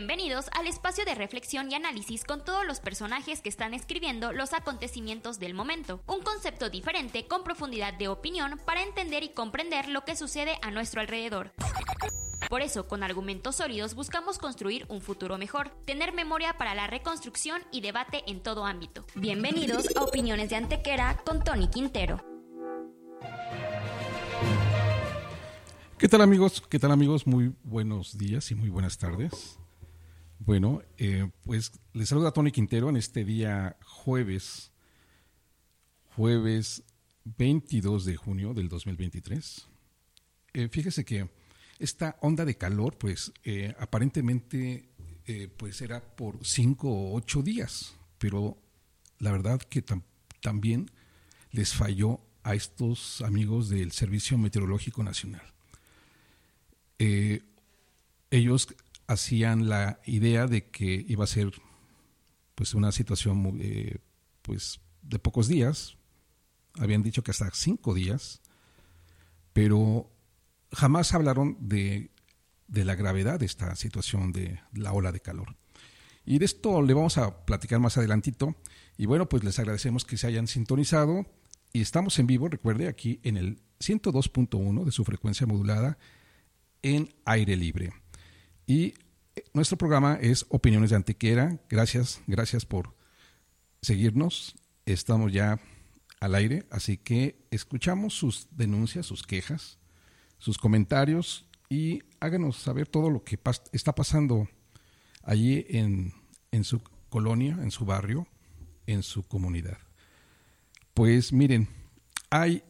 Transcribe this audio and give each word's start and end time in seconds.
Bienvenidos 0.00 0.46
al 0.58 0.66
espacio 0.66 1.04
de 1.04 1.14
reflexión 1.14 1.70
y 1.70 1.74
análisis 1.74 2.24
con 2.24 2.42
todos 2.42 2.66
los 2.66 2.80
personajes 2.80 3.42
que 3.42 3.50
están 3.50 3.74
escribiendo 3.74 4.32
los 4.32 4.54
acontecimientos 4.54 5.38
del 5.38 5.52
momento. 5.52 6.00
Un 6.06 6.22
concepto 6.22 6.70
diferente 6.70 7.26
con 7.26 7.44
profundidad 7.44 7.92
de 7.92 8.08
opinión 8.08 8.58
para 8.64 8.82
entender 8.82 9.24
y 9.24 9.28
comprender 9.28 9.90
lo 9.90 10.06
que 10.06 10.16
sucede 10.16 10.56
a 10.62 10.70
nuestro 10.70 11.02
alrededor. 11.02 11.52
Por 12.48 12.62
eso, 12.62 12.88
con 12.88 13.02
argumentos 13.02 13.56
sólidos 13.56 13.94
buscamos 13.94 14.38
construir 14.38 14.86
un 14.88 15.02
futuro 15.02 15.36
mejor, 15.36 15.68
tener 15.84 16.14
memoria 16.14 16.54
para 16.56 16.74
la 16.74 16.86
reconstrucción 16.86 17.60
y 17.70 17.82
debate 17.82 18.22
en 18.26 18.42
todo 18.42 18.64
ámbito. 18.64 19.04
Bienvenidos 19.16 19.94
a 19.94 20.02
Opiniones 20.02 20.48
de 20.48 20.56
Antequera 20.56 21.18
con 21.26 21.44
Tony 21.44 21.68
Quintero. 21.68 22.24
¿Qué 25.98 26.08
tal 26.08 26.22
amigos? 26.22 26.62
¿Qué 26.70 26.78
tal 26.78 26.90
amigos? 26.90 27.26
Muy 27.26 27.52
buenos 27.62 28.16
días 28.16 28.50
y 28.50 28.54
muy 28.54 28.70
buenas 28.70 28.96
tardes. 28.96 29.58
Bueno, 30.42 30.80
eh, 30.96 31.30
pues 31.42 31.70
les 31.92 32.08
saluda 32.08 32.32
Tony 32.32 32.50
Quintero 32.50 32.88
en 32.88 32.96
este 32.96 33.26
día 33.26 33.76
jueves, 33.84 34.72
jueves 36.16 36.82
22 37.24 38.06
de 38.06 38.16
junio 38.16 38.54
del 38.54 38.70
2023. 38.70 39.68
Eh, 40.54 40.68
fíjese 40.68 41.04
que 41.04 41.28
esta 41.78 42.16
onda 42.22 42.46
de 42.46 42.56
calor, 42.56 42.96
pues 42.96 43.32
eh, 43.44 43.74
aparentemente 43.78 44.88
pues 45.56 45.80
era 45.80 46.00
por 46.16 46.44
cinco 46.44 46.90
o 46.90 47.14
ocho 47.14 47.40
días, 47.40 47.94
pero 48.18 48.58
la 49.20 49.30
verdad 49.30 49.60
que 49.60 49.84
también 50.40 50.90
les 51.52 51.72
falló 51.72 52.18
a 52.42 52.56
estos 52.56 53.20
amigos 53.20 53.68
del 53.68 53.92
Servicio 53.92 54.38
Meteorológico 54.38 55.04
Nacional. 55.04 55.52
ellos 58.30 58.66
hacían 59.10 59.68
la 59.68 60.00
idea 60.06 60.46
de 60.46 60.68
que 60.68 61.04
iba 61.08 61.24
a 61.24 61.26
ser 61.26 61.50
pues 62.54 62.74
una 62.74 62.92
situación 62.92 63.58
eh, 63.60 63.98
pues 64.40 64.80
de 65.02 65.18
pocos 65.18 65.48
días. 65.48 65.96
Habían 66.78 67.02
dicho 67.02 67.22
que 67.22 67.32
hasta 67.32 67.50
cinco 67.52 67.92
días 67.92 68.40
pero 69.52 70.08
jamás 70.70 71.12
hablaron 71.12 71.56
de, 71.58 72.12
de 72.68 72.84
la 72.84 72.94
gravedad 72.94 73.40
de 73.40 73.46
esta 73.46 73.74
situación 73.74 74.30
de 74.30 74.60
la 74.72 74.92
ola 74.92 75.10
de 75.10 75.18
calor. 75.18 75.56
Y 76.24 76.38
de 76.38 76.44
esto 76.44 76.80
le 76.80 76.94
vamos 76.94 77.18
a 77.18 77.44
platicar 77.44 77.80
más 77.80 77.98
adelantito. 77.98 78.54
Y 78.96 79.06
bueno 79.06 79.28
pues 79.28 79.42
les 79.42 79.58
agradecemos 79.58 80.04
que 80.04 80.16
se 80.16 80.28
hayan 80.28 80.46
sintonizado. 80.46 81.26
Y 81.72 81.80
estamos 81.80 82.16
en 82.20 82.28
vivo 82.28 82.48
recuerde 82.48 82.86
aquí 82.86 83.18
en 83.24 83.36
el 83.36 83.60
102.1 83.80 84.84
de 84.84 84.92
su 84.92 85.04
frecuencia 85.04 85.48
modulada 85.48 85.98
en 86.82 87.12
aire 87.24 87.56
libre 87.56 87.92
y 88.70 88.94
eh, 89.34 89.42
nuestro 89.52 89.76
programa 89.76 90.16
es 90.22 90.46
Opiniones 90.48 90.90
de 90.90 90.96
Antequera. 90.96 91.58
Gracias, 91.68 92.22
gracias 92.28 92.64
por 92.64 92.94
seguirnos. 93.82 94.54
Estamos 94.86 95.32
ya 95.32 95.58
al 96.20 96.36
aire, 96.36 96.66
así 96.70 96.96
que 96.96 97.48
escuchamos 97.50 98.14
sus 98.14 98.46
denuncias, 98.52 99.06
sus 99.06 99.24
quejas, 99.24 99.80
sus 100.38 100.56
comentarios 100.56 101.46
y 101.68 102.04
háganos 102.20 102.58
saber 102.58 102.86
todo 102.86 103.10
lo 103.10 103.24
que 103.24 103.40
está 103.72 103.92
pasando 103.92 104.48
allí 105.24 105.66
en, 105.68 106.14
en 106.52 106.62
su 106.62 106.80
colonia, 107.08 107.58
en 107.60 107.72
su 107.72 107.84
barrio, 107.84 108.28
en 108.86 109.02
su 109.02 109.24
comunidad. 109.24 109.78
Pues 110.94 111.32
miren, 111.32 111.66
hay, 112.30 112.62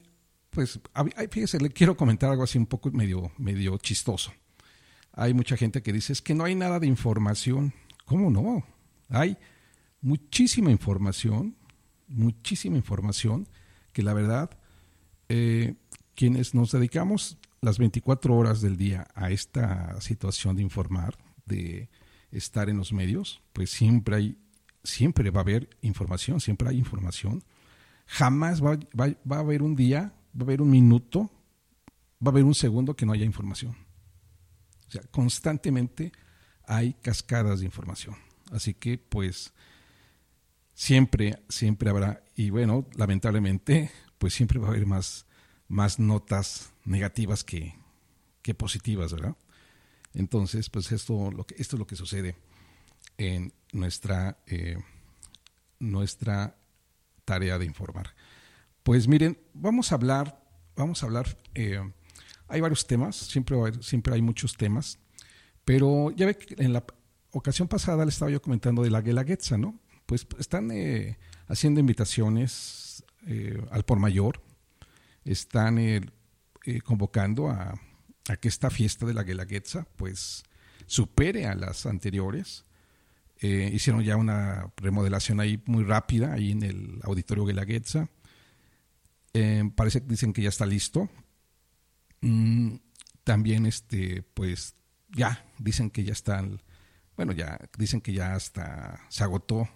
pues, 0.48 0.80
fíjese, 1.30 1.60
le 1.60 1.68
quiero 1.68 1.94
comentar 1.94 2.30
algo 2.30 2.44
así 2.44 2.56
un 2.56 2.64
poco 2.64 2.90
medio, 2.90 3.32
medio 3.36 3.76
chistoso 3.76 4.32
hay 5.12 5.34
mucha 5.34 5.56
gente 5.56 5.82
que 5.82 5.92
dice 5.92 6.12
es 6.12 6.22
que 6.22 6.34
no 6.34 6.44
hay 6.44 6.54
nada 6.54 6.80
de 6.80 6.86
información. 6.86 7.72
¿Cómo 8.04 8.30
no? 8.30 8.64
Hay 9.08 9.36
muchísima 10.00 10.70
información, 10.70 11.56
muchísima 12.08 12.76
información 12.76 13.48
que 13.92 14.02
la 14.02 14.14
verdad, 14.14 14.50
eh, 15.28 15.74
quienes 16.14 16.54
nos 16.54 16.72
dedicamos 16.72 17.38
las 17.60 17.78
24 17.78 18.34
horas 18.34 18.60
del 18.60 18.76
día 18.76 19.06
a 19.14 19.30
esta 19.30 20.00
situación 20.00 20.56
de 20.56 20.62
informar, 20.62 21.18
de 21.44 21.90
estar 22.30 22.68
en 22.68 22.78
los 22.78 22.92
medios, 22.92 23.42
pues 23.52 23.70
siempre 23.70 24.16
hay, 24.16 24.38
siempre 24.82 25.30
va 25.30 25.40
a 25.40 25.42
haber 25.42 25.68
información, 25.82 26.40
siempre 26.40 26.68
hay 26.68 26.78
información. 26.78 27.42
Jamás 28.06 28.64
va, 28.64 28.78
va 28.96 29.36
a 29.36 29.40
haber 29.40 29.62
un 29.62 29.76
día, 29.76 30.14
va 30.34 30.40
a 30.40 30.42
haber 30.44 30.62
un 30.62 30.70
minuto, 30.70 31.30
va 32.24 32.28
a 32.28 32.30
haber 32.30 32.44
un 32.44 32.54
segundo 32.54 32.94
que 32.94 33.06
no 33.06 33.12
haya 33.12 33.24
información. 33.24 33.76
O 34.90 34.92
sea, 34.92 35.02
constantemente 35.12 36.10
hay 36.66 36.94
cascadas 36.94 37.60
de 37.60 37.66
información. 37.66 38.16
Así 38.50 38.74
que, 38.74 38.98
pues, 38.98 39.52
siempre, 40.74 41.40
siempre 41.48 41.90
habrá, 41.90 42.24
y 42.34 42.50
bueno, 42.50 42.88
lamentablemente, 42.96 43.92
pues 44.18 44.34
siempre 44.34 44.58
va 44.58 44.66
a 44.66 44.70
haber 44.70 44.86
más, 44.86 45.26
más 45.68 46.00
notas 46.00 46.72
negativas 46.84 47.44
que, 47.44 47.76
que 48.42 48.52
positivas, 48.52 49.12
¿verdad? 49.12 49.36
Entonces, 50.12 50.68
pues 50.70 50.90
esto, 50.90 51.30
lo 51.30 51.46
que, 51.46 51.54
esto 51.58 51.76
es 51.76 51.80
lo 51.80 51.86
que 51.86 51.94
sucede 51.94 52.34
en 53.16 53.52
nuestra, 53.72 54.38
eh, 54.48 54.76
nuestra 55.78 56.56
tarea 57.24 57.58
de 57.58 57.66
informar. 57.66 58.16
Pues 58.82 59.06
miren, 59.06 59.38
vamos 59.54 59.92
a 59.92 59.94
hablar, 59.94 60.42
vamos 60.74 61.04
a 61.04 61.06
hablar 61.06 61.36
eh, 61.54 61.80
hay 62.50 62.60
varios 62.60 62.86
temas, 62.86 63.16
siempre, 63.16 63.56
siempre 63.80 64.14
hay 64.14 64.22
muchos 64.22 64.56
temas, 64.56 64.98
pero 65.64 66.10
ya 66.10 66.26
ve 66.26 66.36
que 66.36 66.62
en 66.62 66.72
la 66.72 66.84
ocasión 67.32 67.68
pasada 67.68 68.04
le 68.04 68.10
estaba 68.10 68.30
yo 68.30 68.42
comentando 68.42 68.82
de 68.82 68.90
la 68.90 69.00
Guelaguetza, 69.00 69.56
¿no? 69.56 69.78
Pues 70.06 70.26
están 70.38 70.70
eh, 70.72 71.18
haciendo 71.46 71.80
invitaciones 71.80 73.04
eh, 73.26 73.62
al 73.70 73.84
por 73.84 73.98
mayor, 73.98 74.42
están 75.24 75.78
eh, 75.78 76.00
convocando 76.84 77.48
a, 77.48 77.80
que 78.40 78.48
esta 78.48 78.70
fiesta 78.70 79.06
de 79.06 79.14
la 79.14 79.24
Guelaguetza 79.24 79.86
pues 79.96 80.44
supere 80.86 81.46
a 81.46 81.54
las 81.54 81.84
anteriores. 81.86 82.64
hicieron 83.40 84.04
ya 84.04 84.16
una 84.16 84.72
remodelación 84.76 85.40
ahí 85.40 85.60
muy 85.66 85.82
rápida, 85.82 86.34
ahí 86.34 86.52
en 86.52 86.62
el 86.62 87.00
auditorio 87.02 87.44
Guelaguetza. 87.44 88.08
parece 89.74 90.00
que 90.02 90.06
dicen 90.06 90.32
que 90.32 90.42
ya 90.42 90.48
está 90.48 90.64
listo, 90.64 91.08
Mm, 92.20 92.76
también, 93.24 93.66
este, 93.66 94.22
pues, 94.34 94.76
ya, 95.10 95.44
dicen 95.58 95.90
que 95.90 96.04
ya 96.04 96.12
están, 96.12 96.62
bueno, 97.16 97.32
ya, 97.32 97.58
dicen 97.78 98.00
que 98.00 98.12
ya 98.12 98.34
hasta 98.34 99.00
se 99.08 99.24
agotó 99.24 99.68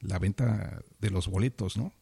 la 0.00 0.18
venta 0.18 0.82
de 1.00 1.10
los 1.10 1.28
boletos, 1.28 1.76
¿no? 1.76 1.92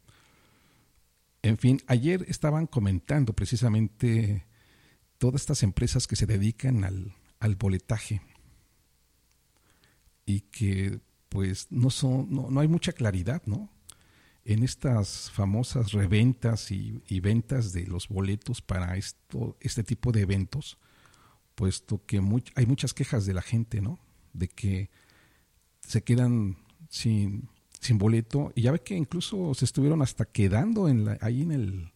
En 1.43 1.59
fin, 1.59 1.81
ayer 1.87 2.25
estaban 2.29 2.67
comentando 2.67 3.33
precisamente 3.33 4.45
todas 5.19 5.43
estas 5.43 5.63
empresas 5.63 6.07
que 6.07 6.17
se 6.17 6.27
dedican 6.27 6.85
al, 6.85 7.15
al 7.39 7.55
boletaje 7.57 8.21
y 10.25 10.41
que 10.41 11.01
pues 11.29 11.69
no 11.71 11.91
son, 11.91 12.29
no, 12.31 12.51
no 12.51 12.61
hay 12.61 12.69
mucha 12.69 12.93
claridad, 12.93 13.43
¿no? 13.47 13.71
En 14.47 14.63
estas 14.63 15.29
famosas 15.33 15.91
reventas 15.91 16.71
y, 16.71 17.21
ventas 17.21 17.73
de 17.73 17.85
los 17.87 18.09
boletos 18.09 18.63
para 18.63 18.97
esto, 18.97 19.57
este 19.61 19.83
tipo 19.83 20.13
de 20.13 20.21
eventos, 20.21 20.79
puesto 21.57 22.07
que 22.07 22.23
hay 22.55 22.67
muchas 22.67 22.95
quejas 22.95 23.27
de 23.27 23.35
la 23.35 23.43
gente, 23.43 23.81
¿no? 23.81 23.99
De 24.33 24.47
que 24.47 24.89
se 25.81 26.05
quedan 26.05 26.59
sin, 26.89 27.49
boleto 27.95 28.53
y 28.55 28.63
ya 28.63 28.73
ve 28.73 28.81
que 28.81 28.97
incluso 28.97 29.55
se 29.55 29.65
estuvieron 29.65 30.03
hasta 30.03 30.25
quedando 30.25 30.89
en 30.89 31.05
la, 31.05 31.19
ahí 31.21 31.43
en 31.43 31.53
el 31.53 31.93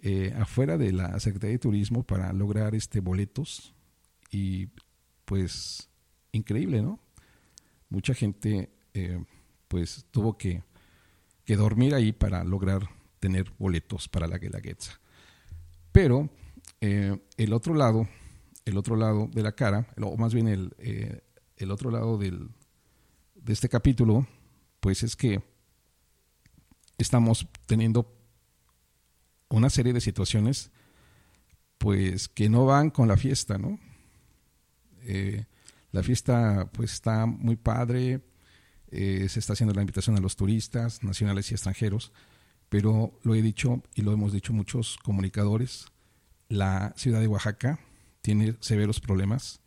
eh, 0.00 0.34
afuera 0.38 0.78
de 0.78 0.92
la 0.92 1.18
Secretaría 1.20 1.52
de 1.52 1.58
Turismo 1.58 2.02
para 2.04 2.32
lograr 2.32 2.74
este 2.74 3.00
boletos 3.00 3.74
y 4.30 4.68
pues 5.24 5.88
increíble, 6.32 6.82
¿no? 6.82 7.00
Mucha 7.88 8.14
gente 8.14 8.70
eh, 8.92 9.22
pues 9.68 10.06
tuvo 10.10 10.36
que 10.36 10.62
que 11.44 11.56
dormir 11.56 11.94
ahí 11.94 12.12
para 12.12 12.44
lograr 12.44 12.88
tener 13.20 13.50
boletos 13.58 14.08
para 14.08 14.26
la 14.26 14.38
Guelaguetza. 14.38 15.00
Pero 15.92 16.28
eh, 16.80 17.18
el 17.36 17.52
otro 17.52 17.74
lado, 17.74 18.08
el 18.64 18.76
otro 18.76 18.96
lado 18.96 19.28
de 19.32 19.42
la 19.42 19.52
cara, 19.52 19.86
o 20.00 20.16
más 20.16 20.34
bien 20.34 20.48
el, 20.48 20.74
eh, 20.78 21.22
el 21.56 21.70
otro 21.70 21.90
lado 21.90 22.18
del, 22.18 22.50
de 23.34 23.52
este 23.52 23.68
capítulo, 23.68 24.26
pues 24.80 25.02
es 25.02 25.16
que 25.16 25.42
estamos 26.98 27.46
teniendo 27.66 28.12
una 29.48 29.70
serie 29.70 29.92
de 29.92 30.00
situaciones 30.00 30.70
pues 31.78 32.28
que 32.28 32.48
no 32.48 32.66
van 32.66 32.90
con 32.90 33.08
la 33.08 33.16
fiesta, 33.16 33.58
¿no? 33.58 33.78
Eh, 35.02 35.44
la 35.92 36.02
fiesta 36.02 36.70
pues 36.72 36.92
está 36.92 37.26
muy 37.26 37.56
padre, 37.56 38.20
eh, 38.90 39.26
se 39.28 39.40
está 39.40 39.54
haciendo 39.54 39.74
la 39.74 39.82
invitación 39.82 40.16
a 40.16 40.20
los 40.20 40.36
turistas 40.36 41.02
nacionales 41.02 41.50
y 41.50 41.54
extranjeros, 41.54 42.12
pero 42.68 43.18
lo 43.22 43.34
he 43.34 43.42
dicho 43.42 43.82
y 43.94 44.02
lo 44.02 44.12
hemos 44.12 44.32
dicho 44.32 44.52
muchos 44.52 44.98
comunicadores, 45.02 45.86
la 46.48 46.92
ciudad 46.96 47.20
de 47.20 47.28
Oaxaca 47.28 47.80
tiene 48.22 48.56
severos 48.60 49.00
problemas 49.00 49.60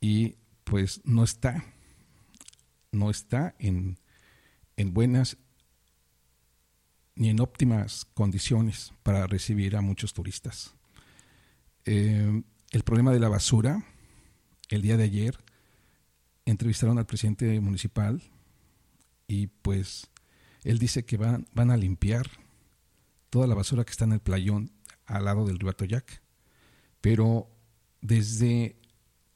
y 0.00 0.36
pues 0.64 1.00
no 1.04 1.24
está, 1.24 1.64
no 2.92 3.10
está 3.10 3.54
en, 3.58 3.98
en 4.76 4.92
buenas 4.92 5.38
ni 7.14 7.30
en 7.30 7.40
óptimas 7.40 8.04
condiciones 8.14 8.92
para 9.02 9.26
recibir 9.26 9.76
a 9.76 9.80
muchos 9.80 10.12
turistas. 10.12 10.74
Eh, 11.84 12.42
el 12.72 12.82
problema 12.82 13.12
de 13.12 13.20
la 13.20 13.28
basura, 13.28 13.84
el 14.68 14.82
día 14.82 14.96
de 14.96 15.04
ayer 15.04 15.38
entrevistaron 16.44 16.98
al 16.98 17.06
presidente 17.06 17.58
municipal 17.60 18.22
y 19.28 19.48
pues 19.48 20.10
él 20.62 20.78
dice 20.78 21.04
que 21.04 21.16
van, 21.16 21.46
van 21.52 21.70
a 21.70 21.76
limpiar 21.76 22.26
toda 23.30 23.46
la 23.46 23.54
basura 23.54 23.84
que 23.84 23.90
está 23.90 24.04
en 24.04 24.12
el 24.12 24.20
playón 24.20 24.72
al 25.06 25.24
lado 25.24 25.46
del 25.46 25.58
río 25.58 25.70
Atoyac. 25.70 26.22
Pero 27.00 27.48
desde 28.00 28.80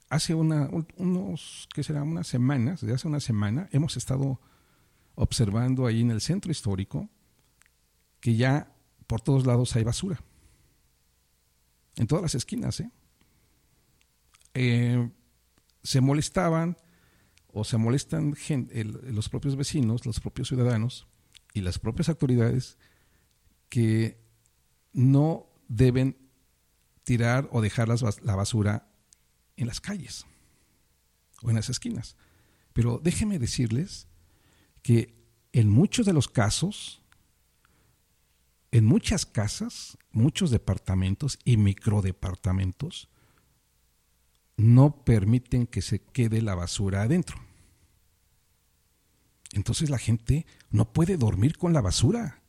hace 0.09 0.35
una, 0.35 0.69
unos, 0.97 1.69
¿qué 1.75 1.83
será? 1.83 2.03
Unas 2.03 2.27
semanas, 2.27 2.81
desde 2.81 2.95
hace 2.95 3.09
una 3.09 3.21
semana, 3.21 3.69
hemos 3.73 3.97
estado 3.97 4.41
observando 5.15 5.87
ahí 5.87 6.01
en 6.01 6.11
el 6.11 6.21
centro 6.21 6.51
histórico 6.51 7.09
que 8.21 8.37
ya 8.37 8.73
por 9.07 9.21
todos 9.21 9.47
lados 9.47 9.75
hay 9.77 9.85
basura. 9.85 10.21
En 11.97 12.07
todas 12.07 12.23
las 12.23 12.35
esquinas, 12.35 12.81
¿eh? 12.81 12.91
eh 14.55 15.11
se 15.83 16.01
molestaban 16.01 16.77
o 17.53 17.65
se 17.65 17.77
molestan 17.77 18.35
los 19.05 19.29
propios 19.29 19.57
vecinos, 19.57 20.07
los 20.07 20.21
propios 20.21 20.49
ciudadanos 20.49 21.07
y 21.55 21.61
las 21.61 21.79
propias 21.79 22.09
autoridades 22.09 22.79
que 23.69 24.21
no 24.93 25.47
deben 25.69 26.17
tirar 27.05 27.49
o 27.53 27.61
dejar 27.61 27.89
la 27.89 28.37
basura 28.37 28.89
en 29.57 29.67
las 29.67 29.81
calles 29.81 30.27
o 31.43 31.51
en 31.51 31.57
las 31.57 31.69
esquinas. 31.69 32.17
Pero 32.73 33.01
déjenme 33.03 33.39
decirles 33.39 34.07
que 34.83 35.15
en 35.53 35.69
muchos 35.69 36.07
de 36.07 36.13
los 36.13 36.29
casos, 36.29 37.03
en 38.71 38.85
muchas 38.85 39.27
casas, 39.27 39.99
muchos 40.13 40.51
departamentos 40.51 41.39
y 41.45 41.57
microdepartamentos, 41.57 43.09
no 44.61 45.05
permiten 45.05 45.67
que 45.67 45.81
se 45.81 46.01
quede 46.01 46.43
la 46.43 46.55
basura 46.55 47.03
adentro. 47.03 47.37
Entonces 49.53 49.91
la 49.91 49.99
gente 49.99 50.47
no 50.71 50.93
puede 50.93 51.17
dormir 51.17 51.57
con 51.57 51.73
la 51.73 51.81
basura, 51.81 52.43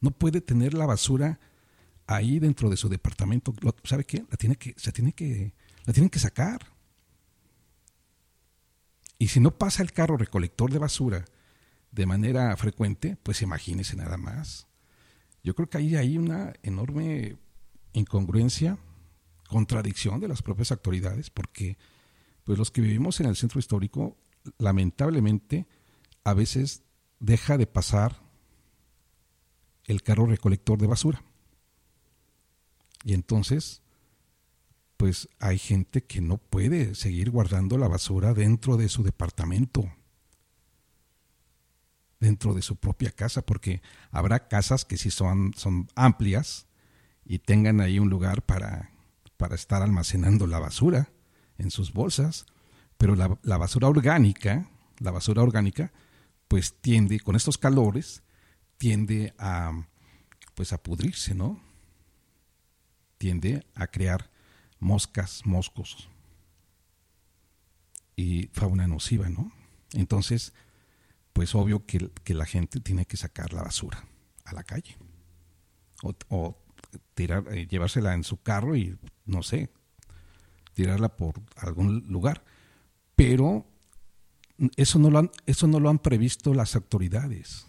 no 0.00 0.10
puede 0.10 0.40
tener 0.40 0.74
la 0.74 0.86
basura 0.86 1.38
ahí 2.06 2.38
dentro 2.38 2.70
de 2.70 2.76
su 2.76 2.88
departamento. 2.88 3.54
¿Sabe 3.84 4.04
qué? 4.04 4.24
La 4.30 4.36
tiene 4.36 4.56
que, 4.56 4.74
se 4.76 4.92
tiene 4.92 5.12
que, 5.12 5.52
la 5.84 5.92
tienen 5.92 6.10
que 6.10 6.18
sacar. 6.18 6.66
Y 9.18 9.28
si 9.28 9.38
no 9.38 9.56
pasa 9.56 9.82
el 9.82 9.92
carro 9.92 10.16
recolector 10.16 10.72
de 10.72 10.78
basura 10.78 11.24
de 11.92 12.06
manera 12.06 12.56
frecuente, 12.56 13.16
pues 13.22 13.42
imagínese 13.42 13.94
nada 13.94 14.16
más. 14.16 14.66
Yo 15.44 15.54
creo 15.54 15.68
que 15.68 15.78
ahí 15.78 15.96
hay 15.96 16.16
una 16.16 16.54
enorme 16.62 17.36
incongruencia 17.92 18.78
contradicción 19.48 20.20
de 20.20 20.28
las 20.28 20.42
propias 20.42 20.70
autoridades, 20.70 21.30
porque 21.30 21.76
pues 22.44 22.58
los 22.58 22.70
que 22.70 22.80
vivimos 22.80 23.20
en 23.20 23.26
el 23.26 23.36
centro 23.36 23.58
histórico, 23.58 24.16
lamentablemente, 24.58 25.66
a 26.24 26.34
veces 26.34 26.82
deja 27.18 27.58
de 27.58 27.66
pasar 27.66 28.22
el 29.84 30.02
carro 30.02 30.26
recolector 30.26 30.78
de 30.78 30.86
basura. 30.86 31.24
Y 33.04 33.14
entonces, 33.14 33.82
pues 34.96 35.28
hay 35.40 35.58
gente 35.58 36.04
que 36.04 36.20
no 36.20 36.38
puede 36.38 36.94
seguir 36.94 37.30
guardando 37.30 37.78
la 37.78 37.88
basura 37.88 38.34
dentro 38.34 38.76
de 38.76 38.88
su 38.88 39.02
departamento, 39.02 39.90
dentro 42.20 42.54
de 42.54 42.62
su 42.62 42.76
propia 42.76 43.10
casa, 43.10 43.42
porque 43.42 43.80
habrá 44.10 44.48
casas 44.48 44.84
que 44.84 44.96
sí 44.96 45.10
son, 45.10 45.54
son 45.56 45.88
amplias 45.94 46.66
y 47.24 47.38
tengan 47.38 47.80
ahí 47.80 47.98
un 47.98 48.10
lugar 48.10 48.42
para 48.42 48.90
para 49.38 49.54
estar 49.54 49.82
almacenando 49.82 50.46
la 50.46 50.58
basura 50.58 51.08
en 51.56 51.70
sus 51.70 51.94
bolsas, 51.94 52.44
pero 52.98 53.14
la, 53.14 53.56
basura 53.56 53.88
orgánica, 53.88 54.68
la 54.98 55.12
basura 55.12 55.42
orgánica, 55.42 55.92
pues 56.48 56.74
tiende, 56.80 57.20
con 57.20 57.36
estos 57.36 57.56
calores, 57.56 58.22
tiende 58.76 59.32
a, 59.38 59.86
pues 60.54 60.72
a 60.72 60.82
pudrirse, 60.82 61.34
¿no? 61.34 61.60
Tiende 63.16 63.64
a 63.74 63.86
crear 63.86 64.28
moscas, 64.80 65.46
moscos 65.46 66.08
y 68.16 68.48
fauna 68.52 68.88
nociva, 68.88 69.28
¿no? 69.28 69.52
Entonces, 69.92 70.52
pues 71.32 71.54
obvio 71.54 71.86
que, 71.86 72.10
la 72.34 72.46
gente 72.46 72.80
tiene 72.80 73.06
que 73.06 73.16
sacar 73.16 73.52
la 73.52 73.62
basura 73.62 74.04
a 74.44 74.52
la 74.52 74.64
calle. 74.64 74.96
o 76.28 76.67
tirar, 77.14 77.44
eh, 77.52 77.66
llevársela 77.66 78.14
en 78.14 78.24
su 78.24 78.40
carro 78.42 78.76
y, 78.76 78.96
no 79.24 79.42
sé, 79.42 79.70
tirarla 80.74 81.16
por 81.16 81.34
algún 81.56 82.06
lugar. 82.08 82.44
Pero 83.16 83.66
eso 84.76 84.98
no 84.98 85.10
lo 85.10 85.18
han, 85.18 85.30
eso 85.46 85.66
no 85.66 85.80
lo 85.80 85.90
han 85.90 85.98
previsto 85.98 86.54
las 86.54 86.76
autoridades. 86.76 87.66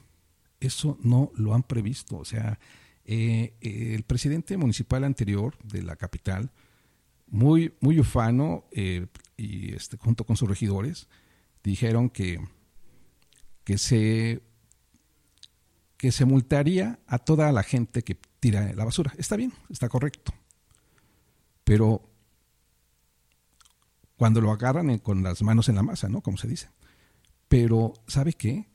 Eso 0.60 0.98
no 1.01 1.31
lo 1.36 1.54
han 1.54 1.63
previsto. 1.63 2.18
O 2.18 2.25
sea, 2.25 2.60
eh, 3.06 3.54
el 3.62 4.04
presidente 4.04 4.57
municipal 4.57 5.04
anterior 5.04 5.57
de 5.63 5.81
la 5.81 5.95
capital, 5.95 6.51
muy, 7.27 7.74
muy 7.80 8.00
ufano, 8.00 8.66
eh, 8.71 9.07
y 9.38 9.74
este, 9.74 9.98
junto 9.98 10.25
con 10.25 10.36
sus 10.36 10.50
regidores, 10.50 11.07
dijeron 11.63 12.10
que, 12.10 12.39
que 13.63 13.77
se 13.77 14.42
que 16.00 16.13
se 16.13 16.24
multaría 16.24 16.98
a 17.07 17.19
toda 17.19 17.51
la 17.51 17.62
gente 17.62 18.04
que 18.04 18.18
tira 18.39 18.74
la 18.74 18.86
basura. 18.86 19.13
Está 19.18 19.36
bien, 19.36 19.53
está 19.69 19.89
correcto. 19.89 20.33
Pero 21.63 22.09
cuando 24.15 24.41
lo 24.41 24.51
agarran 24.51 24.97
con 25.00 25.24
las 25.24 25.41
manos 25.41 25.69
en 25.69 25.75
la 25.75 25.83
masa, 25.83 26.09
¿no? 26.09 26.21
Como 26.21 26.38
se 26.38 26.47
dice. 26.47 26.69
Pero, 27.47 27.94
¿sabe 28.07 28.33
qué? 28.33 28.69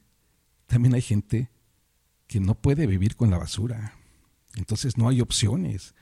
También 0.66 0.94
hay 0.94 1.02
gente 1.02 1.50
que 2.26 2.40
no 2.40 2.54
puede 2.54 2.86
vivir 2.86 3.16
con 3.16 3.30
la 3.30 3.38
basura. 3.38 3.94
Entonces 4.56 4.96
no 4.96 5.08
hay 5.08 5.20
opciones 5.20 5.94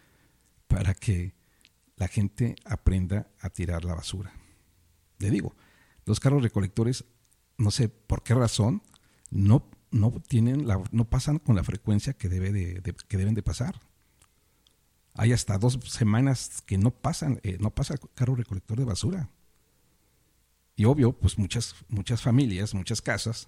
para 0.68 0.94
que 0.94 1.34
la 1.96 2.08
gente 2.08 2.56
aprenda 2.64 3.30
a 3.40 3.50
tirar 3.50 3.84
la 3.84 3.94
basura. 3.94 4.32
Le 5.18 5.30
digo, 5.30 5.54
los 6.04 6.20
carros 6.20 6.42
recolectores, 6.42 7.04
no 7.58 7.70
sé 7.70 7.88
por 7.88 8.22
qué 8.22 8.34
razón, 8.34 8.82
no 9.30 9.70
no 9.92 10.11
tienen 10.26 10.66
la, 10.66 10.82
no 10.90 11.04
pasan 11.04 11.38
con 11.38 11.54
la 11.54 11.62
frecuencia 11.62 12.14
que, 12.14 12.28
debe 12.28 12.50
de, 12.50 12.82
que 13.06 13.16
deben 13.16 13.34
de 13.34 13.42
pasar. 13.42 13.80
Hay 15.14 15.32
hasta 15.32 15.58
dos 15.58 15.78
semanas 15.87 16.62
que 16.66 16.78
no 16.78 16.90
pasan, 16.90 17.38
eh, 17.42 17.58
no 17.61 17.70
pasa 17.70 17.96
carro 18.14 18.34
recolector 18.34 18.78
de 18.78 18.87
basura. 18.87 19.28
Y 20.75 20.87
obvio, 20.87 21.12
pues 21.12 21.38
muchas, 21.38 21.76
muchas 21.88 22.22
familias, 22.22 22.75
muchas 22.75 23.02
casas, 23.02 23.46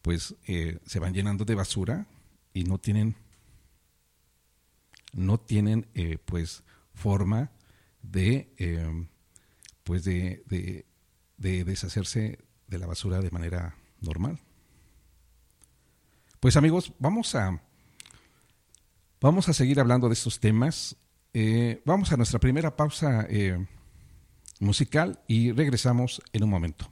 pues 0.00 0.36
eh, 0.46 0.78
se 0.86 1.00
van 1.00 1.12
llenando 1.12 1.44
de 1.44 1.56
basura 1.56 2.06
y 2.54 2.62
no 2.62 2.78
tienen, 2.78 3.16
no 5.12 5.38
tienen 5.38 5.88
eh, 5.94 6.18
pues 6.24 6.62
forma 6.94 7.50
de, 8.02 9.08
pues 9.82 10.04
de, 10.04 10.86
de 11.36 11.64
deshacerse 11.64 12.38
de 12.68 12.78
la 12.78 12.86
basura 12.86 13.20
de 13.20 13.30
manera 13.30 13.76
normal. 14.00 14.40
Pues 16.40 16.56
amigos, 16.56 16.92
vamos 17.00 17.34
a, 17.34 17.60
vamos 19.20 19.48
a 19.48 19.52
seguir 19.52 19.80
hablando 19.80 20.06
de 20.06 20.12
estos 20.12 20.38
temas. 20.38 20.94
Eh, 21.34 21.82
vamos 21.84 22.12
a 22.12 22.16
nuestra 22.16 22.38
primera 22.38 22.76
pausa 22.76 23.26
eh, 23.28 23.66
musical 24.60 25.20
y 25.26 25.50
regresamos 25.50 26.22
en 26.32 26.44
un 26.44 26.50
momento. 26.50 26.88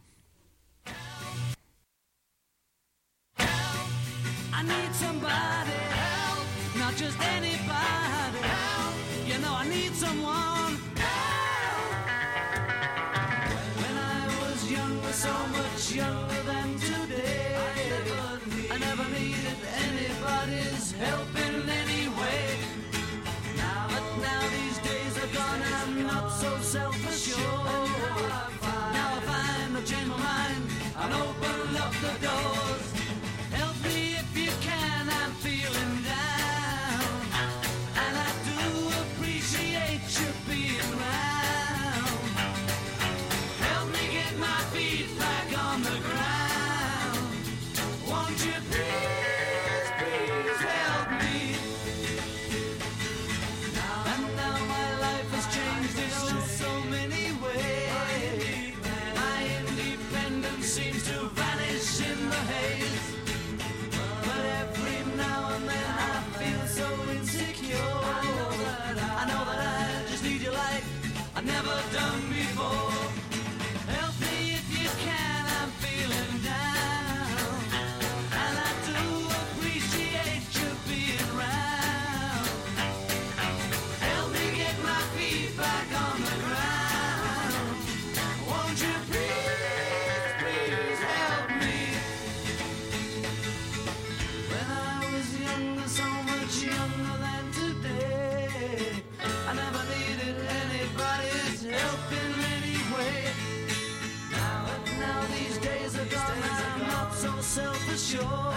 Oh. 108.28 108.55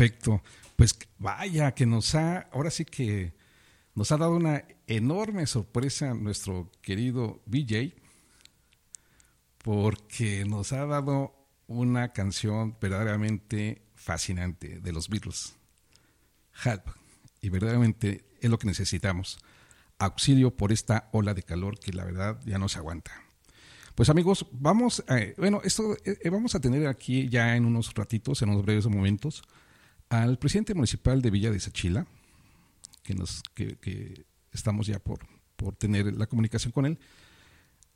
Perfecto. 0.00 0.42
Pues 0.76 0.98
vaya, 1.18 1.72
que 1.72 1.84
nos 1.84 2.14
ha, 2.14 2.48
ahora 2.52 2.70
sí 2.70 2.86
que 2.86 3.34
nos 3.94 4.10
ha 4.12 4.16
dado 4.16 4.34
una 4.34 4.64
enorme 4.86 5.46
sorpresa 5.46 6.14
nuestro 6.14 6.72
querido 6.80 7.42
BJ, 7.44 7.92
porque 9.58 10.46
nos 10.46 10.72
ha 10.72 10.86
dado 10.86 11.34
una 11.66 12.14
canción 12.14 12.78
verdaderamente 12.80 13.82
fascinante 13.94 14.80
de 14.80 14.90
los 14.90 15.10
Beatles, 15.10 15.54
Help, 16.64 16.86
y 17.42 17.50
verdaderamente 17.50 18.24
es 18.40 18.48
lo 18.48 18.58
que 18.58 18.68
necesitamos, 18.68 19.38
auxilio 19.98 20.56
por 20.56 20.72
esta 20.72 21.10
ola 21.12 21.34
de 21.34 21.42
calor 21.42 21.78
que 21.78 21.92
la 21.92 22.06
verdad 22.06 22.40
ya 22.46 22.58
no 22.58 22.70
se 22.70 22.78
aguanta. 22.78 23.12
Pues 23.94 24.08
amigos, 24.08 24.46
vamos, 24.50 25.04
a, 25.08 25.18
bueno, 25.36 25.60
esto 25.62 25.94
eh, 26.06 26.16
eh, 26.22 26.30
vamos 26.30 26.54
a 26.54 26.60
tener 26.60 26.86
aquí 26.86 27.28
ya 27.28 27.54
en 27.54 27.66
unos 27.66 27.92
ratitos, 27.92 28.40
en 28.40 28.48
unos 28.48 28.64
breves 28.64 28.86
momentos, 28.86 29.42
al 30.10 30.38
presidente 30.38 30.74
municipal 30.74 31.22
de 31.22 31.30
Villa 31.30 31.50
de 31.50 31.58
Sachila, 31.58 32.06
que 33.02 33.14
nos, 33.14 33.42
que, 33.54 34.26
estamos 34.52 34.86
ya 34.86 34.98
por, 34.98 35.20
por 35.56 35.76
tener 35.76 36.12
la 36.14 36.26
comunicación 36.26 36.72
con 36.72 36.84
él. 36.84 36.98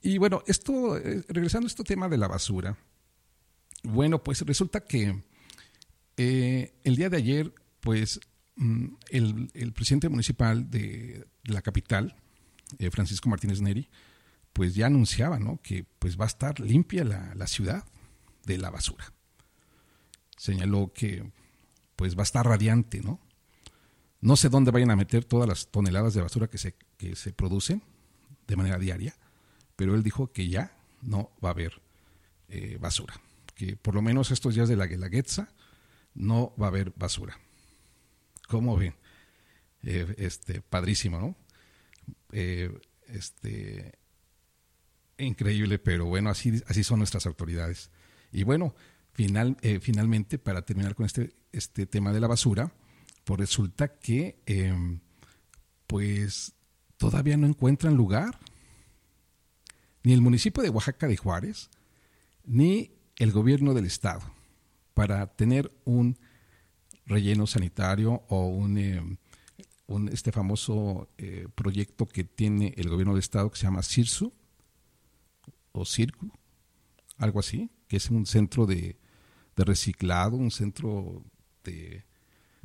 Y 0.00 0.18
bueno, 0.18 0.42
esto, 0.46 0.96
eh, 0.96 1.22
regresando 1.28 1.66
a 1.66 1.68
este 1.68 1.84
tema 1.84 2.08
de 2.08 2.16
la 2.16 2.28
basura, 2.28 2.78
bueno, 3.82 4.22
pues 4.22 4.40
resulta 4.42 4.80
que 4.80 5.22
el 6.16 6.96
día 6.96 7.10
de 7.10 7.16
ayer, 7.16 7.54
pues 7.80 8.20
mm, 8.56 8.86
el, 9.10 9.72
presidente 9.74 10.08
municipal 10.08 10.70
de, 10.70 11.26
la 11.44 11.62
capital, 11.62 12.16
Francisco 12.90 13.28
Martínez 13.28 13.60
Neri, 13.60 13.88
pues 14.52 14.74
ya 14.74 14.86
anunciaba, 14.86 15.38
¿no? 15.38 15.60
Que 15.62 15.84
pues 15.98 16.18
va 16.18 16.24
a 16.24 16.28
estar 16.28 16.60
limpia 16.60 17.04
la, 17.04 17.46
ciudad 17.46 17.84
de 18.46 18.58
la 18.58 18.70
basura. 18.70 19.12
Señaló 20.36 20.92
que 20.92 21.30
pues 21.96 22.16
va 22.16 22.20
a 22.20 22.24
estar 22.24 22.46
radiante, 22.46 23.00
¿no? 23.00 23.20
No 24.20 24.36
sé 24.36 24.48
dónde 24.48 24.70
vayan 24.70 24.90
a 24.90 24.96
meter 24.96 25.24
todas 25.24 25.48
las 25.48 25.68
toneladas 25.68 26.14
de 26.14 26.22
basura 26.22 26.48
que 26.48 26.58
se, 26.58 26.74
que 26.96 27.14
se 27.14 27.32
producen 27.32 27.82
de 28.46 28.56
manera 28.56 28.78
diaria, 28.78 29.14
pero 29.76 29.94
él 29.94 30.02
dijo 30.02 30.32
que 30.32 30.48
ya 30.48 30.76
no 31.02 31.30
va 31.44 31.50
a 31.50 31.52
haber 31.52 31.82
eh, 32.48 32.78
basura, 32.80 33.20
que 33.54 33.76
por 33.76 33.94
lo 33.94 34.02
menos 34.02 34.30
estos 34.30 34.54
días 34.54 34.68
de 34.68 34.76
la 34.76 34.86
Guelaguetza 34.86 35.48
no 36.14 36.54
va 36.60 36.66
a 36.66 36.68
haber 36.68 36.92
basura. 36.96 37.38
¿Cómo 38.48 38.76
ven? 38.76 38.94
Eh, 39.82 40.14
este, 40.18 40.62
padrísimo, 40.62 41.18
¿no? 41.18 41.36
Eh, 42.32 42.76
este, 43.08 43.92
increíble, 45.18 45.78
pero 45.78 46.06
bueno, 46.06 46.30
así, 46.30 46.62
así 46.66 46.84
son 46.84 46.98
nuestras 46.98 47.26
autoridades. 47.26 47.90
Y 48.32 48.42
bueno, 48.42 48.74
final, 49.14 49.56
eh, 49.62 49.80
finalmente, 49.80 50.38
para 50.38 50.62
terminar 50.62 50.94
con 50.94 51.06
este, 51.06 51.34
este 51.52 51.86
tema 51.86 52.12
de 52.12 52.20
la 52.20 52.26
basura, 52.26 52.72
pues 53.24 53.40
resulta 53.40 53.98
que 53.98 54.42
em, 54.44 55.00
pues 55.86 56.52
todavía 56.98 57.36
no 57.36 57.46
encuentran 57.46 57.94
lugar. 57.94 58.38
Ni 60.02 60.12
el 60.12 60.20
municipio 60.20 60.62
de 60.62 60.68
Oaxaca 60.68 61.06
de 61.06 61.16
Juárez, 61.16 61.70
ni 62.44 62.90
el 63.16 63.32
gobierno 63.32 63.72
del 63.72 63.86
estado 63.86 64.20
para 64.92 65.26
tener 65.34 65.72
un 65.84 66.18
relleno 67.06 67.46
sanitario 67.46 68.22
o 68.28 68.48
un, 68.48 68.76
em, 68.76 69.16
un 69.86 70.08
este 70.08 70.32
famoso 70.32 71.08
eh, 71.16 71.46
proyecto 71.54 72.06
que 72.06 72.24
tiene 72.24 72.74
el 72.76 72.88
gobierno 72.88 73.14
del 73.14 73.20
estado 73.20 73.50
que 73.50 73.58
se 73.58 73.64
llama 73.64 73.82
CIRSU, 73.82 74.32
o 75.72 75.84
Circo, 75.84 76.30
algo 77.16 77.40
así, 77.40 77.70
que 77.88 77.96
es 77.96 78.10
un 78.10 78.26
centro 78.26 78.66
de, 78.66 78.96
reciclado, 79.56 80.36
un 80.36 80.50
centro 80.50 81.22
de, 81.62 82.04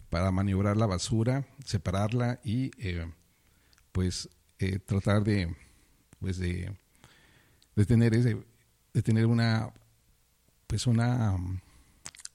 para 0.10 0.31
maniobrar 0.31 0.77
la 0.77 0.88
basura, 0.88 1.48
separarla 1.65 2.39
y 2.43 2.72
eh, 2.77 3.12
pues 3.91 4.29
eh, 4.60 4.79
tratar 4.79 5.24
de 5.24 5.55
pues 6.19 6.38
de, 6.38 6.75
de 7.75 7.86
tener 7.86 8.13
ese, 8.13 8.38
de 8.93 9.01
tener 9.01 9.25
una 9.25 9.74
pues 10.67 10.88
una 10.88 11.38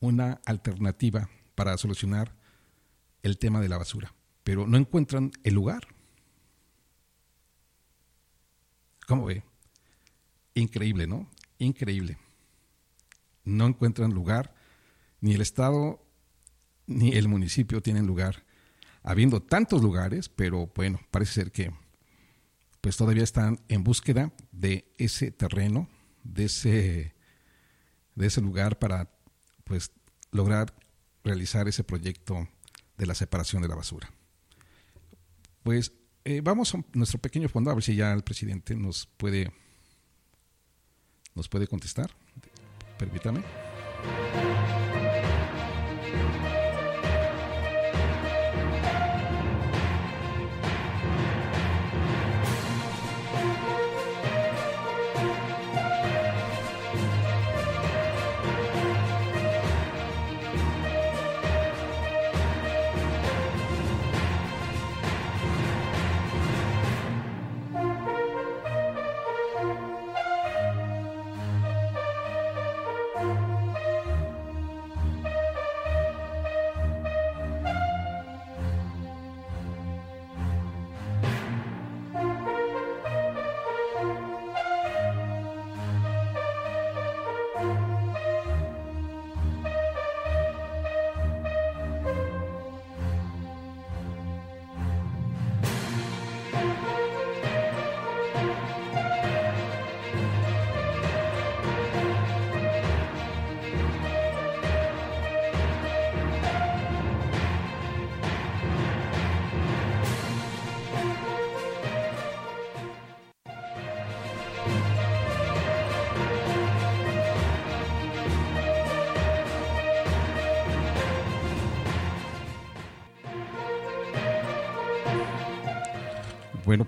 una 0.00 0.40
alternativa 0.44 1.28
para 1.54 1.76
solucionar 1.78 2.34
el 3.22 3.38
tema 3.38 3.60
de 3.60 3.68
la 3.68 3.78
basura, 3.78 4.14
pero 4.42 4.66
no 4.66 4.76
encuentran 4.76 5.32
el 5.42 5.54
lugar. 5.54 5.88
¿Cómo 9.06 9.26
ve? 9.26 9.42
Increíble, 10.54 11.06
¿no? 11.06 11.28
Increíble. 11.58 12.18
No 13.44 13.66
encuentran 13.66 14.12
lugar, 14.12 14.54
ni 15.20 15.34
el 15.34 15.40
Estado 15.40 16.00
ni 16.86 17.12
el 17.12 17.28
municipio 17.28 17.80
tienen 17.80 18.06
lugar, 18.06 18.44
habiendo 19.02 19.40
tantos 19.40 19.82
lugares, 19.82 20.28
pero 20.28 20.70
bueno, 20.74 21.00
parece 21.10 21.32
ser 21.32 21.52
que 21.52 21.72
pues 22.80 22.96
todavía 22.96 23.22
están 23.22 23.60
en 23.68 23.82
búsqueda 23.82 24.32
de 24.52 24.92
ese 24.98 25.30
terreno, 25.30 25.88
de 26.22 26.44
ese, 26.44 27.14
de 28.14 28.26
ese 28.26 28.42
lugar 28.42 28.78
para 28.78 29.10
pues 29.64 29.92
lograr 30.30 30.74
realizar 31.22 31.68
ese 31.68 31.84
proyecto 31.84 32.46
de 32.98 33.06
la 33.06 33.14
separación 33.14 33.62
de 33.62 33.68
la 33.68 33.76
basura. 33.76 34.10
Pues 35.62 35.92
eh, 36.24 36.42
vamos 36.42 36.74
a 36.74 36.84
nuestro 36.92 37.18
pequeño 37.18 37.48
fondo 37.48 37.70
a 37.70 37.74
ver 37.74 37.82
si 37.82 37.96
ya 37.96 38.12
el 38.12 38.22
presidente 38.22 38.76
nos 38.76 39.06
puede 39.06 39.50
¿Nos 41.34 41.48
puede 41.48 41.66
contestar? 41.66 42.10
Permítame. 42.98 43.42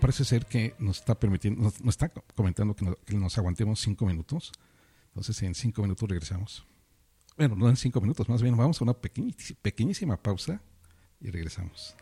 Parece 0.06 0.24
ser 0.24 0.46
que 0.46 0.72
nos 0.78 0.98
está 0.98 1.18
permitiendo, 1.18 1.60
nos, 1.60 1.80
está 1.88 2.08
comentando 2.36 2.76
que 2.76 3.16
nos, 3.16 3.38
aguantemos 3.38 3.80
cinco 3.80 4.06
minutos. 4.06 4.52
Entonces, 5.08 5.42
en 5.42 5.52
cinco 5.52 5.82
minutos 5.82 6.08
regresamos. 6.08 6.64
Bueno, 7.36 7.56
no 7.56 7.68
en 7.68 7.74
cinco 7.74 8.00
minutos, 8.00 8.28
más 8.28 8.40
bien 8.40 8.56
vamos 8.56 8.80
a 8.80 8.84
una 8.84 8.94
pequeñísima 8.94 10.16
pausa 10.16 10.62
y 11.20 11.28
regresamos. 11.28 11.96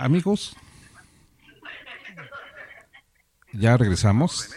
Amigos, 0.00 0.56
ya 3.52 3.76
regresamos. 3.76 4.50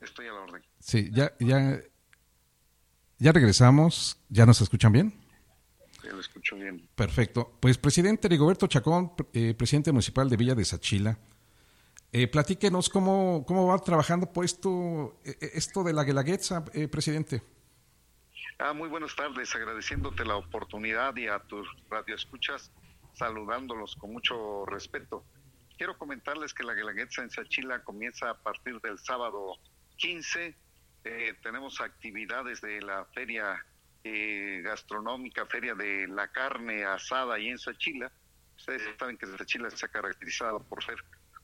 Estoy 0.00 0.26
a 0.26 0.32
la 0.32 0.40
orden. 0.40 0.62
Sí, 0.80 1.10
ya, 1.12 1.32
ya, 1.38 1.80
ya 3.18 3.32
regresamos. 3.32 4.18
¿Ya 4.28 4.46
nos 4.46 4.60
escuchan 4.60 4.92
bien? 4.92 5.14
Sí, 6.00 6.08
lo 6.10 6.20
escucho 6.20 6.56
bien. 6.56 6.88
Perfecto. 6.94 7.56
Pues 7.60 7.78
presidente 7.78 8.28
Rigoberto 8.28 8.66
Chacón, 8.66 9.12
eh, 9.32 9.54
presidente 9.54 9.92
municipal 9.92 10.28
de 10.28 10.36
Villa 10.36 10.54
de 10.54 10.64
Sachila, 10.64 11.18
eh, 12.12 12.26
platíquenos 12.26 12.88
cómo, 12.88 13.44
cómo 13.46 13.66
va 13.66 13.78
trabajando 13.78 14.32
por 14.32 14.44
esto, 14.44 15.20
eh, 15.24 15.36
esto 15.54 15.84
de 15.84 15.92
la 15.92 16.04
Guelaguetza, 16.04 16.64
eh, 16.72 16.88
presidente. 16.88 17.42
Ah, 18.58 18.72
muy 18.72 18.88
buenas 18.88 19.14
tardes, 19.14 19.54
agradeciéndote 19.54 20.24
la 20.24 20.36
oportunidad 20.36 21.14
y 21.16 21.28
a 21.28 21.38
tus 21.38 21.68
radioescuchas 21.90 22.72
saludándolos 23.14 23.96
con 23.96 24.12
mucho 24.12 24.64
respeto. 24.66 25.24
Quiero 25.76 25.96
comentarles 25.96 26.54
que 26.54 26.64
la 26.64 26.74
Guelaguetza 26.74 27.22
en 27.22 27.30
Sachila 27.30 27.82
comienza 27.84 28.30
a 28.30 28.34
partir 28.34 28.80
del 28.80 28.98
sábado 28.98 29.56
15. 29.96 30.56
Eh, 31.04 31.34
tenemos 31.42 31.80
actividades 31.80 32.60
de 32.60 32.80
la 32.82 33.04
feria 33.06 33.64
eh, 34.04 34.60
gastronómica, 34.64 35.46
feria 35.46 35.74
de 35.74 36.08
la 36.08 36.28
carne 36.28 36.84
asada 36.84 37.34
ahí 37.34 37.48
en 37.48 37.58
Sachila. 37.58 38.10
Ustedes 38.56 38.82
saben 38.98 39.16
que 39.16 39.26
Sachila 39.26 39.70
se 39.70 39.86
ha 39.86 39.88
caracterizado 39.88 40.60
por 40.60 40.82
ser 40.82 40.96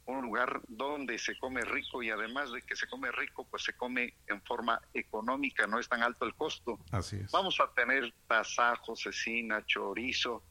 un 0.06 0.22
lugar 0.22 0.60
donde 0.68 1.18
se 1.18 1.38
come 1.38 1.62
rico 1.62 2.02
y 2.02 2.10
además 2.10 2.52
de 2.52 2.62
que 2.62 2.76
se 2.76 2.86
come 2.86 3.10
rico, 3.12 3.46
pues 3.50 3.62
se 3.62 3.72
come 3.74 4.14
en 4.26 4.42
forma 4.42 4.80
económica, 4.92 5.66
no 5.66 5.78
es 5.78 5.88
tan 5.88 6.02
alto 6.02 6.26
el 6.26 6.34
costo. 6.34 6.78
Así 6.90 7.16
es. 7.16 7.30
Vamos 7.30 7.58
a 7.60 7.72
tener 7.72 8.12
tasajo, 8.26 8.96
cecina, 8.96 9.64
chorizo, 9.64 10.42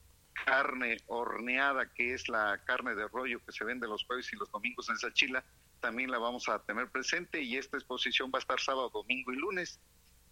carne 0.45 0.97
horneada, 1.07 1.91
que 1.93 2.13
es 2.13 2.27
la 2.29 2.61
carne 2.65 2.95
de 2.95 3.07
rollo 3.07 3.39
que 3.45 3.51
se 3.51 3.63
vende 3.63 3.87
los 3.87 4.05
jueves 4.05 4.31
y 4.33 4.35
los 4.35 4.51
domingos 4.51 4.89
en 4.89 4.97
Sachila, 4.97 5.43
también 5.79 6.11
la 6.11 6.17
vamos 6.17 6.47
a 6.47 6.59
tener 6.59 6.89
presente 6.89 7.41
y 7.41 7.57
esta 7.57 7.77
exposición 7.77 8.31
va 8.33 8.39
a 8.39 8.41
estar 8.41 8.59
sábado, 8.59 8.89
domingo 8.89 9.33
y 9.33 9.35
lunes. 9.35 9.79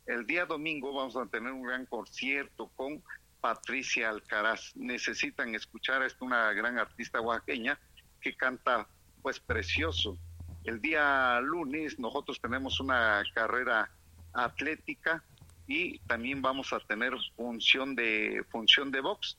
El 0.05 0.25
día 0.25 0.45
domingo 0.45 0.93
vamos 0.93 1.15
a 1.15 1.25
tener 1.25 1.51
un 1.51 1.63
gran 1.63 1.85
concierto 1.85 2.71
con 2.75 3.03
Patricia 3.41 4.09
Alcaraz. 4.09 4.75
Necesitan 4.75 5.53
escuchar 5.53 6.01
a 6.01 6.07
esta 6.07 6.23
una 6.23 6.53
gran 6.53 6.77
artista 6.77 7.19
oaxaqueña 7.19 7.79
que 8.21 8.35
canta 8.35 8.87
pues 9.21 9.39
precioso. 9.39 10.17
El 10.63 10.79
día 10.79 11.39
lunes 11.41 11.99
nosotros 11.99 12.39
tenemos 12.39 12.79
una 12.79 13.23
carrera 13.33 13.91
atlética 14.33 15.23
y 15.67 15.99
también 15.99 16.41
vamos 16.41 16.71
a 16.73 16.79
tener 16.79 17.13
función 17.35 17.95
de 17.95 18.45
función 18.49 18.91
de 18.91 19.01
box. 19.01 19.37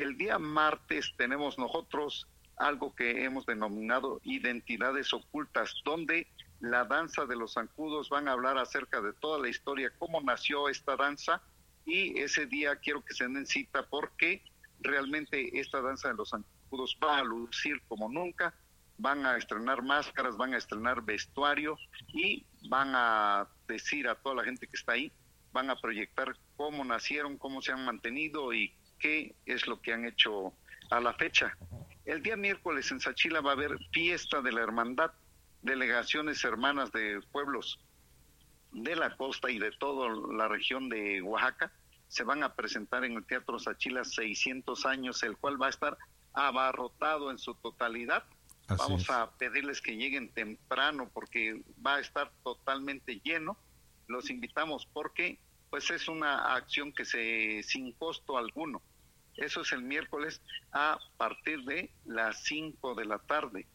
El 0.00 0.16
día 0.16 0.38
martes 0.38 1.12
tenemos 1.18 1.58
nosotros 1.58 2.26
algo 2.56 2.94
que 2.94 3.22
hemos 3.22 3.44
denominado 3.44 4.18
identidades 4.24 5.12
ocultas, 5.12 5.74
donde 5.84 6.26
la 6.60 6.86
danza 6.86 7.26
de 7.26 7.36
los 7.36 7.52
zancudos 7.52 8.08
van 8.08 8.26
a 8.26 8.32
hablar 8.32 8.56
acerca 8.56 9.02
de 9.02 9.12
toda 9.12 9.38
la 9.38 9.50
historia, 9.50 9.92
cómo 9.98 10.22
nació 10.22 10.70
esta 10.70 10.96
danza 10.96 11.42
y 11.84 12.18
ese 12.18 12.46
día 12.46 12.76
quiero 12.76 13.04
que 13.04 13.12
se 13.12 13.28
den 13.28 13.44
cita 13.44 13.86
porque 13.90 14.42
realmente 14.80 15.60
esta 15.60 15.82
danza 15.82 16.08
de 16.08 16.14
los 16.14 16.30
zancudos 16.30 16.96
va 17.04 17.18
a 17.18 17.24
lucir 17.24 17.82
como 17.86 18.08
nunca, 18.08 18.54
van 18.96 19.26
a 19.26 19.36
estrenar 19.36 19.82
máscaras, 19.82 20.34
van 20.38 20.54
a 20.54 20.58
estrenar 20.58 21.02
vestuario 21.02 21.76
y 22.08 22.46
van 22.70 22.92
a 22.94 23.46
decir 23.68 24.08
a 24.08 24.14
toda 24.14 24.36
la 24.36 24.44
gente 24.44 24.66
que 24.66 24.78
está 24.78 24.92
ahí, 24.92 25.12
van 25.52 25.68
a 25.68 25.78
proyectar 25.78 26.34
cómo 26.56 26.86
nacieron, 26.86 27.36
cómo 27.36 27.60
se 27.60 27.72
han 27.72 27.84
mantenido 27.84 28.54
y 28.54 28.74
qué 29.00 29.34
es 29.46 29.66
lo 29.66 29.80
que 29.80 29.92
han 29.92 30.04
hecho 30.04 30.52
a 30.90 31.00
la 31.00 31.14
fecha. 31.14 31.56
El 32.04 32.22
día 32.22 32.36
miércoles 32.36 32.90
en 32.90 33.00
Sachila 33.00 33.40
va 33.40 33.50
a 33.50 33.54
haber 33.54 33.78
fiesta 33.92 34.40
de 34.40 34.52
la 34.52 34.62
hermandad, 34.62 35.12
delegaciones 35.62 36.44
hermanas 36.44 36.92
de 36.92 37.20
pueblos 37.32 37.80
de 38.72 38.94
la 38.94 39.16
costa 39.16 39.50
y 39.50 39.58
de 39.58 39.72
toda 39.72 40.08
la 40.32 40.46
región 40.46 40.88
de 40.88 41.20
Oaxaca 41.22 41.72
se 42.10 42.24
van 42.24 42.42
a 42.42 42.54
presentar 42.54 43.04
en 43.04 43.12
el 43.12 43.24
Teatro 43.24 43.58
Sachila 43.58 44.04
600 44.04 44.84
años, 44.84 45.22
el 45.22 45.36
cual 45.36 45.62
va 45.62 45.66
a 45.66 45.70
estar 45.70 45.96
abarrotado 46.32 47.30
en 47.30 47.38
su 47.38 47.54
totalidad. 47.54 48.24
Así 48.66 48.82
Vamos 48.82 49.02
es. 49.02 49.10
a 49.10 49.30
pedirles 49.38 49.80
que 49.80 49.96
lleguen 49.96 50.28
temprano 50.32 51.08
porque 51.12 51.62
va 51.84 51.96
a 51.96 52.00
estar 52.00 52.32
totalmente 52.42 53.20
lleno. 53.22 53.56
Los 54.08 54.28
invitamos 54.28 54.86
porque 54.92 55.38
pues 55.70 55.88
es 55.90 56.08
una 56.08 56.54
acción 56.56 56.92
que 56.92 57.04
se 57.04 57.62
sin 57.62 57.92
costo 57.92 58.36
alguno. 58.36 58.82
Eso 59.36 59.62
es 59.62 59.72
el 59.72 59.82
miércoles 59.82 60.40
a 60.72 60.98
partir 61.16 61.62
de 61.64 61.90
las 62.04 62.44
5 62.44 62.94
de 62.94 63.04
la 63.04 63.18
tarde. 63.18 63.66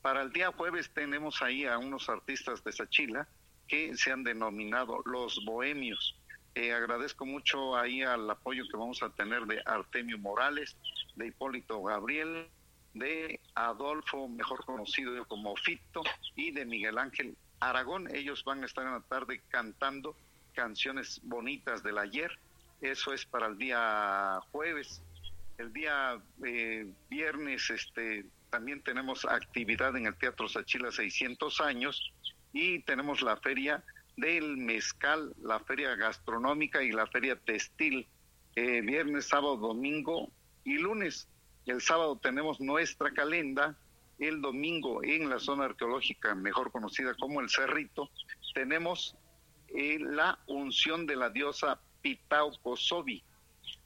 Para 0.00 0.22
el 0.22 0.32
día 0.32 0.50
jueves 0.52 0.90
tenemos 0.92 1.42
ahí 1.42 1.64
a 1.64 1.78
unos 1.78 2.08
artistas 2.08 2.64
de 2.64 2.72
Sachila 2.72 3.28
que 3.68 3.96
se 3.96 4.10
han 4.10 4.24
denominado 4.24 5.00
los 5.04 5.44
bohemios. 5.44 6.18
Eh, 6.54 6.72
agradezco 6.72 7.24
mucho 7.24 7.76
ahí 7.76 8.02
al 8.02 8.28
apoyo 8.28 8.64
que 8.70 8.76
vamos 8.76 9.02
a 9.02 9.10
tener 9.10 9.46
de 9.46 9.62
Artemio 9.64 10.18
Morales, 10.18 10.76
de 11.16 11.28
Hipólito 11.28 11.82
Gabriel, 11.82 12.48
de 12.94 13.40
Adolfo, 13.54 14.28
mejor 14.28 14.64
conocido 14.64 15.24
como 15.26 15.56
Fito, 15.56 16.02
y 16.36 16.50
de 16.50 16.66
Miguel 16.66 16.98
Ángel 16.98 17.36
Aragón. 17.60 18.14
Ellos 18.14 18.44
van 18.44 18.62
a 18.62 18.66
estar 18.66 18.84
en 18.84 18.92
la 18.92 19.00
tarde 19.00 19.40
cantando 19.48 20.16
canciones 20.52 21.20
bonitas 21.22 21.82
del 21.82 21.98
ayer. 21.98 22.38
Eso 22.82 23.14
es 23.14 23.24
para 23.24 23.46
el 23.46 23.56
día 23.56 24.40
jueves. 24.50 25.00
El 25.56 25.72
día 25.72 26.20
eh, 26.44 26.92
viernes 27.08 27.70
este, 27.70 28.26
también 28.50 28.82
tenemos 28.82 29.24
actividad 29.24 29.96
en 29.96 30.06
el 30.06 30.16
Teatro 30.16 30.48
Sachila 30.48 30.90
600 30.90 31.60
años 31.60 32.12
y 32.52 32.80
tenemos 32.80 33.22
la 33.22 33.36
feria 33.36 33.84
del 34.16 34.56
mezcal, 34.56 35.32
la 35.40 35.60
feria 35.60 35.94
gastronómica 35.94 36.82
y 36.82 36.90
la 36.90 37.06
feria 37.06 37.36
textil, 37.36 38.08
eh, 38.56 38.80
viernes, 38.80 39.28
sábado, 39.28 39.56
domingo 39.56 40.32
y 40.64 40.78
lunes. 40.78 41.28
El 41.66 41.80
sábado 41.80 42.18
tenemos 42.18 42.60
nuestra 42.60 43.12
calenda, 43.12 43.78
el 44.18 44.40
domingo 44.40 45.04
en 45.04 45.30
la 45.30 45.38
zona 45.38 45.66
arqueológica, 45.66 46.34
mejor 46.34 46.72
conocida 46.72 47.14
como 47.14 47.40
el 47.40 47.48
Cerrito, 47.48 48.10
tenemos 48.54 49.16
eh, 49.68 49.98
la 50.00 50.40
unción 50.48 51.06
de 51.06 51.14
la 51.14 51.30
diosa 51.30 51.80
Pitaucosobi. 52.02 53.22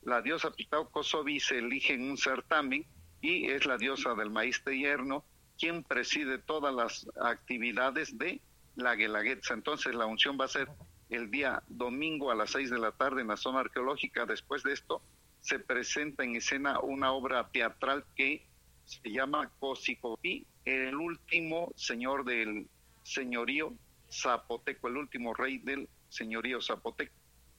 La 0.02 0.22
diosa 0.22 0.50
Pitaucosobi 0.50 1.38
se 1.38 1.58
elige 1.58 1.94
en 1.94 2.10
un 2.10 2.16
certamen 2.16 2.84
y 3.20 3.46
es 3.50 3.66
la 3.66 3.76
diosa 3.76 4.14
del 4.14 4.30
maíz 4.30 4.64
de 4.64 4.76
hierno 4.76 5.24
quien 5.58 5.82
preside 5.82 6.38
todas 6.38 6.74
las 6.74 7.08
actividades 7.22 8.18
de 8.18 8.40
la 8.74 8.94
Guelaguetza. 8.94 9.54
Entonces 9.54 9.94
la 9.94 10.06
unción 10.06 10.36
va 10.40 10.46
a 10.46 10.48
ser 10.48 10.68
el 11.08 11.30
día 11.30 11.62
domingo 11.68 12.30
a 12.30 12.34
las 12.34 12.50
seis 12.50 12.70
de 12.70 12.78
la 12.78 12.92
tarde 12.92 13.22
en 13.22 13.28
la 13.28 13.36
zona 13.36 13.60
arqueológica. 13.60 14.26
Después 14.26 14.62
de 14.62 14.72
esto 14.72 15.02
se 15.40 15.58
presenta 15.58 16.24
en 16.24 16.36
escena 16.36 16.80
una 16.80 17.12
obra 17.12 17.48
teatral 17.48 18.04
que 18.14 18.44
se 18.84 19.10
llama 19.10 19.50
Cosicopí, 19.58 20.46
el 20.64 20.94
último 20.96 21.72
señor 21.76 22.24
del 22.24 22.68
señorío 23.02 23.72
zapoteco, 24.10 24.88
el 24.88 24.96
último 24.96 25.34
rey 25.34 25.58
del 25.58 25.88
señorío 26.08 26.60
zapoteco. 26.60 27.14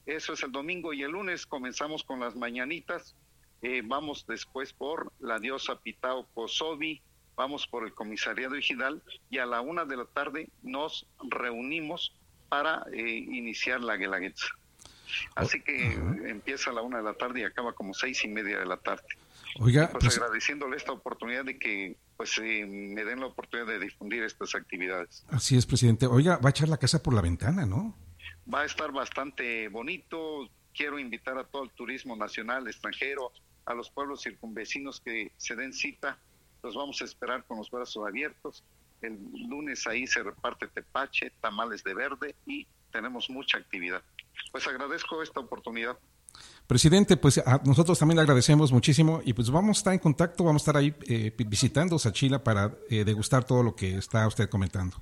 Eso 0.08 0.32
es 0.32 0.42
el 0.42 0.50
domingo 0.50 0.94
y 0.94 1.02
el 1.02 1.10
lunes 1.10 1.44
comenzamos 1.44 2.02
con 2.02 2.18
las 2.18 2.34
mañanitas. 2.34 3.14
Eh, 3.60 3.82
vamos 3.84 4.24
después 4.26 4.72
por 4.72 5.12
la 5.20 5.38
diosa 5.38 5.78
Pitao 5.78 6.26
Kosovi, 6.32 7.02
vamos 7.36 7.66
por 7.66 7.84
el 7.84 7.92
comisariado 7.92 8.54
ejidal 8.54 9.02
y 9.28 9.36
a 9.36 9.44
la 9.44 9.60
una 9.60 9.84
de 9.84 9.98
la 9.98 10.06
tarde 10.06 10.48
nos 10.62 11.06
reunimos 11.28 12.14
para 12.48 12.86
eh, 12.90 13.18
iniciar 13.18 13.82
la 13.82 13.98
Guelaguetza. 13.98 14.46
Así 15.34 15.60
que 15.60 15.92
empieza 16.24 16.70
a 16.70 16.72
la 16.72 16.80
una 16.80 16.98
de 16.98 17.04
la 17.04 17.12
tarde 17.12 17.40
y 17.40 17.44
acaba 17.44 17.74
como 17.74 17.92
seis 17.92 18.24
y 18.24 18.28
media 18.28 18.60
de 18.60 18.66
la 18.66 18.78
tarde. 18.78 19.04
Oiga, 19.60 19.90
Pues, 19.90 20.04
pues, 20.04 20.16
agradeciéndole 20.16 20.78
esta 20.78 20.92
oportunidad 20.92 21.44
de 21.44 21.58
que 21.58 21.96
pues 22.16 22.38
eh, 22.38 22.64
me 22.66 23.04
den 23.04 23.20
la 23.20 23.26
oportunidad 23.26 23.68
de 23.68 23.78
difundir 23.78 24.22
estas 24.22 24.54
actividades. 24.54 25.22
así 25.28 25.58
es, 25.58 25.66
presidente. 25.66 26.06
Oiga, 26.06 26.38
va 26.38 26.48
a 26.48 26.50
echar 26.50 26.70
la 26.70 26.78
casa 26.78 27.02
por 27.02 27.12
la 27.12 27.20
ventana, 27.20 27.66
¿no? 27.66 27.94
Va 28.52 28.62
a 28.62 28.64
estar 28.64 28.90
bastante 28.92 29.68
bonito. 29.68 30.48
Quiero 30.74 30.98
invitar 30.98 31.36
a 31.38 31.44
todo 31.44 31.64
el 31.64 31.70
turismo 31.70 32.16
nacional, 32.16 32.66
extranjero, 32.66 33.32
a 33.66 33.74
los 33.74 33.90
pueblos 33.90 34.22
circunvecinos 34.22 35.00
que 35.00 35.32
se 35.36 35.54
den 35.54 35.72
cita. 35.72 36.18
Los 36.62 36.74
vamos 36.74 37.00
a 37.02 37.04
esperar 37.04 37.44
con 37.44 37.58
los 37.58 37.70
brazos 37.70 38.06
abiertos. 38.06 38.64
El 39.02 39.18
lunes 39.48 39.86
ahí 39.86 40.06
se 40.06 40.22
reparte 40.22 40.66
tepache, 40.68 41.30
tamales 41.40 41.84
de 41.84 41.94
verde 41.94 42.34
y 42.46 42.66
tenemos 42.90 43.28
mucha 43.28 43.58
actividad. 43.58 44.02
Pues 44.50 44.66
agradezco 44.66 45.22
esta 45.22 45.40
oportunidad. 45.40 45.98
Presidente, 46.66 47.16
pues 47.16 47.38
a 47.38 47.60
nosotros 47.64 47.98
también 47.98 48.16
le 48.16 48.22
agradecemos 48.22 48.72
muchísimo 48.72 49.20
y 49.24 49.32
pues 49.32 49.50
vamos 49.50 49.78
a 49.78 49.80
estar 49.80 49.92
en 49.92 49.98
contacto, 49.98 50.44
vamos 50.44 50.62
a 50.62 50.64
estar 50.64 50.76
ahí 50.76 50.94
eh, 51.06 51.34
visitando 51.46 51.98
Sachila 51.98 52.42
para 52.42 52.76
eh, 52.90 53.04
degustar 53.04 53.44
todo 53.44 53.62
lo 53.62 53.74
que 53.74 53.96
está 53.96 54.26
usted 54.26 54.48
comentando. 54.48 54.96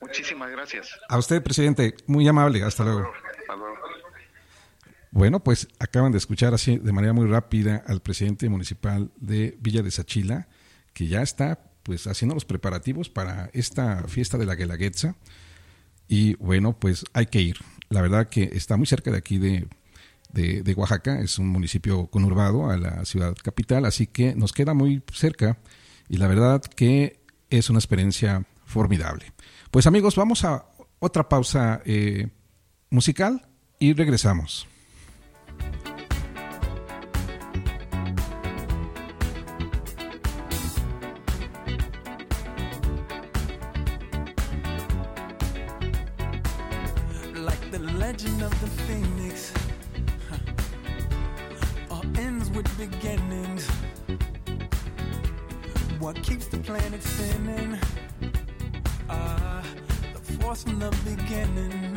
Muchísimas 0.00 0.50
gracias. 0.50 0.98
A 1.08 1.18
usted, 1.18 1.42
presidente, 1.42 1.94
muy 2.06 2.26
amable, 2.26 2.62
hasta 2.62 2.84
luego. 2.84 3.10
Hasta 3.40 3.56
luego. 3.56 3.76
Bueno, 5.12 5.40
pues 5.40 5.68
acaban 5.78 6.12
de 6.12 6.18
escuchar 6.18 6.54
así 6.54 6.78
de 6.78 6.92
manera 6.92 7.12
muy 7.12 7.26
rápida 7.26 7.82
al 7.86 8.00
presidente 8.00 8.48
municipal 8.48 9.10
de 9.16 9.56
Villa 9.60 9.82
de 9.82 9.90
Sachila, 9.90 10.48
que 10.92 11.08
ya 11.08 11.22
está 11.22 11.58
pues 11.82 12.06
haciendo 12.06 12.34
los 12.34 12.44
preparativos 12.44 13.08
para 13.10 13.50
esta 13.52 14.04
fiesta 14.06 14.38
de 14.38 14.46
la 14.46 14.54
Guelaguetza. 14.54 15.16
Y 16.06 16.34
bueno, 16.36 16.78
pues 16.78 17.04
hay 17.12 17.26
que 17.26 17.40
ir. 17.40 17.56
La 17.88 18.02
verdad 18.02 18.28
que 18.28 18.50
está 18.52 18.76
muy 18.76 18.86
cerca 18.86 19.10
de 19.10 19.18
aquí 19.18 19.38
de, 19.38 19.66
de, 20.32 20.74
Oaxaca, 20.74 21.20
es 21.20 21.38
un 21.38 21.48
municipio 21.48 22.06
conurbado 22.06 22.70
a 22.70 22.76
la 22.76 23.04
ciudad 23.04 23.34
capital, 23.42 23.84
así 23.84 24.06
que 24.06 24.34
nos 24.34 24.52
queda 24.52 24.74
muy 24.74 25.02
cerca 25.12 25.58
y 26.08 26.18
la 26.18 26.28
verdad 26.28 26.62
que 26.62 27.20
es 27.50 27.68
una 27.70 27.80
experiencia 27.80 28.44
formidable. 28.64 29.32
Pues 29.70 29.86
amigos, 29.86 30.16
vamos 30.16 30.44
a 30.44 30.66
otra 30.98 31.28
pausa 31.28 31.80
eh, 31.84 32.28
musical 32.90 33.46
y 33.78 33.92
regresamos. 33.92 34.66
what 56.00 56.22
keeps 56.22 56.46
the 56.46 56.56
planet 56.58 57.02
spinning. 57.02 57.78
Ah, 59.08 59.49
the 60.50 60.56
force 60.56 60.62
from 60.64 60.78
the 60.80 60.90
beginning. 61.04 61.96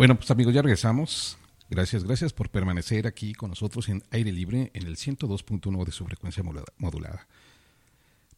Bueno, 0.00 0.16
pues 0.16 0.30
amigos, 0.30 0.54
ya 0.54 0.62
regresamos. 0.62 1.36
Gracias, 1.68 2.04
gracias 2.04 2.32
por 2.32 2.48
permanecer 2.48 3.06
aquí 3.06 3.34
con 3.34 3.50
nosotros 3.50 3.86
en 3.90 4.02
aire 4.10 4.32
libre 4.32 4.70
en 4.72 4.86
el 4.86 4.96
102.1 4.96 5.84
de 5.84 5.92
su 5.92 6.06
frecuencia 6.06 6.42
modulada. 6.42 7.28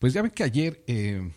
Pues 0.01 0.13
ya 0.13 0.23
ven 0.23 0.33
que 0.33 0.43
ayer, 0.43 0.83
eh, 0.89 1.33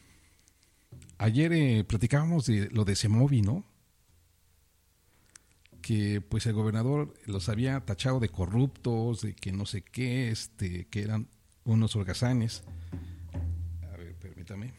ayer 1.19 1.53
eh, 1.53 1.83
platicábamos 1.83 2.47
de 2.47 2.71
lo 2.71 2.85
de 2.85 2.95
Semovi, 2.95 3.43
¿no? 3.43 3.65
que 5.83 6.21
pues 6.21 6.47
el 6.47 6.53
gobernador 6.53 7.13
los 7.27 7.47
había 7.47 7.79
tachado 7.81 8.19
de 8.19 8.29
corruptos, 8.29 9.21
de 9.21 9.35
que 9.35 9.51
no 9.51 9.67
sé 9.67 9.83
qué, 9.83 10.31
este, 10.31 10.85
que 10.85 11.03
eran 11.03 11.27
unos 11.65 11.95
holgazanes. 11.95 12.63
A 13.93 13.95
ver, 13.95 14.15
permítame. 14.15 14.73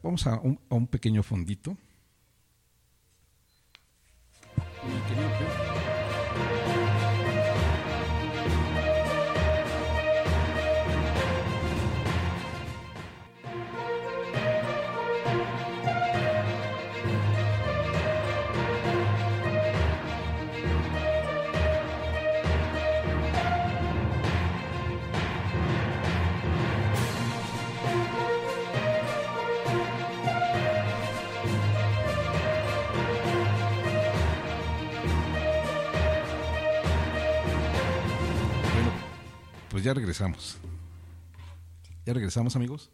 Vamos 0.00 0.28
a 0.28 0.38
un, 0.38 0.60
a 0.70 0.76
un 0.76 0.86
pequeño 0.86 1.24
fondito. 1.24 1.76
You 4.84 5.00
can 5.06 5.16
help. 5.16 5.71
Ya 39.82 39.94
regresamos. 39.94 40.58
Ya 42.06 42.14
regresamos, 42.14 42.54
amigos. 42.54 42.90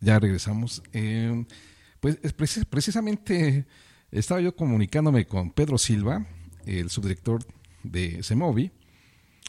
Ya 0.00 0.18
regresamos. 0.18 0.82
Eh, 0.92 1.44
pues 2.00 2.18
precisamente 2.68 3.66
estaba 4.10 4.40
yo 4.40 4.54
comunicándome 4.54 5.26
con 5.26 5.50
Pedro 5.50 5.78
Silva, 5.78 6.26
el 6.66 6.90
subdirector 6.90 7.44
de 7.82 8.22
Semovi, 8.22 8.70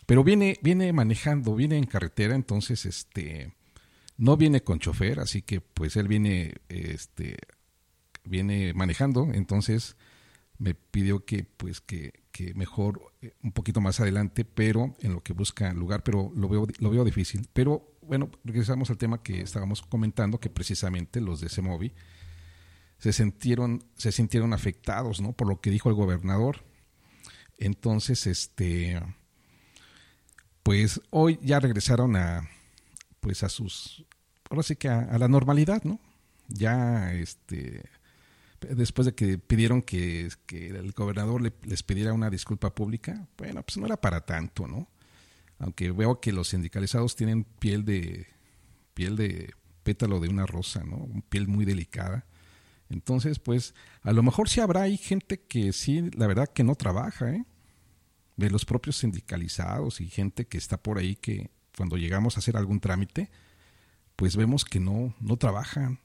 pero 0.06 0.23
viene, 0.23 0.60
viene 0.62 0.93
manejando, 0.93 1.56
viene 1.56 1.77
en 1.77 1.86
carretera, 1.86 2.36
entonces 2.36 2.86
este 2.86 3.54
no 4.17 4.38
viene 4.38 4.62
con 4.62 4.80
chofer, 4.80 5.19
así 5.19 5.41
que 5.41 5.62
pues 5.62 5.95
él 5.95 6.08
viene, 6.08 6.56
este, 6.69 7.38
viene 8.23 8.73
manejando, 8.73 9.30
entonces 9.34 9.95
me 10.58 10.75
pidió 10.75 11.25
que 11.25 11.43
pues 11.43 11.82
que, 11.82 12.20
mejor 12.56 13.13
eh, 13.21 13.34
un 13.43 13.51
poquito 13.51 13.82
más 13.82 13.99
adelante, 13.99 14.45
pero 14.45 14.95
en 14.99 15.13
lo 15.13 15.23
que 15.23 15.34
busca 15.34 15.73
lugar, 15.73 16.04
pero 16.04 16.32
lo 16.36 16.49
veo, 16.49 16.67
lo 16.80 16.89
veo 16.89 17.04
difícil. 17.04 17.47
Pero 17.54 17.97
bueno, 18.01 18.30
regresamos 18.43 18.89
al 18.89 18.97
tema 18.97 19.21
que 19.23 19.41
estábamos 19.41 19.82
comentando, 19.82 20.39
que 20.39 20.49
precisamente 20.49 21.21
los 21.21 21.41
de 21.41 21.49
Semovi 21.49 21.93
se 22.97 23.13
sintieron, 23.13 23.84
se 23.95 24.12
sintieron 24.12 24.54
afectados, 24.54 25.21
¿no? 25.21 25.34
Por 25.34 25.47
lo 25.47 25.60
que 25.60 25.71
dijo 25.71 25.89
el 25.89 25.95
gobernador. 25.95 26.63
Entonces, 27.58 28.27
este, 28.27 29.01
pues 30.63 31.01
hoy 31.10 31.39
ya 31.41 31.60
regresaron 31.60 32.15
a, 32.15 32.47
pues 33.19 33.43
a 33.43 33.49
sus, 33.49 34.06
ahora 34.49 34.63
sí 34.63 34.75
que 34.75 34.89
a 34.89 35.17
la 35.17 35.27
normalidad, 35.27 35.84
¿no? 35.84 35.99
Ya, 36.47 37.13
este, 37.13 37.84
después 38.69 39.06
de 39.06 39.15
que 39.15 39.38
pidieron 39.38 39.82
que, 39.82 40.30
el 40.50 40.91
gobernador 40.91 41.41
les 41.63 41.84
pidiera 41.84 42.13
una 42.13 42.30
disculpa 42.30 42.74
pública, 42.74 43.28
bueno, 43.38 43.63
pues 43.63 43.78
no 43.78 43.86
era 43.86 44.00
para 44.00 44.26
tanto, 44.26 44.67
¿no? 44.67 44.88
Aunque 45.60 45.91
veo 45.91 46.19
que 46.19 46.32
los 46.32 46.50
sindicalizados 46.50 47.15
tienen 47.15 47.43
piel 47.43 47.86
de 47.86 48.28
piel 48.93 49.15
de 49.15 49.54
pétalo 49.84 50.19
de 50.19 50.30
una 50.30 50.45
rosa, 50.45 50.84
¿no? 50.84 51.08
Piel 51.30 51.47
muy 51.47 51.65
delicada. 51.65 52.26
Entonces, 52.89 53.39
pues, 53.39 53.74
a 54.04 54.12
lo 54.12 54.21
mejor 54.21 54.50
sí 54.50 54.60
habrá 54.60 54.82
hay 54.84 54.97
gente 54.97 55.39
que 55.39 55.71
sí, 55.71 56.10
la 56.12 56.28
verdad 56.28 56.50
que 56.50 56.63
no 56.63 56.76
trabaja, 56.76 57.32
¿eh? 57.32 57.45
De 58.36 58.50
los 58.50 58.65
propios 58.65 58.97
sindicalizados 58.97 60.02
y 60.02 60.10
gente 60.10 60.45
que 60.45 60.58
está 60.58 60.78
por 60.78 60.97
ahí 60.97 61.15
que 61.15 61.50
cuando 61.78 61.97
llegamos 61.97 62.36
a 62.36 62.39
hacer 62.39 62.58
algún 62.58 62.80
trámite, 62.80 63.30
pues 64.15 64.36
vemos 64.36 64.65
que 64.65 64.80
no, 64.80 65.15
no 65.19 65.38
trabajan. 65.38 66.00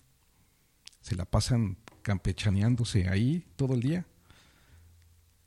Se 1.00 1.16
la 1.16 1.24
pasan 1.24 1.76
campechaneándose 2.06 3.08
ahí 3.08 3.44
todo 3.56 3.74
el 3.74 3.80
día. 3.80 4.06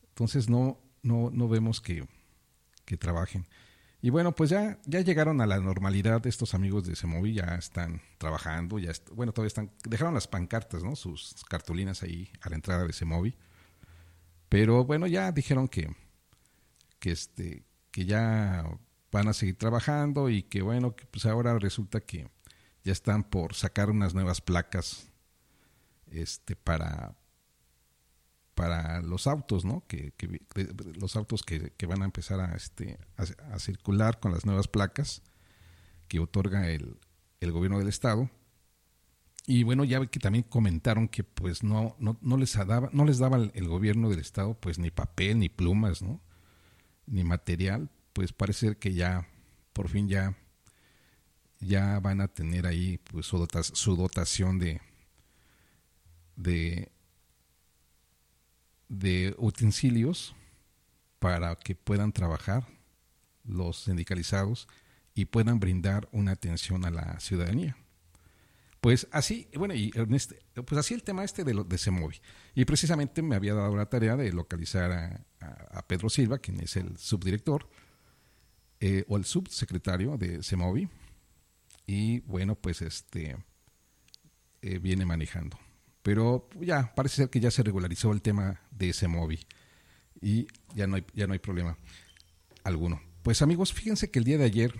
Entonces 0.09 0.49
no, 0.49 0.77
no, 1.01 1.29
no 1.31 1.47
vemos 1.47 1.79
que, 1.79 2.05
que 2.83 2.97
trabajen. 2.97 3.47
Y 4.01 4.09
bueno, 4.09 4.35
pues 4.35 4.49
ya, 4.49 4.77
ya 4.83 4.99
llegaron 4.99 5.39
a 5.39 5.45
la 5.45 5.57
normalidad 5.61 6.27
estos 6.27 6.53
amigos 6.53 6.85
de 6.85 6.97
Semovi, 6.97 7.33
ya 7.33 7.55
están 7.55 8.01
trabajando, 8.17 8.77
ya 8.77 8.91
bueno, 9.13 9.31
todavía 9.31 9.47
están, 9.47 9.71
dejaron 9.85 10.13
las 10.13 10.27
pancartas, 10.27 10.83
¿no? 10.83 10.97
Sus 10.97 11.45
cartulinas 11.47 12.03
ahí 12.03 12.29
a 12.41 12.49
la 12.49 12.55
entrada 12.55 12.83
de 12.85 12.91
Semovi. 12.91 13.37
Pero 14.49 14.83
bueno, 14.83 15.07
ya 15.07 15.31
dijeron 15.31 15.69
que, 15.69 15.95
que 16.99 17.11
este, 17.11 17.63
que 17.91 18.03
ya 18.03 18.65
van 19.13 19.29
a 19.29 19.33
seguir 19.33 19.57
trabajando 19.57 20.29
y 20.29 20.43
que 20.43 20.61
bueno, 20.61 20.93
pues 21.09 21.25
ahora 21.25 21.57
resulta 21.57 22.01
que 22.01 22.29
ya 22.83 22.91
están 22.91 23.23
por 23.23 23.55
sacar 23.55 23.89
unas 23.89 24.13
nuevas 24.13 24.41
placas 24.41 25.08
este, 26.11 26.55
para, 26.55 27.15
para 28.55 29.01
los 29.01 29.27
autos, 29.27 29.65
¿no? 29.65 29.83
Que, 29.87 30.13
los 30.99 31.15
autos 31.15 31.43
que, 31.43 31.85
van 31.85 32.01
a 32.01 32.05
empezar 32.05 32.39
a, 32.39 32.55
este, 32.55 32.97
a, 33.15 33.59
circular 33.59 34.19
con 34.19 34.31
las 34.31 34.45
nuevas 34.45 34.67
placas 34.67 35.21
que 36.07 36.19
otorga 36.19 36.69
el, 36.69 36.99
el, 37.39 37.51
gobierno 37.51 37.79
del 37.79 37.87
estado. 37.87 38.29
Y 39.45 39.63
bueno, 39.63 39.83
ya 39.83 40.05
que 40.05 40.19
también 40.19 40.43
comentaron 40.43 41.07
que 41.07 41.23
pues 41.23 41.63
no, 41.63 41.95
no, 41.99 42.17
no 42.21 42.37
les 42.37 42.53
daba, 42.53 42.89
no 42.91 43.05
les 43.05 43.17
daba 43.17 43.37
el, 43.37 43.67
gobierno 43.67 44.09
del 44.09 44.19
estado 44.19 44.53
pues 44.55 44.77
ni 44.77 44.91
papel, 44.91 45.39
ni 45.39 45.49
plumas, 45.49 46.01
¿no? 46.01 46.21
Ni 47.07 47.23
material, 47.23 47.89
pues 48.13 48.33
parece 48.33 48.75
que 48.75 48.93
ya, 48.93 49.27
por 49.73 49.89
fin 49.89 50.07
ya, 50.07 50.35
ya 51.59 51.99
van 51.99 52.21
a 52.21 52.27
tener 52.27 52.67
ahí 52.67 52.99
pues 52.99 53.25
su 53.25 53.95
dotación 53.95 54.59
de, 54.59 54.81
de, 56.39 56.91
utensilios 59.37 60.35
para 61.19 61.55
que 61.55 61.75
puedan 61.75 62.11
trabajar 62.11 62.67
los 63.43 63.83
sindicalizados 63.83 64.67
y 65.13 65.25
puedan 65.25 65.59
brindar 65.59 66.07
una 66.11 66.31
atención 66.31 66.85
a 66.85 66.91
la 66.91 67.19
ciudadanía. 67.19 67.77
Pues 68.79 69.07
así, 69.11 69.49
bueno, 69.55 69.73
y 69.73 69.91
este, 70.11 70.39
pues 70.65 70.79
así 70.79 70.93
el 70.93 71.03
tema 71.03 71.25
este 71.25 71.43
de, 71.43 71.53
lo, 71.53 71.65
de 71.65 71.77
Semovi. 71.77 72.21
Y 72.55 72.63
precisamente 72.63 73.21
me 73.21 73.35
había 73.35 73.53
dado 73.53 73.75
la 73.75 73.87
tarea 73.87 74.15
de 74.15 74.31
localizar 74.31 74.91
a, 74.91 75.25
Pedro 75.87 76.09
Silva, 76.09 76.37
quien 76.37 76.59
es 76.61 76.75
el 76.77 76.97
subdirector, 76.97 77.67
eh, 78.79 79.03
o 79.07 79.17
el 79.17 79.25
subsecretario 79.25 80.17
de 80.17 80.43
Semovi. 80.43 80.87
Y 81.87 82.19
bueno, 82.21 82.55
pues 82.55 82.81
este 82.81 83.37
eh, 84.61 84.79
viene 84.79 85.05
manejando. 85.05 85.57
Pero 86.03 86.49
ya, 86.59 86.93
parece 86.95 87.17
ser 87.17 87.29
que 87.29 87.39
ya 87.39 87.51
se 87.51 87.63
regularizó 87.63 88.11
el 88.11 88.21
tema 88.21 88.61
de 88.71 88.89
ese 88.89 89.07
móvil 89.07 89.45
y 90.21 90.47
ya 90.75 90.87
no 90.87 90.95
hay, 90.95 91.05
ya 91.13 91.27
no 91.27 91.33
hay 91.33 91.39
problema 91.39 91.77
alguno. 92.63 93.01
Pues 93.23 93.41
amigos, 93.41 93.73
fíjense 93.73 94.09
que 94.09 94.19
el 94.19 94.25
día 94.25 94.37
de 94.37 94.45
ayer, 94.45 94.73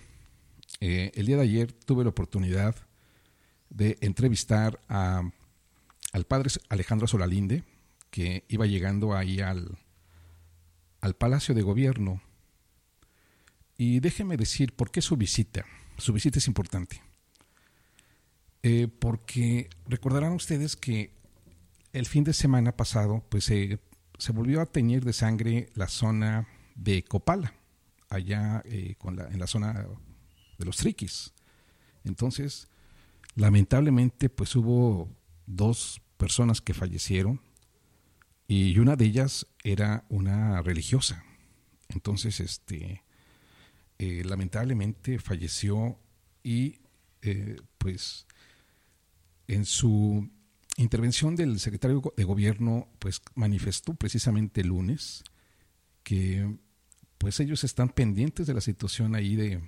eh, 0.80 1.12
el 1.16 1.26
día 1.26 1.38
de 1.38 1.44
ayer 1.44 1.74
tuve 1.74 2.04
la 2.04 2.10
oportunidad 2.10 2.76
de 3.70 3.98
entrevistar 4.02 4.80
a, 4.88 5.30
al 6.14 6.26
padre 6.26 6.50
Alejandro 6.70 7.08
Solalinde, 7.08 7.64
que 8.10 8.44
iba 8.48 8.66
llegando 8.66 9.16
ahí 9.16 9.42
al, 9.42 9.78
al 11.02 11.16
Palacio 11.16 11.54
de 11.54 11.62
Gobierno. 11.62 12.22
Y 13.78 14.00
déjenme 14.00 14.36
decir 14.36 14.74
por 14.74 14.92
qué 14.92 15.02
su 15.02 15.16
visita. 15.16 15.66
Su 15.98 16.14
visita 16.14 16.40
es 16.40 16.48
importante. 16.48 17.02
Eh, 18.62 18.88
porque 18.88 19.70
recordarán 19.88 20.34
ustedes 20.34 20.76
que 20.76 21.14
el 21.94 22.06
fin 22.06 22.24
de 22.24 22.34
semana 22.34 22.76
pasado, 22.76 23.24
pues 23.30 23.46
se 23.46 24.32
volvió 24.34 24.62
a 24.62 24.66
teñir 24.66 25.06
de 25.06 25.14
sangre 25.14 25.70
la 25.76 25.88
zona 25.88 26.48
de 26.76 27.04
Copala, 27.04 27.54
allá 28.10 28.62
eh, 28.66 28.96
con 28.98 29.16
la, 29.16 29.28
en 29.28 29.40
la 29.40 29.48
zona 29.48 29.88
de 30.58 30.66
los 30.66 30.78
triquis. 30.78 31.34
Entonces, 32.04 32.68
lamentablemente, 33.36 34.30
pues 34.30 34.56
hubo 34.56 35.10
dos 35.46 36.02
personas 36.18 36.62
que 36.62 36.74
fallecieron 36.74 37.42
y 38.48 38.78
una 38.80 38.96
de 38.96 39.06
ellas 39.06 39.48
era 39.64 40.06
una 40.10 40.62
religiosa. 40.62 41.24
Entonces, 41.90 42.40
este, 42.40 43.04
eh, 43.98 44.24
lamentablemente 44.26 45.20
falleció 45.20 46.00
y 46.44 46.80
eh, 47.22 47.58
pues 47.78 48.26
en 49.50 49.66
su 49.66 50.30
intervención 50.78 51.36
del 51.36 51.60
secretario 51.60 52.02
de 52.16 52.24
gobierno 52.24 52.88
pues 53.00 53.22
manifestó 53.36 53.96
precisamente 53.96 54.62
el 54.62 54.68
lunes 54.68 55.24
que 56.04 56.58
pues 57.18 57.40
ellos 57.40 57.64
están 57.64 57.90
pendientes 57.90 58.48
de 58.48 58.54
la 58.54 58.62
situación 58.62 59.16
ahí 59.16 59.36
de, 59.36 59.62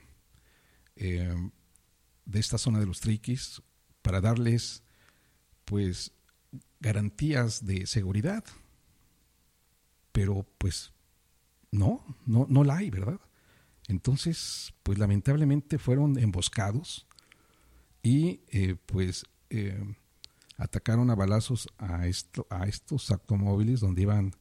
eh, 0.96 1.36
de 2.26 2.40
esta 2.40 2.58
zona 2.58 2.80
de 2.80 2.86
los 2.86 3.02
triquis 3.02 3.62
para 4.02 4.22
darles 4.22 4.84
pues 5.66 6.14
garantías 6.80 7.66
de 7.66 7.88
seguridad. 7.88 8.44
pero 10.12 10.46
pues 10.58 10.94
no, 11.72 12.04
no, 12.26 12.46
no 12.50 12.64
la 12.64 12.78
hay, 12.78 12.90
¿verdad? 12.90 13.20
Entonces, 13.88 14.74
pues 14.84 15.00
lamentablemente 15.00 15.80
fueron 15.80 16.18
emboscados 16.20 17.08
y 18.04 18.42
eh, 18.48 18.76
pues 18.86 19.26
eh, 19.52 19.78
atacaron 20.58 21.10
a 21.10 21.16
balazos 21.16 21.68
a, 21.78 22.08
esto, 22.08 22.48
a 22.50 22.68
estos 22.68 23.12
automóviles 23.12 23.82
donde 23.82 24.04
iban, 24.04 24.36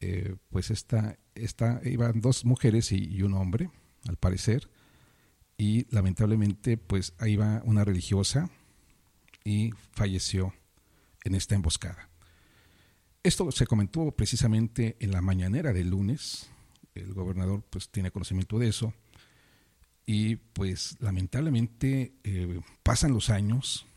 eh, 0.00 0.36
pues 0.50 0.70
esta, 0.70 1.18
esta, 1.34 1.80
iban 1.84 2.20
dos 2.20 2.44
mujeres 2.44 2.92
y, 2.92 3.22
un 3.22 3.34
hombre, 3.34 3.70
al 4.06 4.16
parecer, 4.16 4.70
y 5.56 5.92
lamentablemente 5.92 6.76
pues 6.76 7.14
ahí 7.18 7.34
va 7.34 7.62
una 7.64 7.84
religiosa 7.84 8.48
y 9.42 9.70
falleció 9.90 10.54
en 11.24 11.34
esta 11.34 11.56
emboscada. 11.56 12.08
Esto 13.24 13.50
se 13.50 13.66
comentó 13.66 14.12
precisamente 14.12 14.96
en 15.00 15.10
la 15.10 15.20
mañanera 15.20 15.72
del 15.72 15.90
lunes, 15.90 16.48
el 16.94 17.12
gobernador 17.12 17.64
pues 17.68 17.88
tiene 17.88 18.12
conocimiento 18.12 18.58
de 18.60 18.68
eso, 18.68 18.94
y 20.06 20.36
pues 20.36 20.96
lamentablemente 21.00 22.14
eh, 22.22 22.60
pasan 22.84 23.12
los 23.12 23.30
años 23.30 23.87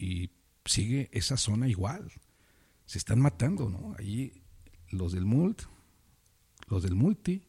y 0.00 0.30
sigue 0.64 1.10
esa 1.12 1.36
zona 1.36 1.68
igual. 1.68 2.10
Se 2.86 2.98
están 2.98 3.20
matando, 3.20 3.68
¿no? 3.68 3.94
Allí 3.98 4.32
los 4.88 5.12
del 5.12 5.26
Mult, 5.26 5.62
los 6.68 6.82
del 6.82 6.94
Multi, 6.94 7.46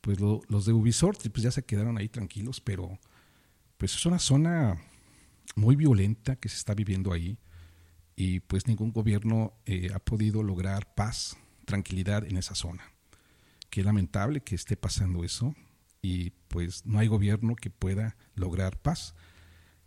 pues 0.00 0.18
los 0.20 0.66
de 0.66 0.72
Ubisoft, 0.72 1.26
pues 1.30 1.42
ya 1.42 1.50
se 1.50 1.64
quedaron 1.64 1.98
ahí 1.98 2.08
tranquilos, 2.08 2.60
pero 2.60 2.98
pues 3.78 3.94
es 3.94 4.04
una 4.06 4.18
zona 4.18 4.80
muy 5.54 5.76
violenta 5.76 6.36
que 6.36 6.48
se 6.48 6.56
está 6.56 6.74
viviendo 6.74 7.12
ahí 7.12 7.38
y 8.16 8.40
pues 8.40 8.66
ningún 8.66 8.92
gobierno 8.92 9.54
eh, 9.66 9.90
ha 9.94 9.98
podido 9.98 10.42
lograr 10.42 10.94
paz, 10.94 11.36
tranquilidad 11.64 12.24
en 12.24 12.36
esa 12.36 12.54
zona. 12.54 12.92
Qué 13.70 13.84
lamentable 13.84 14.42
que 14.42 14.54
esté 14.54 14.76
pasando 14.76 15.22
eso 15.22 15.54
y 16.02 16.30
pues 16.48 16.86
no 16.86 16.98
hay 16.98 17.08
gobierno 17.08 17.56
que 17.56 17.70
pueda 17.70 18.16
lograr 18.34 18.78
paz. 18.78 19.14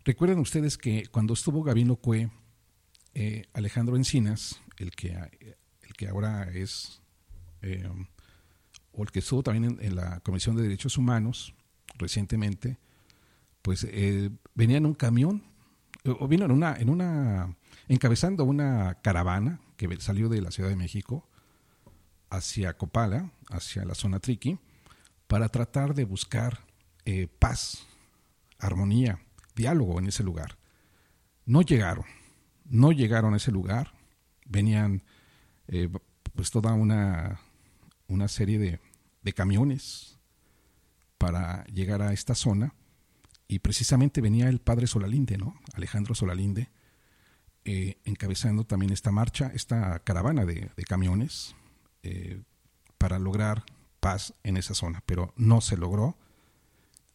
Recuerden 0.04 0.38
ustedes 0.38 0.78
que 0.78 1.06
cuando 1.10 1.34
estuvo 1.34 1.62
Gabino 1.62 1.96
Cue, 1.96 2.30
eh, 3.14 3.44
Alejandro 3.52 3.96
Encinas, 3.96 4.60
el 4.78 4.92
que, 4.92 5.10
el 5.10 5.92
que 5.94 6.08
ahora 6.08 6.50
es, 6.52 7.02
eh, 7.60 7.88
o 8.92 9.02
el 9.02 9.10
que 9.10 9.18
estuvo 9.18 9.42
también 9.42 9.78
en, 9.80 9.96
la 9.96 10.20
Comisión 10.20 10.56
de 10.56 10.62
Derechos 10.62 10.96
Humanos 10.96 11.54
recientemente, 11.98 12.78
pues 13.62 13.84
eh, 13.84 14.30
venía 14.54 14.78
en 14.78 14.86
un 14.86 14.94
camión, 14.94 15.44
o 16.04 16.26
vino 16.26 16.46
en 16.46 16.50
una, 16.50 16.76
en 16.76 16.88
una, 16.88 17.54
encabezando 17.88 18.44
una 18.44 18.98
caravana 19.02 19.60
que 19.76 20.00
salió 20.00 20.30
de 20.30 20.40
la 20.40 20.50
Ciudad 20.50 20.70
de 20.70 20.76
México 20.76 21.28
hacia 22.30 22.76
Copala, 22.78 23.32
hacia 23.50 23.84
la 23.84 23.94
zona 23.94 24.20
Triqui, 24.20 24.58
para 25.26 25.48
tratar 25.48 25.94
de 25.94 26.04
buscar 26.04 26.64
eh, 27.04 27.28
paz, 27.38 27.86
armonía, 28.58 29.20
diálogo 29.54 29.98
en 29.98 30.06
ese 30.06 30.22
lugar. 30.22 30.58
No 31.46 31.62
llegaron, 31.62 32.04
no 32.64 32.92
llegaron 32.92 33.34
a 33.34 33.38
ese 33.38 33.50
lugar, 33.50 33.92
venían 34.46 35.02
eh, 35.68 35.88
pues 36.34 36.50
toda 36.50 36.72
una, 36.74 37.40
una 38.08 38.28
serie 38.28 38.58
de, 38.58 38.80
de 39.22 39.32
camiones 39.32 40.18
para 41.18 41.64
llegar 41.64 42.02
a 42.02 42.12
esta 42.12 42.34
zona 42.34 42.74
y 43.46 43.58
precisamente 43.58 44.20
venía 44.20 44.48
el 44.48 44.60
padre 44.60 44.86
Solalinde, 44.86 45.36
¿no? 45.36 45.54
Alejandro 45.74 46.14
Solalinde, 46.14 46.70
eh, 47.64 47.98
encabezando 48.04 48.64
también 48.64 48.92
esta 48.92 49.10
marcha, 49.10 49.50
esta 49.54 49.98
caravana 49.98 50.44
de, 50.44 50.70
camiones 50.88 51.54
para 52.96 53.18
lograr 53.18 53.64
paz 54.00 54.34
en 54.44 54.56
esa 54.56 54.74
zona, 54.74 55.02
pero 55.04 55.34
no 55.36 55.60
se 55.60 55.76
logró, 55.76 56.16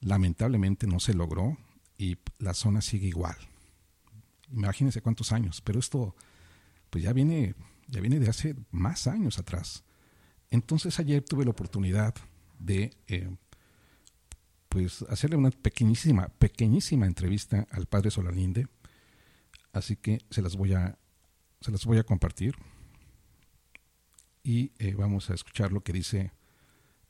lamentablemente 0.02 0.88
no 0.88 1.00
se 1.00 1.14
logró 1.14 1.58
la 2.40 2.54
zona 2.54 2.82
sigue 2.82 3.08
igual. 3.08 3.36
Imagínense 4.52 5.02
cuántos 5.02 5.32
años, 5.32 5.62
pero 5.62 5.80
esto 5.80 6.16
pues 6.90 7.04
ya 7.04 7.14
viene, 7.14 7.56
ya 7.88 8.02
viene 8.02 8.20
de 8.20 8.30
hace 8.30 8.56
más 8.72 9.08
años 9.08 9.40
atrás. 9.40 9.84
Entonces 10.50 11.00
ayer 11.00 11.24
tuve 11.24 11.44
la 11.44 11.52
oportunidad 11.52 12.14
de 12.60 12.96
eh, 13.08 13.36
pues 14.70 15.04
hacerle 15.04 15.38
una 15.38 15.52
pequeñísima, 15.52 16.30
pequeñísima 16.30 17.06
entrevista 17.06 17.68
al 17.72 17.86
padre 17.86 18.12
Solalinde, 18.12 18.68
así 19.74 19.96
que 19.96 20.20
se 20.30 20.42
las 20.42 20.56
voy 20.56 20.74
a, 20.74 20.98
se 21.62 21.72
las 21.72 21.86
voy 21.86 21.98
a 21.98 22.04
compartir 22.04 22.56
y 24.44 24.72
eh, 24.78 24.94
vamos 24.94 25.30
a 25.30 25.34
escuchar 25.34 25.72
lo 25.72 25.82
que 25.82 25.94
dice 25.94 26.32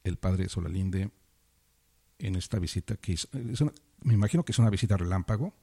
el 0.04 0.18
padre 0.18 0.48
Solalinde 0.48 1.12
en 2.20 2.36
esta 2.36 2.60
visita 2.60 2.96
que 2.98 3.14
hizo. 3.14 3.30
me 4.02 4.14
imagino 4.14 4.44
que 4.44 4.52
es 4.52 4.60
una 4.60 4.70
visita 4.70 4.98
relámpago, 4.98 5.54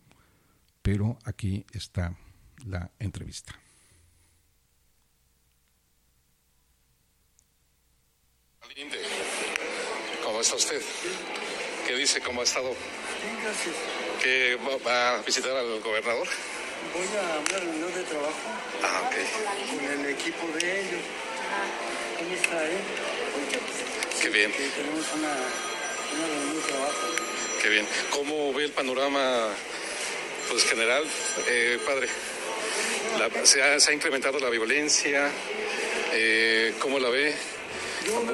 pero 0.83 1.19
aquí 1.25 1.65
está 1.73 2.17
la 2.67 2.91
entrevista. 2.99 3.59
¿cómo 10.25 10.41
está 10.41 10.57
usted? 10.57 10.83
¿Qué 11.87 11.95
dice? 11.95 12.21
¿Cómo 12.21 12.41
ha 12.41 12.45
estado? 12.45 12.69
Bien, 12.69 13.37
gracias. 13.43 13.75
¿Qué 14.23 14.57
va 14.87 15.17
a 15.17 15.23
visitar 15.23 15.53
al 15.57 15.81
gobernador? 15.81 16.29
Voy 16.95 17.07
a 17.19 17.39
una 17.39 17.59
reunión 17.59 17.95
de 17.95 18.03
trabajo 18.03 18.39
ah, 18.83 19.03
okay. 19.07 19.25
con 19.77 20.01
el 20.01 20.07
equipo 20.11 20.47
de 20.59 20.81
ellos. 20.81 21.03
¿Cómo 22.19 22.35
está 22.35 22.65
él? 22.65 22.79
Qué 24.21 24.29
bien. 24.31 24.53
tenemos 24.53 25.13
una. 25.15 25.72
Qué 27.63 27.69
bien. 27.69 27.87
¿Cómo 28.11 28.53
ve 28.53 28.65
el 28.65 28.73
panorama 28.73 29.49
pues, 30.49 30.65
general, 30.65 31.05
eh, 31.49 31.79
padre? 31.87 32.09
se, 33.45 33.63
ha, 33.63 33.79
se, 33.79 33.91
ha, 33.91 33.95
incrementado 33.95 34.41
la 34.41 34.51
violencia. 34.51 35.31
Eh, 36.13 36.75
¿Cómo 36.81 36.99
la 36.99 37.09
ve? 37.09 37.35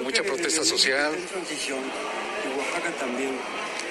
mucha 0.03 0.23
protesta 0.23 0.65
social. 0.65 1.15
En 1.15 1.27
transición, 1.27 1.79
y 1.79 2.59
Oaxaca 2.59 2.91
también, 2.99 3.37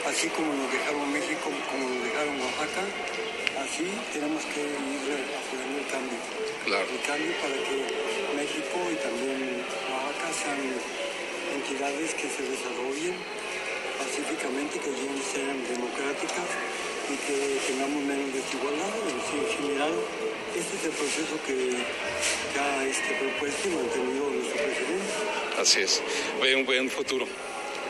así 0.07 0.27
como 0.29 0.53
nos 0.53 0.71
dejaron 0.71 1.13
México, 1.13 1.51
como 1.69 1.87
nos 1.87 2.03
dejaron 2.03 2.41
Oaxaca, 2.41 2.81
así 3.61 3.85
tenemos 4.13 4.43
que 4.45 4.61
ir 4.61 5.05
apoyando 5.37 5.77
el 5.77 5.87
cambio. 5.87 6.19
Claro. 6.65 6.85
El 6.89 7.01
cambio 7.05 7.31
para 7.41 7.57
que 7.61 7.77
México 8.35 8.77
y 8.89 8.95
también 9.05 9.63
Oaxaca 9.85 10.27
sean 10.33 10.61
entidades 11.53 12.13
que 12.15 12.27
se 12.27 12.41
desarrollen 12.41 13.15
pacíficamente, 14.17 14.79
que 14.79 14.89
sean 15.31 15.61
democráticas 15.69 16.49
y 17.05 17.15
que 17.27 17.37
tengamos 17.67 18.01
menos 18.03 18.33
desigualdad. 18.33 18.89
En 19.05 19.57
general, 19.57 19.93
este 20.55 20.75
es 20.75 20.83
el 20.85 20.91
proceso 20.91 21.35
que 21.45 21.77
ha 22.57 22.85
este, 22.85 23.13
propuesto 23.13 23.69
y 23.69 23.71
mantenido 23.77 24.29
nuestro 24.29 24.57
presidente. 24.57 25.61
Así 25.61 25.81
es. 25.81 26.01
Ve 26.41 26.55
un 26.55 26.65
buen 26.65 26.89
futuro. 26.89 27.27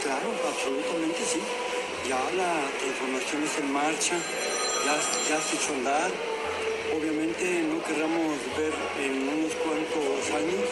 Claro, 0.03 0.27
absolutamente 0.51 1.19
sí. 1.31 1.39
Ya 2.09 2.19
la 2.35 2.59
transformación 2.79 3.43
es 3.43 3.57
en 3.59 3.71
marcha, 3.71 4.15
ya, 4.85 4.95
ya 5.29 5.41
se 5.41 5.55
hecho 5.55 5.73
andar. 5.73 6.11
Obviamente 6.95 7.63
no 7.71 7.83
queramos 7.83 8.35
ver 8.57 8.73
en 8.99 9.27
unos 9.27 9.53
cuantos 9.63 10.31
años 10.31 10.67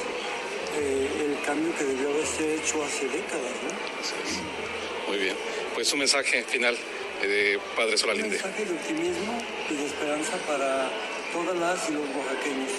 eh, 0.75 1.07
el 1.25 1.45
cambio 1.45 1.75
que 1.77 1.83
debió 1.85 2.09
haberse 2.09 2.55
hecho 2.55 2.83
hace 2.83 3.07
décadas. 3.07 3.55
¿no? 3.63 4.94
Muy 5.07 5.17
bien. 5.17 5.35
Pues 5.73 5.91
un 5.93 5.99
mensaje 5.99 6.43
final 6.43 6.75
eh, 7.21 7.27
de 7.27 7.59
Padre 7.75 7.97
Solalinde. 7.97 8.37
Un 8.37 8.41
mensaje 8.41 8.65
de 8.65 8.73
optimismo 8.73 9.33
y 9.69 9.73
de 9.75 9.85
esperanza 9.85 10.37
para 10.47 10.89
todas 11.31 11.55
las 11.57 11.89
y 11.89 11.93
los 11.93 12.07
oaxaqueños. 12.15 12.71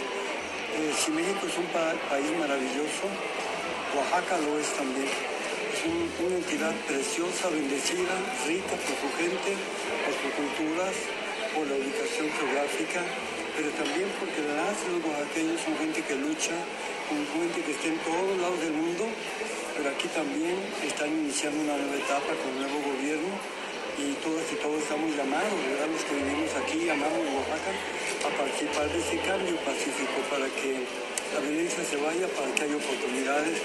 Eh, 0.77 0.93
si 0.99 1.11
México 1.13 1.47
es 1.47 1.57
un 1.57 1.67
país 1.67 2.31
maravilloso, 2.39 3.07
Oaxaca 3.95 4.37
lo 4.45 4.59
es 4.59 4.69
también. 4.77 5.09
Es 5.09 5.81
una 6.21 6.37
entidad 6.37 6.75
preciosa, 6.89 7.49
bendecida, 7.49 8.13
rica 8.47 8.75
por 8.75 8.95
su 8.99 9.09
gente, 9.17 9.55
por 10.05 10.13
sus 10.19 10.33
culturas, 10.35 10.95
por 11.55 11.65
la 11.69 11.77
ubicación 11.79 12.27
geográfica, 12.33 13.01
pero 13.55 13.71
también 13.79 14.09
porque 14.19 14.41
las 14.51 14.77
y 14.83 14.99
los 14.99 15.03
oaxaqueños 15.07 15.61
son 15.63 15.79
gente 15.79 16.03
que 16.03 16.17
lucha 16.17 16.57
con 17.09 17.23
gente 17.23 17.63
que 17.63 17.73
está 17.73 17.87
en 17.87 17.99
todos 18.03 18.35
lados 18.41 18.61
del 18.61 18.73
mundo, 18.73 19.05
pero 19.77 19.91
aquí 19.91 20.09
también 20.09 20.57
están 20.81 21.13
iniciando 21.13 21.61
una 21.61 21.77
nueva 21.77 21.97
etapa 21.97 22.33
con 22.41 22.49
un 22.57 22.61
nuevo 22.65 22.81
gobierno 22.81 23.33
y 23.97 24.13
todos 24.25 24.45
y 24.53 24.57
todos 24.61 24.81
estamos 24.83 25.09
llamados, 25.17 25.57
¿verdad? 25.69 25.89
los 25.89 26.05
que 26.05 26.15
vivimos 26.17 26.53
aquí, 26.57 26.85
llamamos 26.85 27.21
Oaxaca, 27.33 27.73
a 28.25 28.31
participar 28.37 28.89
de 28.93 28.99
este 29.01 29.17
cambio 29.25 29.57
pacífico 29.65 30.17
para 30.29 30.49
que 30.53 30.85
la 31.33 31.41
violencia 31.41 31.81
se 31.85 31.97
vaya, 31.97 32.29
para 32.37 32.49
que 32.53 32.61
haya 32.65 32.77
oportunidades, 32.77 33.57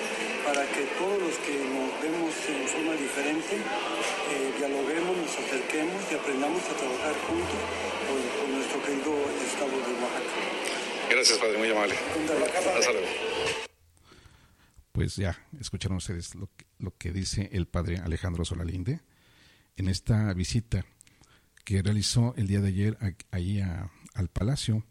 para 0.44 0.64
que 0.72 0.88
todos 0.96 1.20
los 1.20 1.36
que 1.44 1.56
nos 1.68 1.92
vemos 2.00 2.32
en 2.48 2.64
forma 2.68 2.94
diferente 2.96 3.60
eh, 3.60 4.52
dialoguemos, 4.56 5.16
nos 5.16 5.34
acerquemos 5.36 6.00
y 6.12 6.16
aprendamos 6.16 6.64
a 6.64 6.74
trabajar 6.80 7.16
juntos 7.28 7.60
con 8.08 8.48
nuestro 8.56 8.80
querido 8.84 9.14
estado 9.48 9.76
de 9.84 9.92
Oaxaca. 10.00 10.32
Gracias, 11.12 11.38
padre, 11.40 11.58
muy 11.58 11.72
amable. 11.72 11.96
Hasta 11.96 12.92
luego. 12.92 13.71
Pues 15.02 15.16
ya 15.16 15.36
escucharon 15.60 15.98
ustedes 15.98 16.36
lo 16.36 16.46
que, 16.56 16.68
lo 16.78 16.96
que 16.96 17.12
dice 17.12 17.50
el 17.54 17.66
padre 17.66 17.98
Alejandro 17.98 18.46
Solalinde 18.46 19.02
en 19.76 19.88
esta 19.88 20.32
visita 20.36 20.86
que 21.66 21.82
realizó 21.82 22.36
el 22.38 22.46
día 22.46 22.62
de 22.62 22.68
ayer 22.68 23.18
ahí 23.32 23.60
al 24.14 24.28
palacio, 24.32 24.86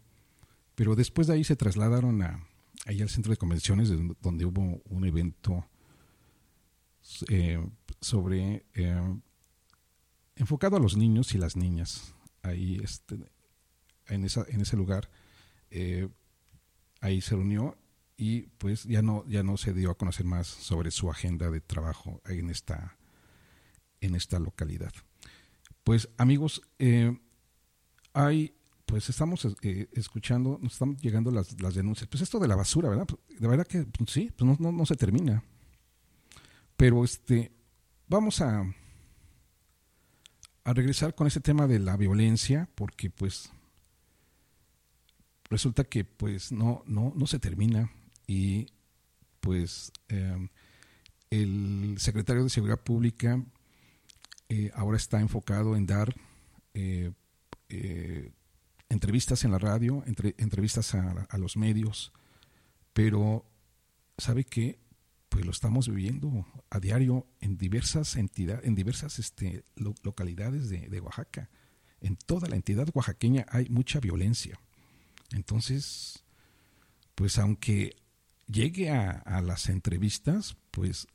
pero 0.75 0.95
después 0.95 1.27
de 1.27 1.35
ahí 1.35 1.45
se 1.45 1.55
trasladaron 1.55 2.23
a, 2.23 2.45
ahí 2.87 3.01
al 3.01 3.07
centro 3.07 3.31
de 3.31 3.37
convenciones 3.37 3.89
donde 4.19 4.43
hubo 4.43 4.81
un 4.83 5.05
evento 5.05 5.65
eh, 7.29 7.65
sobre 8.01 8.65
eh, 8.73 9.17
enfocado 10.35 10.75
a 10.75 10.81
los 10.81 10.97
niños 10.97 11.33
y 11.35 11.37
las 11.37 11.55
niñas. 11.55 12.15
Ahí 12.41 12.81
este, 12.83 13.17
en, 14.07 14.25
esa, 14.25 14.45
en 14.49 14.59
ese 14.59 14.75
lugar 14.75 15.09
eh, 15.69 16.09
ahí 16.99 17.21
se 17.21 17.37
reunió 17.37 17.77
y 18.21 18.43
pues 18.59 18.83
ya 18.83 19.01
no 19.01 19.25
ya 19.27 19.41
no 19.41 19.57
se 19.57 19.73
dio 19.73 19.89
a 19.89 19.97
conocer 19.97 20.27
más 20.27 20.45
sobre 20.45 20.91
su 20.91 21.09
agenda 21.09 21.49
de 21.49 21.59
trabajo 21.59 22.21
en 22.27 22.51
esta 22.51 22.95
en 23.99 24.13
esta 24.13 24.37
localidad. 24.37 24.93
Pues 25.83 26.07
amigos 26.19 26.61
hay 28.13 28.53
pues 28.85 29.09
estamos 29.09 29.47
escuchando 29.93 30.59
nos 30.61 30.73
están 30.73 30.97
llegando 30.97 31.31
las, 31.31 31.59
las, 31.59 31.73
denuncias. 31.73 32.07
Pues 32.09 32.21
esto 32.21 32.37
de 32.37 32.47
la 32.47 32.55
basura 32.55 32.89
verdad 32.89 33.07
de 33.27 33.47
verdad 33.47 33.65
que 33.65 33.85
pues, 33.85 34.11
sí 34.11 34.31
pues 34.37 34.59
no, 34.59 34.71
no 34.71 34.85
se 34.85 34.95
termina. 34.95 35.43
Pero 36.77 37.03
este, 37.03 37.51
vamos 38.07 38.39
a, 38.39 38.71
a 40.63 40.73
regresar 40.73 41.15
con 41.15 41.25
ese 41.25 41.39
tema 41.39 41.65
de 41.65 41.79
la 41.79 41.97
violencia, 41.97 42.69
porque 42.75 43.09
pues 43.09 43.51
resulta 45.49 45.85
que 45.85 46.05
pues 46.05 46.51
no, 46.51 46.83
no, 46.85 47.13
no 47.15 47.25
se 47.25 47.39
termina 47.39 47.91
y 48.31 48.67
pues 49.41 49.91
em, 50.07 50.47
el 51.29 51.95
secretario 51.97 52.45
de 52.45 52.49
Seguridad 52.49 52.79
Pública 52.79 53.43
eh, 54.47 54.71
ahora 54.73 54.95
está 54.95 55.19
enfocado 55.19 55.75
en 55.75 55.85
dar 55.85 56.15
eh, 56.73 57.11
eh, 57.67 58.31
entrevistas 58.87 59.43
en 59.43 59.51
la 59.51 59.57
radio, 59.57 60.01
entre, 60.05 60.35
entrevistas 60.37 60.95
a, 60.95 61.27
a, 61.29 61.37
los 61.37 61.57
medios, 61.57 62.13
pero 62.93 63.45
sabe 64.17 64.45
que 64.45 64.79
pues 65.27 65.45
lo 65.45 65.51
estamos 65.51 65.89
viviendo 65.89 66.45
a 66.69 66.79
diario 66.79 67.27
en 67.41 67.57
diversas 67.57 68.15
entidades, 68.15 68.65
en 68.65 68.75
diversas 68.75 69.19
este, 69.19 69.65
localidades 69.75 70.69
de, 70.69 71.01
Oaxaca. 71.01 71.49
En 71.99 72.15
toda 72.15 72.47
la 72.47 72.55
entidad 72.55 72.87
oaxaqueña 72.93 73.45
hay 73.49 73.67
mucha 73.69 73.99
violencia. 73.99 74.57
Entonces, 75.31 76.23
pues 77.15 77.37
aunque 77.37 77.95
llegue 78.47 78.89
a, 78.89 79.41
las 79.41 79.69
entrevistas, 79.69 80.55
pues 80.71 81.07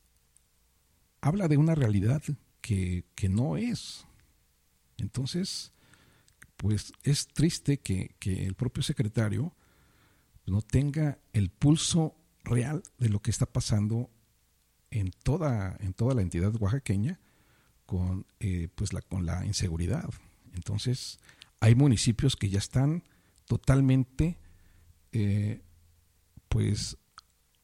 habla 1.21 1.49
de 1.49 1.57
una 1.57 1.75
realidad 1.75 2.23
que, 2.61 3.05
que, 3.15 3.29
no 3.29 3.57
es. 3.57 4.07
Entonces, 4.97 5.73
pues 6.57 6.93
es 7.03 7.29
triste 7.29 7.79
que, 7.79 8.15
que 8.19 8.47
el 8.47 8.55
propio 8.55 8.83
secretario 8.83 9.55
no 10.47 10.63
tenga 10.63 11.19
el 11.33 11.51
pulso 11.51 12.17
real 12.45 12.83
de 12.99 13.09
lo 13.09 13.21
que 13.21 13.31
está 13.31 13.47
pasando 13.47 14.11
en 14.91 15.11
toda, 15.11 15.77
en 15.81 15.93
toda 15.93 16.15
la 16.15 16.23
entidad 16.23 16.55
oaxaqueña 16.59 17.21
con, 17.85 18.27
eh, 18.41 18.69
pues 18.75 18.93
la, 18.93 19.03
con 19.03 19.27
la 19.27 19.45
inseguridad. 19.45 20.09
Entonces, 20.55 21.19
hay 21.61 21.75
municipios 21.75 22.37
que 22.37 22.49
ya 22.49 22.59
están 22.59 23.05
totalmente 23.47 24.39
eh, 25.13 25.63
pues 26.49 26.97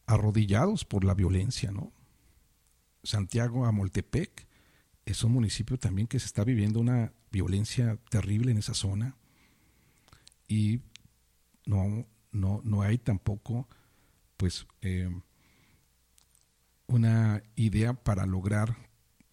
arrodillados 0.07 0.85
por 0.85 1.05
la 1.05 1.15
violencia, 1.15 1.71
¿no? 1.71 1.93
Santiago 3.03 3.67
a 3.67 3.73
Moltepec 3.73 4.47
es 5.05 5.25
un 5.25 5.33
municipio 5.33 5.79
también 5.79 6.07
que 6.07 6.21
se 6.21 6.27
está 6.27 6.45
viviendo 6.45 6.81
una 6.81 7.13
violencia 7.31 7.99
terrible 8.11 8.53
en 8.53 8.59
esa 8.59 8.75
zona 8.75 9.17
y 10.47 10.81
no, 11.67 12.07
no, 12.31 12.61
no 12.65 12.83
hay 12.83 12.99
tampoco 12.99 13.69
pues 14.37 14.67
eh, 14.81 15.11
una 16.87 17.43
idea 17.57 17.95
para 17.95 18.27
lograr 18.27 18.77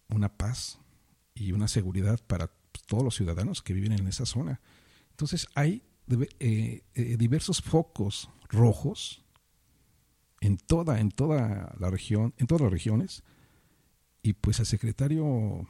una 0.08 0.36
paz 0.36 0.78
y 1.34 1.52
una 1.52 1.68
seguridad 1.68 2.20
para 2.26 2.50
todos 2.86 3.04
los 3.04 3.14
ciudadanos 3.14 3.62
que 3.62 3.72
viven 3.72 3.92
en 3.92 4.06
esa 4.08 4.26
zona. 4.26 4.60
Entonces 5.10 5.46
hay 5.54 5.82
eh, 6.40 6.82
eh, 6.94 7.16
diversos 7.16 7.60
focos 7.60 8.30
rojos 8.48 9.24
en 10.40 10.56
toda, 10.56 11.00
en 11.00 11.10
toda 11.10 11.74
la 11.78 11.90
región, 11.90 12.34
en 12.38 12.46
todas 12.46 12.62
las 12.62 12.72
regiones, 12.72 13.22
y 14.22 14.34
pues 14.34 14.60
al 14.60 14.66
secretario 14.66 15.66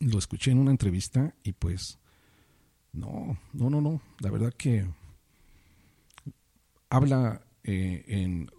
lo 0.00 0.18
escuché 0.18 0.50
en 0.50 0.58
una 0.58 0.70
entrevista 0.70 1.34
y 1.42 1.52
pues 1.52 1.98
no, 2.92 3.38
no, 3.52 3.70
no, 3.70 3.80
no, 3.80 4.00
la 4.20 4.30
verdad 4.30 4.52
que 4.52 4.86
habla 6.88 7.42
eh, 7.64 8.04
en, 8.06 8.50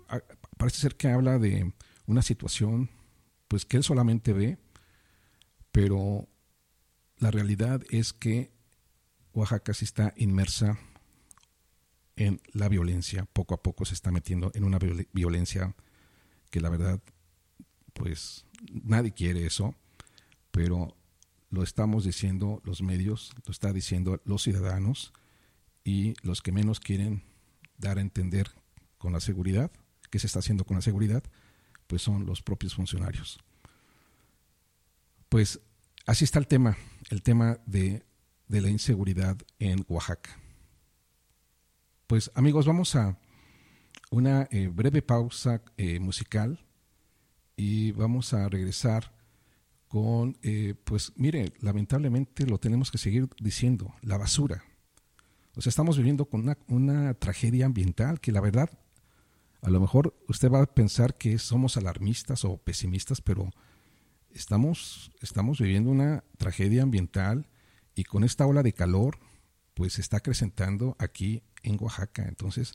parece 0.58 0.80
ser 0.80 0.96
que 0.96 1.10
habla 1.10 1.40
de 1.40 1.74
una 2.06 2.22
situación 2.22 2.90
pues 3.48 3.66
que 3.66 3.78
él 3.78 3.84
solamente 3.84 4.34
ve, 4.34 4.58
pero 5.72 6.28
la 7.18 7.32
realidad 7.32 7.82
es 7.90 8.14
que 8.14 8.52
Oaxaca 9.34 9.74
sí 9.74 9.86
está 9.86 10.14
inmersa 10.18 10.78
en 12.18 12.42
la 12.52 12.68
violencia, 12.68 13.26
poco 13.32 13.54
a 13.54 13.64
poco 13.64 13.86
se 13.86 13.94
está 13.94 14.12
metiendo 14.12 14.52
en 14.54 14.64
una 14.64 14.80
violencia 15.14 15.74
que 16.50 16.60
la 16.60 16.70
verdad 16.70 17.02
pues 17.94 18.46
nadie 18.70 19.14
quiere 19.14 19.46
eso, 19.46 19.76
pero 20.52 20.96
lo 21.50 21.64
estamos 21.64 22.04
diciendo 22.04 22.62
los 22.66 22.82
medios, 22.82 23.32
lo 23.46 23.52
está 23.52 23.72
diciendo 23.72 24.22
los 24.26 24.44
ciudadanos 24.44 25.14
y 25.84 26.16
los 26.22 26.42
que 26.42 26.52
menos 26.52 26.80
quieren 26.80 27.24
dar 27.78 27.98
a 27.98 28.02
entender 28.02 28.52
con 28.98 29.14
la 29.14 29.20
seguridad, 29.20 29.72
que 30.10 30.20
se 30.20 30.28
está 30.28 30.40
haciendo 30.40 30.66
con 30.66 30.76
la 30.76 30.82
seguridad, 30.82 31.24
pues 31.88 32.02
son 32.02 32.26
los 32.26 32.42
propios 32.42 32.76
funcionarios. 32.76 33.40
Pues 35.30 35.60
así 36.06 36.26
está 36.26 36.40
el 36.40 36.48
tema, 36.48 36.78
el 37.10 37.22
tema 37.22 37.60
de, 37.66 38.04
la 38.48 38.70
inseguridad 38.70 39.38
en 39.60 39.86
Oaxaca. 39.88 40.40
Pues 42.08 42.32
amigos, 42.36 42.66
vamos 42.66 42.96
a 42.96 43.18
una 44.12 44.48
eh, 44.50 44.70
breve 44.74 45.02
pausa 45.02 45.62
eh, 45.76 46.00
musical 46.00 46.66
y 47.58 47.92
vamos 47.92 48.34
a 48.34 48.48
regresar 48.48 49.14
con, 49.90 50.38
eh, 50.42 50.76
pues 50.86 51.12
mire, 51.18 51.52
lamentablemente 51.60 52.46
lo 52.46 52.60
tenemos 52.60 52.92
que 52.92 52.98
seguir 52.98 53.28
diciendo, 53.42 53.94
la 54.02 54.18
basura. 54.18 54.64
O 55.58 55.62
sea, 55.62 55.70
estamos 55.70 55.98
viviendo 55.98 56.30
con 56.30 56.44
una, 56.44 56.58
una 56.70 57.14
tragedia 57.14 57.66
ambiental 57.66 58.22
que 58.22 58.32
la 58.32 58.40
verdad 58.40 58.70
a 59.62 59.70
lo 59.70 59.82
mejor 59.82 60.16
usted 60.30 60.50
va 60.50 60.62
a 60.62 60.74
pensar 60.74 61.18
que 61.18 61.38
somos 61.38 61.76
alarmistas 61.76 62.46
o 62.46 62.56
pesimistas, 62.56 63.20
pero 63.20 63.50
estamos, 64.32 65.12
estamos 65.20 65.60
viviendo 65.60 65.92
una 65.92 66.24
tragedia 66.38 66.84
ambiental 66.84 67.50
y 67.96 68.06
con 68.06 68.24
esta 68.24 68.48
ola 68.48 68.64
de 68.64 68.72
calor, 68.72 69.20
pues 69.78 69.94
se 69.94 70.02
está 70.02 70.18
acrecentando 70.18 70.98
aquí 70.98 71.44
en 71.62 71.78
Oaxaca. 71.80 72.28
Entonces, 72.28 72.74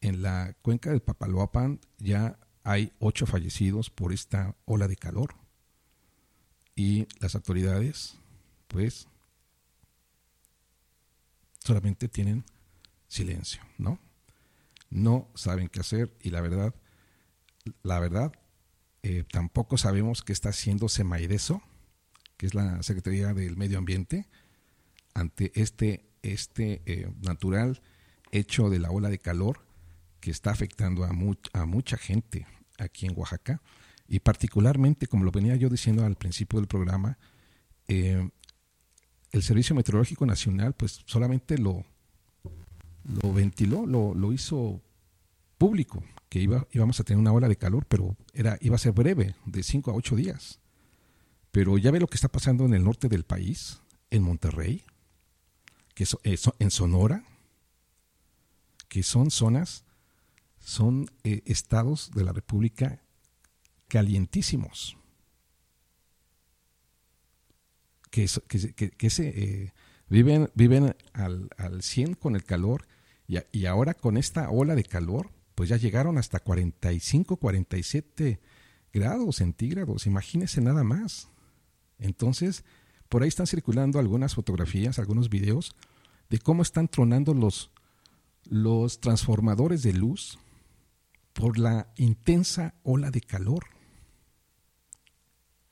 en 0.00 0.22
la 0.22 0.56
cuenca 0.60 0.90
del 0.90 1.00
Papaloapan 1.00 1.80
ya 1.98 2.36
hay 2.64 2.92
ocho 2.98 3.26
fallecidos 3.26 3.90
por 3.90 4.12
esta 4.12 4.56
ola 4.64 4.88
de 4.88 4.96
calor. 4.96 5.36
Y 6.74 7.06
las 7.20 7.36
autoridades, 7.36 8.18
pues, 8.66 9.06
solamente 11.60 12.08
tienen 12.08 12.44
silencio, 13.06 13.62
¿no? 13.78 14.00
no 14.90 15.30
saben 15.34 15.68
qué 15.68 15.80
hacer 15.80 16.16
y 16.20 16.30
la 16.30 16.40
verdad, 16.40 16.74
la 17.82 17.98
verdad, 18.00 18.32
eh, 19.02 19.24
tampoco 19.30 19.76
sabemos 19.78 20.22
qué 20.22 20.32
está 20.32 20.50
haciendo 20.50 20.88
Semaideso, 20.88 21.62
que 22.36 22.46
es 22.46 22.54
la 22.54 22.82
Secretaría 22.82 23.34
del 23.34 23.56
Medio 23.56 23.78
Ambiente, 23.78 24.28
ante 25.14 25.52
este, 25.60 26.08
este 26.32 26.82
eh, 26.86 27.10
natural 27.22 27.82
hecho 28.32 28.70
de 28.70 28.78
la 28.78 28.90
ola 28.90 29.08
de 29.08 29.18
calor 29.18 29.60
que 30.20 30.30
está 30.30 30.50
afectando 30.50 31.04
a, 31.04 31.10
a 31.52 31.66
mucha 31.66 31.96
gente 31.96 32.46
aquí 32.78 33.06
en 33.06 33.12
Oaxaca 33.16 33.62
y 34.08 34.20
particularmente, 34.20 35.06
como 35.06 35.24
lo 35.24 35.32
venía 35.32 35.56
yo 35.56 35.68
diciendo 35.68 36.04
al 36.04 36.16
principio 36.16 36.58
del 36.58 36.68
programa, 36.68 37.18
eh, 37.88 38.28
el 39.32 39.42
Servicio 39.42 39.74
Meteorológico 39.74 40.26
Nacional 40.26 40.74
pues 40.74 41.02
solamente 41.06 41.58
lo, 41.58 41.84
lo 43.04 43.32
ventiló, 43.32 43.86
lo, 43.86 44.14
lo 44.14 44.32
hizo 44.32 44.80
público, 45.58 46.02
que 46.28 46.40
iba, 46.40 46.66
íbamos 46.72 47.00
a 47.00 47.04
tener 47.04 47.18
una 47.18 47.32
ola 47.32 47.48
de 47.48 47.56
calor, 47.56 47.86
pero 47.86 48.16
era, 48.32 48.58
iba 48.60 48.76
a 48.76 48.78
ser 48.78 48.92
breve, 48.92 49.34
de 49.44 49.62
5 49.62 49.90
a 49.90 49.94
8 49.94 50.16
días. 50.16 50.60
Pero 51.50 51.78
ya 51.78 51.90
ve 51.90 52.00
lo 52.00 52.06
que 52.06 52.16
está 52.16 52.28
pasando 52.28 52.64
en 52.64 52.74
el 52.74 52.84
norte 52.84 53.08
del 53.08 53.24
país, 53.24 53.80
en 54.10 54.22
Monterrey, 54.22 54.84
que 55.96 56.04
es, 56.04 56.18
en 56.58 56.70
Sonora, 56.70 57.24
que 58.86 59.02
son 59.02 59.30
zonas 59.30 59.84
son 60.58 61.10
eh, 61.24 61.42
estados 61.46 62.10
de 62.14 62.22
la 62.22 62.32
República 62.32 63.00
calientísimos. 63.88 64.98
Que, 68.10 68.28
que, 68.98 69.10
se, 69.10 69.28
eh, 69.28 69.72
viven, 70.08 70.50
viven 70.54 70.94
al, 71.14 71.48
al 71.56 71.82
100 71.82 72.14
con 72.14 72.36
el 72.36 72.44
calor 72.44 72.86
y, 73.26 73.38
y, 73.52 73.64
ahora 73.64 73.94
con 73.94 74.18
esta 74.18 74.50
ola 74.50 74.74
de 74.74 74.84
calor, 74.84 75.30
pues 75.54 75.70
ya 75.70 75.78
llegaron 75.78 76.18
hasta 76.18 76.40
45, 76.40 77.38
47 77.38 78.40
grados 78.92 79.36
centígrados. 79.36 80.06
Imagínense 80.06 80.60
nada 80.60 80.84
más. 80.84 81.30
Entonces, 81.98 82.64
por 83.08 83.22
ahí 83.22 83.28
están 83.28 83.46
circulando 83.46 83.98
algunas 83.98 84.34
fotografías, 84.34 84.98
algunos 84.98 85.28
videos 85.28 85.74
de 86.28 86.38
cómo 86.38 86.62
están 86.62 86.88
tronando 86.88 87.34
los, 87.34 87.70
los 88.44 89.00
transformadores 89.00 89.82
de 89.82 89.92
luz 89.92 90.38
por 91.32 91.58
la 91.58 91.88
intensa 91.96 92.74
ola 92.82 93.10
de 93.10 93.20
calor. 93.20 93.66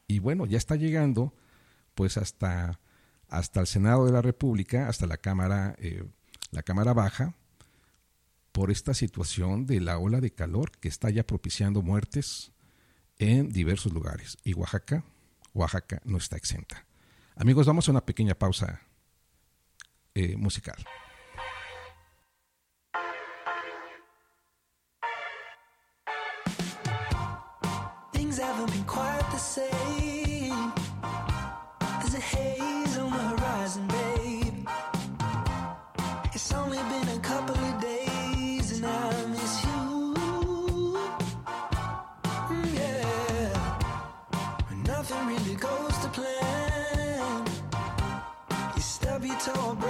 Y 0.07 0.18
bueno, 0.18 0.47
ya 0.47 0.59
está 0.59 0.76
llegando 0.76 1.35
pues 1.95 2.16
hasta, 2.18 2.80
hasta 3.28 3.61
el 3.61 3.66
Senado 3.66 4.07
de 4.07 4.12
la 4.12 4.22
República, 4.22 4.89
hasta 4.89 5.07
la 5.07 5.16
Cámara, 5.16 5.74
eh, 5.78 6.05
la 6.51 6.62
Cámara 6.62 6.93
Baja, 6.93 7.35
por 8.53 8.70
esta 8.70 8.95
situación 8.95 9.66
de 9.66 9.80
la 9.80 9.99
ola 9.99 10.20
de 10.20 10.30
calor 10.30 10.70
que 10.70 10.89
está 10.89 11.11
ya 11.11 11.26
propiciando 11.26 11.82
muertes 11.82 12.53
en 13.18 13.49
diversos 13.49 13.93
lugares. 13.93 14.39
Y 14.45 14.55
Oaxaca, 14.55 15.05
Oaxaca 15.55 16.01
no 16.05 16.18
está 16.18 16.37
exenta. 16.37 16.87
Amigos, 17.37 17.66
vamos 17.66 17.89
a 17.89 17.91
una 17.91 18.05
pequeña 18.05 18.35
pausa 18.35 18.80
eh, 20.14 20.37
musical. 20.37 20.76
be 49.25 49.31
told 49.37 49.84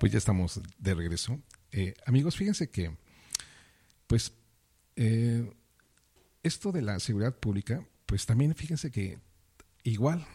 Pues 0.00 0.12
ya 0.12 0.18
estamos 0.18 0.62
de 0.78 0.94
regreso. 0.94 1.38
Eh, 1.72 1.92
amigos, 2.06 2.34
fíjense 2.34 2.70
que, 2.70 2.96
pues, 4.06 4.32
eh, 4.96 5.52
esto 6.42 6.72
de 6.72 6.80
la 6.80 6.98
seguridad 7.00 7.36
pública, 7.36 7.86
pues 8.06 8.24
también 8.24 8.54
fíjense 8.54 8.90
que 8.90 9.18
igual, 9.82 10.26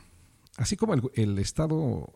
así 0.58 0.78
como 0.78 0.94
el, 0.94 1.40
Estado 1.40 2.14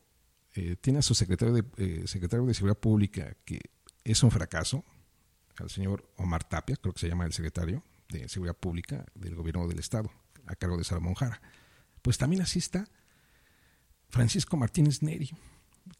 eh, 0.54 0.76
tiene 0.80 1.00
a 1.00 1.02
su 1.02 1.16
secretario 1.16 1.56
de, 1.56 1.64
eh, 1.78 2.04
secretario 2.06 2.45
de 2.45 2.54
Seguridad 2.54 2.78
Pública, 2.78 3.36
que 3.45 3.60
es 4.04 4.22
un 4.22 4.30
fracaso, 4.30 4.86
al 5.58 5.72
señor 5.72 6.08
Omar 6.18 6.43
Tapia, 6.43 6.76
creo 6.76 6.93
que 6.93 7.00
se 7.00 7.10
llama 7.10 7.26
el 7.26 7.34
secretario 7.34 7.84
de 8.10 8.30
Seguridad 8.30 8.58
Pública 8.58 9.08
del 9.16 9.34
Gobierno 9.34 9.68
del 9.68 9.80
Estado, 9.80 10.12
a 10.45 10.56
cargo 10.56 10.78
de 10.78 10.84
Salomón 10.84 11.16
Jara, 11.16 11.41
pues 12.04 12.20
también 12.20 12.43
así 12.43 12.60
está 12.60 12.88
Francisco 14.08 14.56
Martínez 14.56 15.02
Neri, 15.02 15.32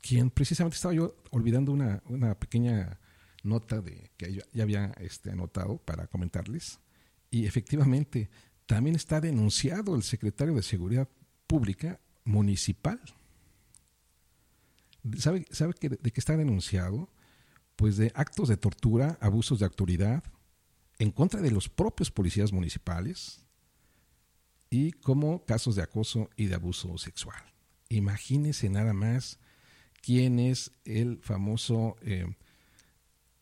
quien 0.02 0.30
precisamente 0.30 0.76
estaba 0.76 0.94
yo 0.94 1.16
olvidando 1.32 1.72
una, 1.72 2.02
una 2.08 2.36
pequeña 2.36 3.00
nota 3.44 3.82
de 3.82 4.12
que 4.18 4.42
ya, 4.54 4.64
había 4.64 4.94
este, 5.00 5.32
anotado 5.32 5.78
para 5.78 6.08
comentarles. 6.08 6.80
Y 7.32 7.46
efectivamente, 7.46 8.30
también 8.66 8.96
está 8.96 9.22
denunciado 9.22 9.96
el 9.96 10.04
secretario 10.04 10.54
de 10.56 10.64
Seguridad 10.64 11.08
Pública 11.48 12.00
Municipal. 12.26 13.00
¿Sabe, 15.18 15.46
sabe 15.52 15.74
que, 15.74 15.90
de 15.90 16.12
qué 16.12 16.20
está 16.20 16.38
denunciado? 16.38 17.10
Pues 17.76 17.98
de 17.98 18.12
actos 18.16 18.50
de 18.50 18.58
tortura, 18.58 19.18
abusos 19.22 19.60
de 19.60 19.66
autoridad 19.66 20.24
en 21.00 21.12
contra 21.12 21.42
de 21.42 21.52
los 21.52 21.70
propios 21.70 22.12
policías 22.12 22.52
municipales 22.52 23.46
y 24.70 24.92
como 24.92 25.46
casos 25.46 25.76
de 25.76 25.84
acoso 25.84 26.30
y 26.36 26.48
de 26.48 26.56
abuso 26.56 26.98
sexual. 26.98 27.42
Imagínense 27.88 28.70
nada 28.70 28.94
más 28.94 29.40
quién 30.02 30.40
es 30.40 30.72
el 30.86 31.20
famoso 31.22 31.96
eh, 32.02 32.26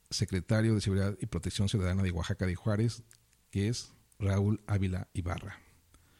secretario 0.09 0.75
de 0.75 0.81
Seguridad 0.81 1.17
y 1.19 1.25
Protección 1.25 1.69
Ciudadana 1.69 2.03
de 2.03 2.11
Oaxaca 2.11 2.45
de 2.45 2.55
Juárez, 2.55 3.03
que 3.51 3.67
es 3.67 3.93
Raúl 4.19 4.61
Ávila 4.67 5.07
Ibarra, 5.13 5.59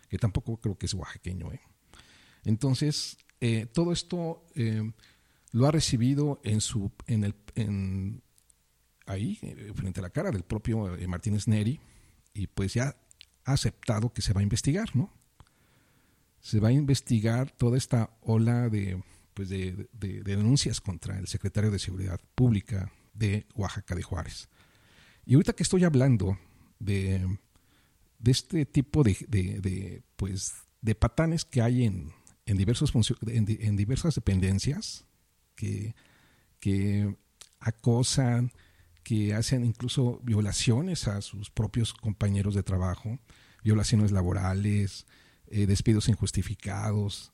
que 0.10 0.18
tampoco 0.18 0.58
creo 0.58 0.78
que 0.78 0.86
es 0.86 0.94
oaxaqueño. 0.94 1.52
¿eh? 1.52 1.62
Entonces, 2.44 3.18
eh, 3.40 3.66
todo 3.66 3.92
esto 3.92 4.44
lo 5.52 5.68
ha 5.68 5.72
recibido 5.72 6.40
en 6.44 6.62
su, 6.62 6.92
en 7.08 7.24
el, 7.24 7.36
en, 7.56 8.24
ahí, 9.06 9.36
frente 9.76 10.00
a 10.00 10.04
la 10.04 10.10
cara 10.10 10.32
del 10.32 10.44
propio 10.44 10.98
Martínez 11.08 11.48
Neri, 11.48 11.80
y 12.34 12.48
pues 12.48 12.74
ya 12.74 12.96
ha 13.46 13.54
aceptado 13.54 14.14
que 14.14 14.22
se 14.22 14.34
va 14.34 14.42
a 14.42 14.44
investigar, 14.44 14.96
¿no? 14.96 15.12
Se 16.40 16.60
va 16.60 16.70
a 16.70 16.74
investigar 16.74 17.52
toda 17.52 17.78
esta 17.78 18.12
ola 18.22 18.70
de, 18.70 19.02
pues 19.38 19.50
de, 19.50 19.88
de 19.94 20.24
denuncias 20.24 20.82
contra 20.82 21.20
el 21.20 21.28
secretario 21.28 21.70
de 21.70 21.78
Seguridad 21.78 22.20
Pública 22.34 22.92
de 23.14 23.46
Oaxaca 23.54 23.94
de 23.94 24.02
Juárez. 24.02 24.50
Y 25.28 25.36
ahorita 25.36 25.54
que 25.54 25.62
estoy 25.62 25.84
hablando 25.84 26.40
de, 26.80 27.38
de 28.18 28.32
este 28.32 28.66
tipo 28.66 29.04
de, 29.04 29.16
de, 29.28 30.02
pues, 30.16 30.54
de 30.82 30.96
patanes 30.96 31.46
que 31.46 31.62
hay 31.62 31.84
en, 31.84 32.14
en, 32.48 32.58
en, 32.58 33.76
diversas 33.78 34.16
dependencias, 34.16 35.06
que, 35.56 35.94
que 36.60 37.16
acosan, 37.60 38.52
que 39.04 39.36
hacen 39.36 39.64
incluso 39.66 40.20
violaciones 40.24 41.08
a 41.08 41.22
sus 41.22 41.52
propios 41.52 41.94
compañeros 41.94 42.56
de 42.56 42.64
trabajo, 42.64 43.20
violaciones 43.64 44.12
laborales, 44.12 45.06
eh, 45.46 45.68
despidos 45.68 46.10
injustificados, 46.10 47.32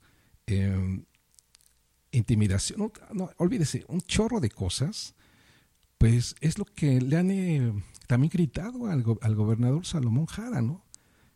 eh, 0.47 1.05
intimidación, 2.13 2.79
no, 2.79 2.91
no, 3.13 3.29
olvídese, 3.37 3.83
un 3.89 3.99
chorro 4.01 4.39
de 4.39 4.49
cosas 4.49 5.15
pues 6.03 6.35
es 6.41 6.57
lo 6.57 6.65
que 6.65 6.99
le 6.99 7.15
han 7.15 7.31
eh, 7.31 7.73
también 8.07 8.29
gritado 8.29 8.87
al, 8.87 9.05
al, 9.21 9.35
gobernador 9.35 9.85
Salomón 9.85 10.25
Jara, 10.25 10.61
¿no? 10.61 10.83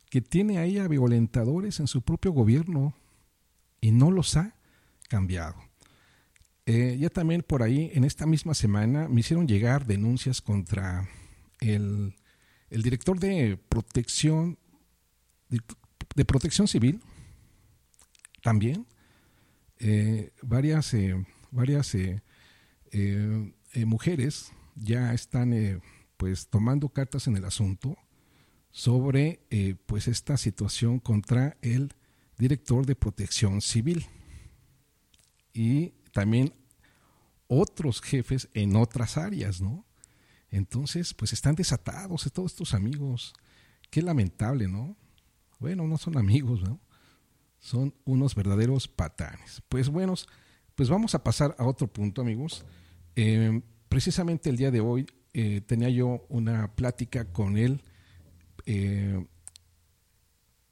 Que 0.09 0.19
tiene 0.19 0.57
ahí 0.57 0.77
a 0.77 0.89
violentadores 0.89 1.79
en 1.79 1.87
su 1.87 2.01
propio 2.01 2.33
gobierno 2.33 2.93
y 3.79 3.91
no 3.91 4.11
los 4.11 4.35
ha 4.35 4.55
cambiado. 5.07 5.55
Eh, 6.65 6.97
ya 6.99 7.09
también 7.09 7.43
por 7.43 7.63
ahí, 7.63 7.91
en 7.93 8.03
esta 8.03 8.25
misma 8.25 8.53
semana, 8.53 9.07
me 9.07 9.21
hicieron 9.21 9.47
llegar 9.47 9.85
denuncias 9.85 10.41
contra 10.41 11.07
el, 11.61 12.13
el 12.69 12.81
director 12.81 13.21
de 13.21 13.57
protección, 13.69 14.57
de, 15.47 15.61
de 16.13 16.25
protección 16.25 16.67
civil, 16.67 17.01
también, 18.41 18.85
eh, 19.79 20.31
varias, 20.41 20.93
eh, 20.93 21.25
varias 21.51 21.95
eh, 21.95 22.21
mujeres 23.85 24.51
ya 24.75 25.13
están 25.13 25.53
eh, 25.53 25.79
pues 26.17 26.47
tomando 26.47 26.89
cartas 26.89 27.27
en 27.27 27.37
el 27.37 27.45
asunto 27.45 27.97
sobre 28.71 29.39
eh, 29.49 29.75
pues 29.85 30.07
esta 30.07 30.37
situación 30.37 30.99
contra 30.99 31.57
el 31.61 31.93
director 32.37 32.85
de 32.85 32.95
protección 32.95 33.61
civil 33.61 34.05
y 35.53 35.93
también 36.11 36.53
otros 37.47 38.01
jefes 38.01 38.49
en 38.53 38.75
otras 38.75 39.17
áreas, 39.17 39.61
¿no? 39.61 39.85
Entonces, 40.51 41.13
pues 41.13 41.33
están 41.33 41.55
desatados 41.55 42.31
todos 42.31 42.51
estos 42.51 42.73
amigos. 42.73 43.33
Qué 43.89 44.01
lamentable, 44.01 44.67
¿no? 44.67 44.95
Bueno, 45.59 45.87
no 45.87 45.97
son 45.97 46.17
amigos, 46.17 46.61
¿no? 46.61 46.79
Son 47.67 47.93
unos 48.05 48.33
verdaderos 48.33 48.87
patanes. 48.87 49.61
Pues 49.67 49.89
buenos, 49.89 50.29
pues 50.73 50.87
vamos 50.87 51.15
a 51.15 51.23
pasar 51.25 51.53
a 51.59 51.65
otro 51.65 51.91
punto, 51.91 52.21
amigos. 52.21 52.63
Eh, 53.17 53.61
precisamente 53.89 54.49
el 54.49 54.55
día 54.55 54.71
de 54.71 54.79
hoy 54.79 55.05
eh, 55.33 55.59
tenía 55.59 55.89
yo 55.89 56.25
una 56.29 56.73
plática 56.75 57.25
con 57.33 57.57
él, 57.57 57.83
eh, 58.65 59.21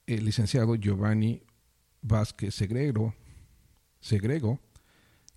el 0.07 0.23
licenciado 0.23 0.75
Giovanni 0.75 1.43
Vázquez 2.01 2.55
Segrego, 2.55 3.13
Segrego 3.99 4.61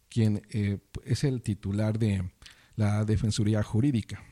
quien 0.09 0.43
eh, 0.51 0.79
es 1.05 1.25
el 1.25 1.43
titular 1.43 1.99
de 1.99 2.31
la 2.77 3.05
Defensoría 3.05 3.65
Jurídica. 3.65 4.23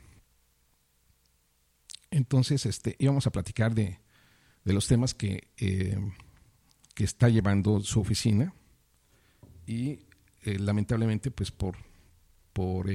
Entonces, 2.13 2.67
este, 2.67 2.95
íbamos 3.01 3.27
a 3.27 3.33
platicar 3.33 3.75
de, 3.75 3.99
de 4.65 4.73
los 4.73 4.87
temas 4.87 5.13
que, 5.13 5.49
que 6.97 7.05
está 7.05 7.29
llevando 7.29 7.79
su 7.81 8.01
oficina 8.01 8.53
y 9.67 10.01
lamentablemente, 10.45 11.31
pues 11.31 11.51
por, 11.53 11.77
por 12.53 12.89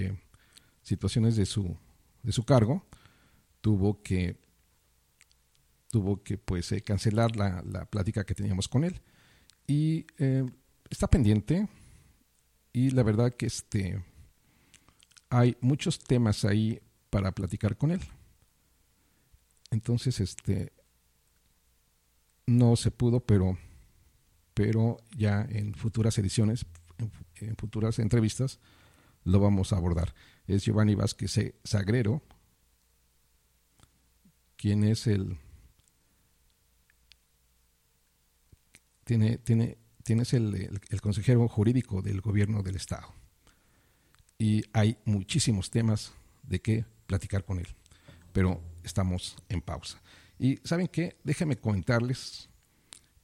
situaciones 0.81 1.35
de 1.35 1.45
su, 1.45 1.77
de 2.23 2.31
su 2.31 2.43
cargo, 2.43 2.83
tuvo 3.61 4.01
que, 4.01 4.37
tuvo 5.89 6.23
que 6.23 6.37
pues, 6.37 6.71
eh, 6.71 6.81
cancelar 6.81 7.35
la, 7.35 7.61
la, 7.63 7.85
plática 7.85 8.25
que 8.25 8.33
teníamos 8.33 8.67
con 8.67 8.83
él. 8.83 9.01
Y 9.67 10.07
eh, 10.17 10.45
está 10.89 11.07
pendiente 11.07 11.67
y 12.73 12.89
la 12.89 13.03
verdad 13.03 13.33
que 13.35 13.45
este, 13.45 14.03
hay 15.29 15.55
muchos 15.61 15.99
temas 15.99 16.43
ahí 16.43 16.81
para 17.09 17.31
platicar 17.31 17.77
con 17.77 17.91
él. 17.91 18.01
Entonces, 19.69 20.19
este, 20.19 20.73
no 22.45 22.75
se 22.75 22.91
pudo, 22.91 23.21
pero, 23.21 23.57
pero 24.53 24.97
ya 25.17 25.45
en 25.49 25.73
futuras 25.73 26.17
ediciones, 26.17 26.65
en 27.35 27.55
futuras 27.55 27.99
entrevistas, 27.99 28.59
lo 29.23 29.39
vamos 29.39 29.73
a 29.73 29.77
abordar 29.77 30.13
es 30.47 30.63
Giovanni 30.65 30.95
Vázquez 30.95 31.53
Sagrero, 31.63 32.21
quien 34.57 34.83
es 34.83 35.07
el... 35.07 35.37
Tiene, 39.03 39.37
tiene, 39.39 39.77
tienes 40.03 40.33
el, 40.33 40.79
el, 40.89 41.01
consejero 41.01 41.47
jurídico 41.47 42.01
del 42.01 42.21
gobierno 42.21 42.61
del 42.61 42.75
Estado. 42.75 43.13
Y 44.37 44.63
hay 44.73 44.97
muchísimos 45.05 45.69
temas 45.69 46.13
de 46.43 46.61
qué 46.61 46.85
platicar 47.07 47.43
con 47.43 47.59
él, 47.59 47.67
pero 48.31 48.61
estamos 48.83 49.35
en 49.49 49.61
pausa. 49.61 50.01
Y 50.39 50.57
saben 50.63 50.87
qué, 50.87 51.17
déjenme 51.23 51.57
comentarles, 51.57 52.49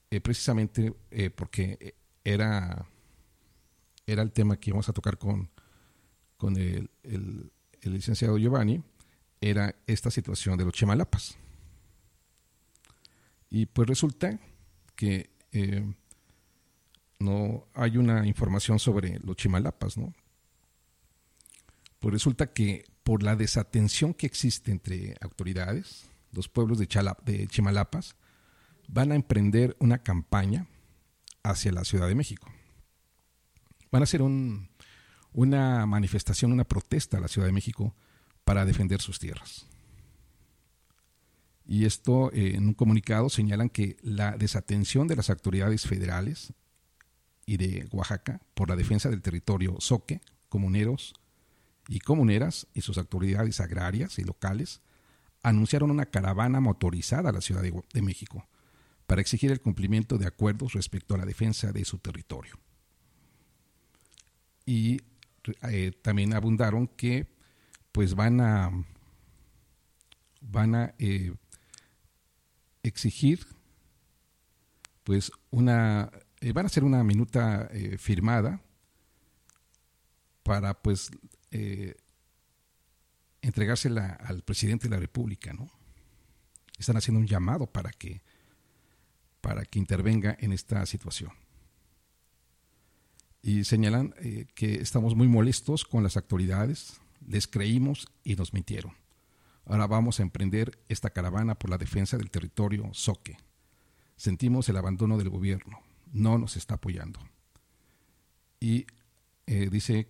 eh, 0.10 0.22
precisamente 0.22 0.93
eh, 1.12 1.30
porque 1.30 1.95
era, 2.24 2.88
era 4.05 4.22
el 4.22 4.32
tema 4.32 4.58
que 4.58 4.70
íbamos 4.70 4.88
a 4.89 4.93
tocar 4.93 5.18
con, 5.18 5.49
con 6.38 6.58
el, 6.58 6.89
el, 7.03 7.51
licenciado 7.82 8.38
Giovanni 8.38 8.84
era 9.39 9.76
esta 9.86 10.12
situación 10.12 10.58
de 10.58 10.66
los 10.66 10.74
chemalapas. 10.74 11.38
Y 13.49 13.66
pues 13.66 13.88
resulta 13.88 14.39
que 14.95 15.30
eh, 15.53 15.86
no 17.20 17.68
hay 17.74 17.97
una 17.97 18.28
información 18.28 18.80
sobre 18.80 19.20
los 19.20 19.38
chimalapas, 19.38 19.97
¿no? 19.97 20.14
Pues 21.99 22.14
resulta 22.14 22.51
que 22.51 22.86
por 23.03 23.24
la 23.24 23.36
desatención 23.36 24.14
que 24.14 24.28
existe 24.28 24.72
entre 24.72 25.16
autoridades, 25.22 26.10
los 26.32 26.49
pueblos 26.49 26.78
de, 26.78 26.88
de 27.26 27.47
Chimalapas 27.47 28.16
van 28.88 29.12
a 29.12 29.16
emprender 29.16 29.76
una 29.80 30.00
campaña 30.00 30.68
hacia 31.44 31.72
la 31.72 31.84
Ciudad 31.84 32.08
de 32.08 32.16
México. 32.16 32.48
Van 33.92 34.02
a 34.02 34.04
hacer 34.04 34.22
un, 34.22 34.70
una 35.34 35.86
manifestación, 35.86 36.52
una 36.52 36.64
protesta 36.64 37.18
a 37.18 37.22
la 37.22 37.28
Ciudad 37.28 37.48
de 37.48 37.54
México 37.54 37.96
para 38.44 38.66
defender 38.66 39.02
sus 39.02 39.20
tierras. 39.20 39.68
Y 41.66 41.86
esto 41.86 42.32
eh, 42.32 42.56
en 42.56 42.68
un 42.68 42.74
comunicado 42.74 43.30
señalan 43.30 43.70
que 43.70 43.98
la 44.02 44.38
desatención 44.38 45.08
de 45.08 45.18
las 45.18 45.30
autoridades 45.30 45.86
federales 45.86 46.54
y 47.46 47.58
de 47.58 47.88
Oaxaca 47.92 48.42
por 48.54 48.70
la 48.70 48.78
defensa 48.78 49.10
del 49.10 49.22
territorio 49.22 49.76
soque, 49.80 50.22
comuneros 50.48 51.14
y 51.90 52.00
comuneras 52.00 52.68
y 52.74 52.82
sus 52.82 52.98
autoridades 52.98 53.60
agrarias 53.60 54.18
y 54.18 54.24
locales 54.24 54.82
anunciaron 55.44 55.92
una 55.92 56.06
caravana 56.06 56.62
motorizada 56.62 57.30
a 57.30 57.34
la 57.34 57.42
Ciudad 57.42 57.62
de 57.62 58.02
México 58.02 58.48
para 59.08 59.22
exigir 59.22 59.51
el 59.51 59.62
cumplimiento 59.62 60.18
de 60.18 60.28
acuerdos 60.28 60.74
respecto 60.74 61.16
a 61.16 61.18
la 61.18 61.26
defensa 61.26 61.72
de 61.72 61.86
su 61.86 61.97
territorio. 61.97 62.60
Y 64.66 64.99
eh, 65.64 65.93
también 66.01 66.34
abundaron 66.34 66.88
que 66.88 67.26
pues 67.93 68.14
van 68.16 68.41
a 68.41 68.70
van 70.41 70.76
a 70.76 70.93
eh, 70.99 71.34
exigir 72.84 73.47
pues 75.03 75.32
una 75.51 76.12
eh, 76.41 76.51
van 76.51 76.66
a 76.66 76.68
hacer 76.68 76.84
una 76.84 77.03
minuta 77.03 77.70
firmada 77.97 78.62
para 80.43 80.74
pues 80.82 81.10
entregársela 83.41 84.08
al 84.14 84.43
presidente 84.43 84.89
de 84.89 84.95
la 84.95 84.99
república 84.99 85.53
no 85.53 85.72
están 86.78 86.97
haciendo 86.97 87.22
un 87.22 87.28
llamado 87.28 87.68
para 87.68 87.91
que 87.91 88.22
para 89.48 89.64
que 89.64 89.80
intervenga 89.80 90.36
en 90.41 90.52
esta 90.52 90.86
situación 90.86 91.32
y 93.41 93.64
señalan 93.64 94.14
eh, 94.20 94.45
que 94.56 94.76
estamos 94.82 95.16
muy 95.16 95.30
molestos 95.30 95.86
con 95.86 96.04
las 96.04 96.18
autoridades, 96.18 97.00
les 97.26 97.48
creímos 97.48 98.10
y 98.26 98.36
nos 98.36 98.54
mintieron. 98.54 98.91
Ahora 99.64 99.88
vamos 99.88 100.20
a 100.20 100.24
emprender 100.24 100.78
esta 100.89 101.12
caravana 101.12 101.56
por 101.56 101.70
la 101.70 101.78
defensa 101.78 102.18
del 102.18 102.30
territorio 102.30 102.89
Soque. 102.91 103.38
Sentimos 104.18 104.68
el 104.68 104.76
abandono 104.76 105.18
del 105.18 105.30
gobierno, 105.30 105.80
no 106.12 106.38
nos 106.38 106.58
está 106.58 106.76
apoyando. 106.76 107.22
Y 108.60 108.86
eh, 109.45 109.70
dice 109.72 110.10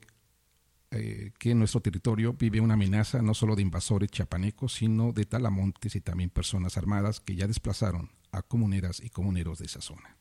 eh, 0.89 1.31
que 1.37 1.51
en 1.51 1.59
nuestro 1.59 1.81
territorio 1.81 2.33
vive 2.33 2.59
una 2.59 2.73
amenaza 2.73 3.21
no 3.21 3.35
solo 3.35 3.55
de 3.55 3.61
invasores 3.61 4.09
chapanecos, 4.09 4.73
sino 4.73 5.11
de 5.11 5.25
talamontes 5.25 5.95
y 5.95 6.01
también 6.01 6.31
personas 6.31 6.75
armadas 6.75 7.19
que 7.19 7.35
ya 7.35 7.45
desplazaron 7.45 8.09
a 8.31 8.41
comuneras 8.41 8.99
y 8.99 9.09
comuneros 9.09 9.59
de 9.59 9.65
esa 9.65 9.81
zona. 9.81 10.17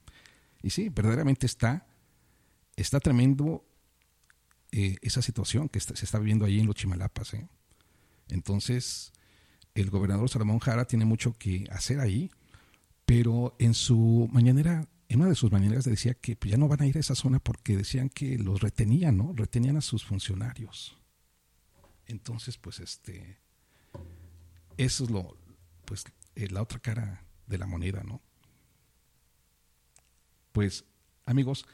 Y 0.62 0.70
sí, 0.70 0.88
verdaderamente 0.88 1.46
está, 1.46 1.86
está 2.76 3.00
tremendo 3.00 3.64
eh, 4.72 4.96
esa 5.02 5.22
situación 5.22 5.68
que 5.68 5.80
se 5.80 5.92
está 5.92 6.18
viviendo 6.18 6.44
ahí 6.44 6.60
en 6.60 6.66
los 6.66 6.74
Chimalapas. 6.74 7.34
¿eh? 7.34 7.48
Entonces, 8.28 9.12
el 9.74 9.90
gobernador 9.90 10.28
Salomón 10.28 10.58
Jara 10.58 10.86
tiene 10.86 11.04
mucho 11.04 11.34
que 11.38 11.64
hacer 11.70 12.00
ahí, 12.00 12.30
pero 13.04 13.54
en 13.58 13.74
su 13.74 14.28
mañanera, 14.32 14.88
en 15.08 15.20
una 15.20 15.28
de 15.28 15.34
sus 15.34 15.52
mañaneras 15.52 15.84
decía 15.84 16.14
que 16.14 16.36
pues, 16.36 16.50
ya 16.50 16.56
no 16.56 16.68
van 16.68 16.82
a 16.82 16.86
ir 16.86 16.96
a 16.96 17.00
esa 17.00 17.14
zona 17.14 17.38
porque 17.38 17.76
decían 17.76 18.08
que 18.08 18.38
los 18.38 18.60
retenían, 18.60 19.16
¿no? 19.16 19.32
Retenían 19.34 19.76
a 19.76 19.82
sus 19.82 20.04
funcionarios. 20.04 20.98
Entonces, 22.06 22.56
pues 22.56 22.80
este, 22.80 23.38
eso 24.76 25.04
es 25.04 25.10
lo, 25.10 25.36
pues 25.84 26.04
eh, 26.34 26.48
la 26.48 26.62
otra 26.62 26.78
cara 26.78 27.25
de 27.46 27.58
la 27.58 27.66
moneda, 27.66 28.02
¿no? 28.02 28.20
Pues, 30.52 30.84
amigos, 31.26 31.66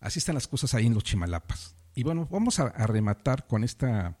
así 0.00 0.18
están 0.18 0.34
las 0.34 0.46
cosas 0.46 0.74
ahí 0.74 0.86
en 0.86 0.94
los 0.94 1.04
Chimalapas. 1.04 1.76
Y 1.94 2.02
bueno, 2.02 2.28
vamos 2.30 2.60
a, 2.60 2.68
rematar 2.86 3.46
con 3.46 3.64
esta, 3.64 4.18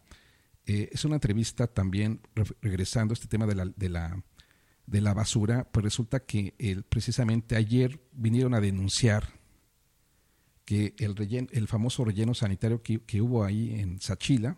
eh, 0.64 0.88
es 0.92 1.04
una 1.04 1.16
entrevista 1.16 1.66
también 1.66 2.22
regresando 2.62 3.12
a 3.12 3.14
este 3.14 3.28
tema 3.28 3.46
de 3.46 3.54
la, 3.54 3.66
de 3.66 3.88
la, 3.90 4.24
de 4.86 5.00
la 5.00 5.12
basura, 5.12 5.70
pues 5.70 5.84
resulta 5.84 6.20
que 6.20 6.54
el, 6.58 6.84
precisamente 6.84 7.56
ayer 7.56 8.00
vinieron 8.12 8.54
a 8.54 8.60
denunciar 8.60 9.34
que 10.64 10.94
el, 10.98 11.14
relleno, 11.14 11.48
el 11.52 11.68
famoso 11.68 12.04
relleno 12.04 12.34
sanitario 12.34 12.82
que, 12.82 13.00
que 13.00 13.20
hubo 13.20 13.44
ahí 13.44 13.78
en 13.78 14.00
Sachila, 14.00 14.56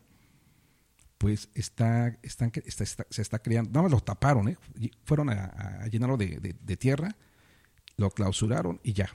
pues 1.18 1.50
está, 1.54 2.16
están, 2.22 2.52
está, 2.64 2.84
se 2.86 3.22
está 3.22 3.40
creando, 3.40 3.70
nada 3.70 3.82
más 3.82 3.90
lo 3.90 4.00
taparon, 4.00 4.48
¿eh? 4.48 4.56
fueron 5.04 5.30
a, 5.30 5.86
llenarlo 5.88 6.16
de, 6.16 6.56
de, 6.60 6.76
tierra, 6.76 7.16
lo 7.96 8.10
clausuraron 8.10 8.80
y 8.84 8.92
ya, 8.92 9.10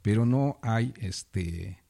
pero 0.00 0.24
no 0.24 0.60
hay, 0.62 0.94
este, 1.00 1.82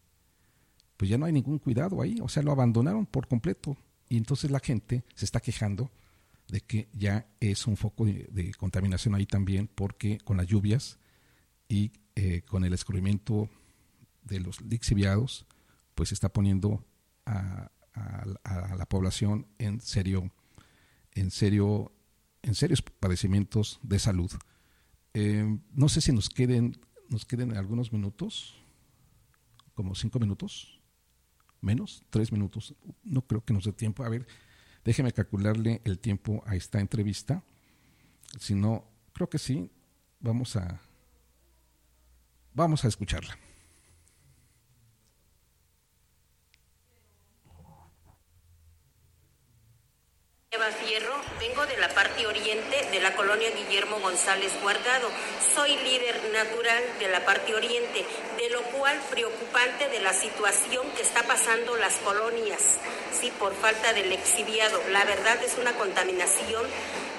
pues 0.97 1.11
ya 1.11 1.19
no 1.19 1.27
hay 1.27 1.33
ningún 1.33 1.59
cuidado 1.59 2.01
ahí, 2.01 2.19
o 2.23 2.29
sea, 2.29 2.43
lo 2.43 2.51
abandonaron 2.51 3.05
por 3.05 3.29
completo 3.29 3.77
y 4.09 4.17
entonces 4.17 4.51
la 4.51 4.61
gente 4.61 5.05
se 5.15 5.27
está 5.27 5.41
quejando 5.41 5.91
de 6.49 6.63
que 6.63 6.89
ya 6.95 7.29
es 7.41 7.67
un 7.67 7.77
foco 7.77 8.07
de, 8.07 8.55
contaminación 8.57 9.15
ahí 9.15 9.27
también 9.27 9.69
porque 9.69 10.19
con 10.19 10.39
las 10.39 10.47
lluvias 10.47 10.99
y 11.69 11.93
eh, 12.17 12.41
con 12.43 12.65
el 12.65 12.73
escurrimiento 12.73 13.51
de 14.23 14.41
los 14.41 14.63
lixiviados, 14.63 15.47
pues 15.95 16.09
se 16.09 16.15
está 16.15 16.31
poniendo 16.31 16.83
a, 17.27 17.71
a, 18.45 18.77
la 18.77 18.87
población 18.87 19.47
en 19.59 19.81
serio, 19.81 20.31
en 21.15 21.31
serio, 21.31 21.93
en 22.43 22.55
serios 22.55 22.83
padecimientos 22.83 23.81
de 23.83 23.99
salud. 23.99 24.31
Eh, 25.15 25.59
no 25.73 25.89
sé 25.89 26.01
si 26.01 26.13
nos 26.13 26.29
queden, 26.29 26.79
nos 27.09 27.25
queden 27.25 27.57
algunos 27.57 27.93
minutos, 27.93 28.55
como 29.75 29.95
cinco 29.95 30.19
minutos, 30.19 30.81
menos, 31.61 32.05
tres 32.11 32.33
minutos. 32.33 32.75
No 33.05 33.23
creo 33.23 33.45
que 33.45 33.53
nos 33.53 33.65
dé 33.65 33.73
tiempo. 33.73 34.05
A 34.05 34.09
ver, 34.09 34.27
déjeme 34.85 35.13
calcularle 35.13 35.81
el 35.85 35.99
tiempo 35.99 36.43
a 36.47 36.57
esta 36.57 36.81
entrevista. 36.81 37.43
Si 38.39 38.55
no, 38.55 38.85
creo 39.13 39.29
que 39.29 39.39
sí. 39.39 39.71
Vamos 40.21 40.57
a, 40.57 40.81
vamos 42.53 42.85
a 42.85 42.89
escucharla. 42.89 43.39
Eva 50.51 50.73
Fierro, 50.73 51.15
vengo 51.39 51.67
de 51.67 51.77
la 51.77 51.88
parte 51.99 52.29
oriente 52.29 52.87
de 52.93 53.01
la 53.01 53.13
colonia 53.17 53.51
Guillermo 53.51 53.99
González 53.99 54.53
Guardado. 54.63 55.11
Soy 55.53 55.77
líder 55.79 56.31
natural 56.33 56.81
de 57.01 57.09
la 57.09 57.25
parte 57.25 57.57
oriente, 57.57 58.07
de 58.37 58.51
lo 58.51 58.63
cual 58.71 58.97
preocupante 59.11 59.89
de 59.89 59.99
la 59.99 60.13
situación 60.13 60.89
que 60.93 61.03
está 61.03 61.25
pasando 61.25 61.77
las 61.77 61.97
colonias, 61.97 62.77
sí, 63.21 63.33
por 63.41 63.53
falta 63.53 63.93
del 63.95 64.13
exhibiado. 64.13 64.81
La 64.93 65.05
verdad 65.07 65.43
es 65.43 65.59
una 65.59 65.73
contaminación 65.73 66.65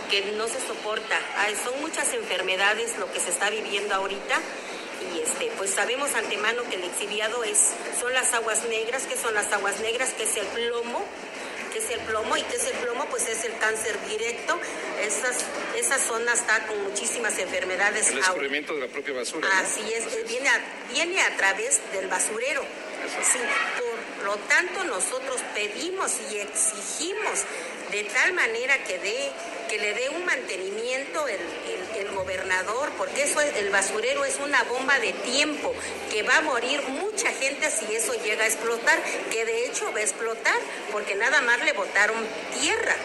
que 0.09 0.31
no 0.37 0.47
se 0.47 0.65
soporta. 0.65 1.19
son 1.61 1.81
muchas 1.81 2.13
enfermedades 2.13 2.97
lo 2.99 3.11
que 3.11 3.19
se 3.19 3.31
está 3.31 3.49
viviendo 3.49 3.93
ahorita 3.95 4.39
y 5.13 5.19
este 5.19 5.51
pues 5.57 5.71
sabemos 5.71 6.15
antemano 6.15 6.63
que 6.69 6.75
el 6.75 6.85
exhibiado 6.85 7.43
es 7.43 7.71
son 7.99 8.13
las 8.13 8.33
aguas 8.33 8.63
negras, 8.69 9.03
que 9.07 9.17
son 9.17 9.33
las 9.33 9.51
aguas 9.51 9.81
negras, 9.81 10.13
que 10.13 10.23
es 10.23 10.37
el 10.37 10.47
plomo 10.47 11.03
que 11.69 11.79
es 11.79 11.89
el 11.89 11.99
plomo 12.01 12.37
y 12.37 12.43
que 12.43 12.55
es 12.55 12.65
el 12.65 12.77
plomo 12.77 13.05
pues 13.09 13.27
es 13.27 13.43
el 13.45 13.57
cáncer 13.57 13.97
directo. 14.07 14.59
Esas, 15.01 15.37
esa 15.75 15.97
zona 15.97 16.33
está 16.33 16.65
con 16.67 16.81
muchísimas 16.83 17.37
enfermedades. 17.39 18.09
El 18.09 18.19
escurrimiento 18.19 18.73
de 18.75 18.81
la 18.81 18.87
propia 18.87 19.13
basura. 19.13 19.47
Así 19.59 19.81
es, 19.93 20.27
viene 20.27 20.49
a, 20.49 20.61
viene 20.91 21.21
a 21.21 21.37
través 21.37 21.81
del 21.93 22.07
basurero. 22.07 22.63
Sí, 23.23 23.39
por 24.17 24.25
lo 24.25 24.35
tanto 24.47 24.83
nosotros 24.83 25.39
pedimos 25.55 26.11
y 26.31 26.37
exigimos 26.39 27.45
de 27.91 28.03
tal 28.03 28.33
manera 28.33 28.83
que 28.83 28.99
dé 28.99 29.31
que 29.69 29.77
le 29.77 29.93
dé 29.93 30.09
un 30.09 30.25
mantenimiento 30.25 31.27
el, 31.27 31.39
el, 31.97 32.09
gobernador, 32.15 32.91
porque 32.97 33.23
eso 33.23 33.39
el 33.39 33.69
basurero 33.69 34.25
es 34.25 34.37
una 34.39 34.63
bomba 34.63 34.99
de 34.99 35.13
tiempo, 35.13 35.73
que 36.11 36.23
va 36.23 36.37
a 36.37 36.41
morir 36.41 36.81
mucha 36.89 37.31
gente 37.31 37.69
si 37.69 37.95
eso 37.95 38.13
llega 38.23 38.43
a 38.43 38.47
explotar, 38.47 38.99
que 39.31 39.45
de 39.45 39.65
hecho 39.65 39.91
va 39.93 39.99
a 39.99 40.01
explotar, 40.01 40.55
porque 40.91 41.15
nada 41.15 41.41
más 41.41 41.63
le 41.63 41.73
botaron 41.73 42.17
tierra. 42.59 42.95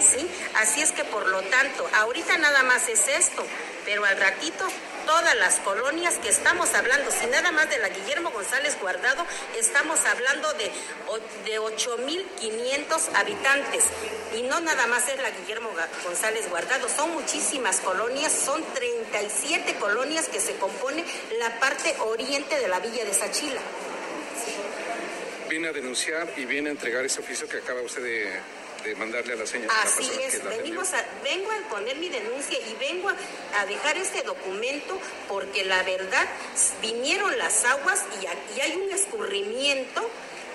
¿Sí? 0.00 0.28
Así 0.56 0.82
es 0.82 0.92
que 0.92 1.04
por 1.04 1.26
lo 1.26 1.40
tanto, 1.42 1.88
ahorita 1.94 2.36
nada 2.38 2.62
más 2.64 2.88
es 2.88 3.08
esto, 3.08 3.46
pero 3.84 4.04
al 4.04 4.16
ratito 4.18 4.66
todas 5.06 5.36
las 5.36 5.60
colonias 5.60 6.14
que 6.18 6.28
estamos 6.28 6.74
hablando, 6.74 7.10
si 7.10 7.26
nada 7.26 7.52
más 7.52 7.70
de 7.70 7.78
la 7.78 7.88
Guillermo 7.88 8.30
González 8.30 8.76
Guardado, 8.80 9.24
estamos 9.58 10.04
hablando 10.04 10.52
de, 10.54 10.70
de 11.44 11.60
8.500 11.60 13.14
habitantes. 13.14 13.84
Y 14.36 14.42
no 14.42 14.60
nada 14.60 14.86
más 14.88 15.08
es 15.08 15.22
la 15.22 15.30
Guillermo 15.30 15.70
González 16.04 16.50
Guardado, 16.50 16.88
son 16.88 17.12
muchísimas 17.12 17.80
colonias, 17.80 18.32
son 18.32 18.62
37 18.74 19.76
colonias 19.76 20.28
que 20.28 20.40
se 20.40 20.56
compone 20.56 21.04
la 21.38 21.58
parte 21.60 21.94
oriente 22.00 22.58
de 22.58 22.68
la 22.68 22.80
villa 22.80 23.04
de 23.04 23.14
Sachila. 23.14 23.60
Viene 25.48 25.68
a 25.68 25.72
denunciar 25.72 26.28
y 26.36 26.44
viene 26.44 26.70
a 26.70 26.72
entregar 26.72 27.04
ese 27.04 27.20
oficio 27.20 27.48
que 27.48 27.58
acaba 27.58 27.80
usted 27.80 28.02
de 28.02 28.40
de 28.86 28.94
mandarle 28.94 29.32
a 29.32 29.36
la 29.36 29.46
señora. 29.46 29.74
Así 29.82 30.08
es, 30.22 30.42
venimos 30.44 30.92
a, 30.94 31.04
vengo 31.24 31.50
a 31.50 31.68
poner 31.68 31.96
mi 31.96 32.08
denuncia 32.08 32.58
y 32.58 32.74
vengo 32.78 33.08
a, 33.08 33.66
dejar 33.66 33.96
este 33.98 34.22
documento 34.22 34.98
porque 35.28 35.64
la 35.64 35.82
verdad 35.82 36.26
vinieron 36.80 37.36
las 37.36 37.64
aguas 37.64 38.04
y, 38.22 38.60
hay 38.60 38.76
un 38.76 38.92
escurrimiento. 38.92 40.08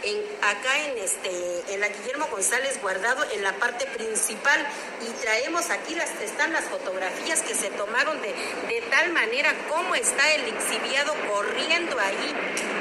En, 0.04 0.18
acá 0.42 0.84
en 0.88 0.98
este 0.98 1.30
en 1.72 1.80
la 1.80 1.88
Guillermo 1.90 2.28
González 2.32 2.82
Guardado 2.82 3.24
en 3.34 3.44
la 3.44 3.54
parte 3.58 3.86
principal 3.86 4.66
y 5.00 5.22
traemos 5.22 5.70
aquí 5.70 5.94
las 5.94 6.10
están 6.20 6.52
las 6.54 6.66
fotografías 6.66 7.44
que 7.44 7.54
se 7.54 7.70
tomaron 7.70 8.20
de, 8.20 8.30
de 8.30 8.82
tal 8.90 9.12
manera 9.12 9.54
como 9.70 9.94
está 9.94 10.34
el 10.34 10.46
exhibiado 10.46 11.14
corriendo 11.30 12.00
ahí. 12.00 12.34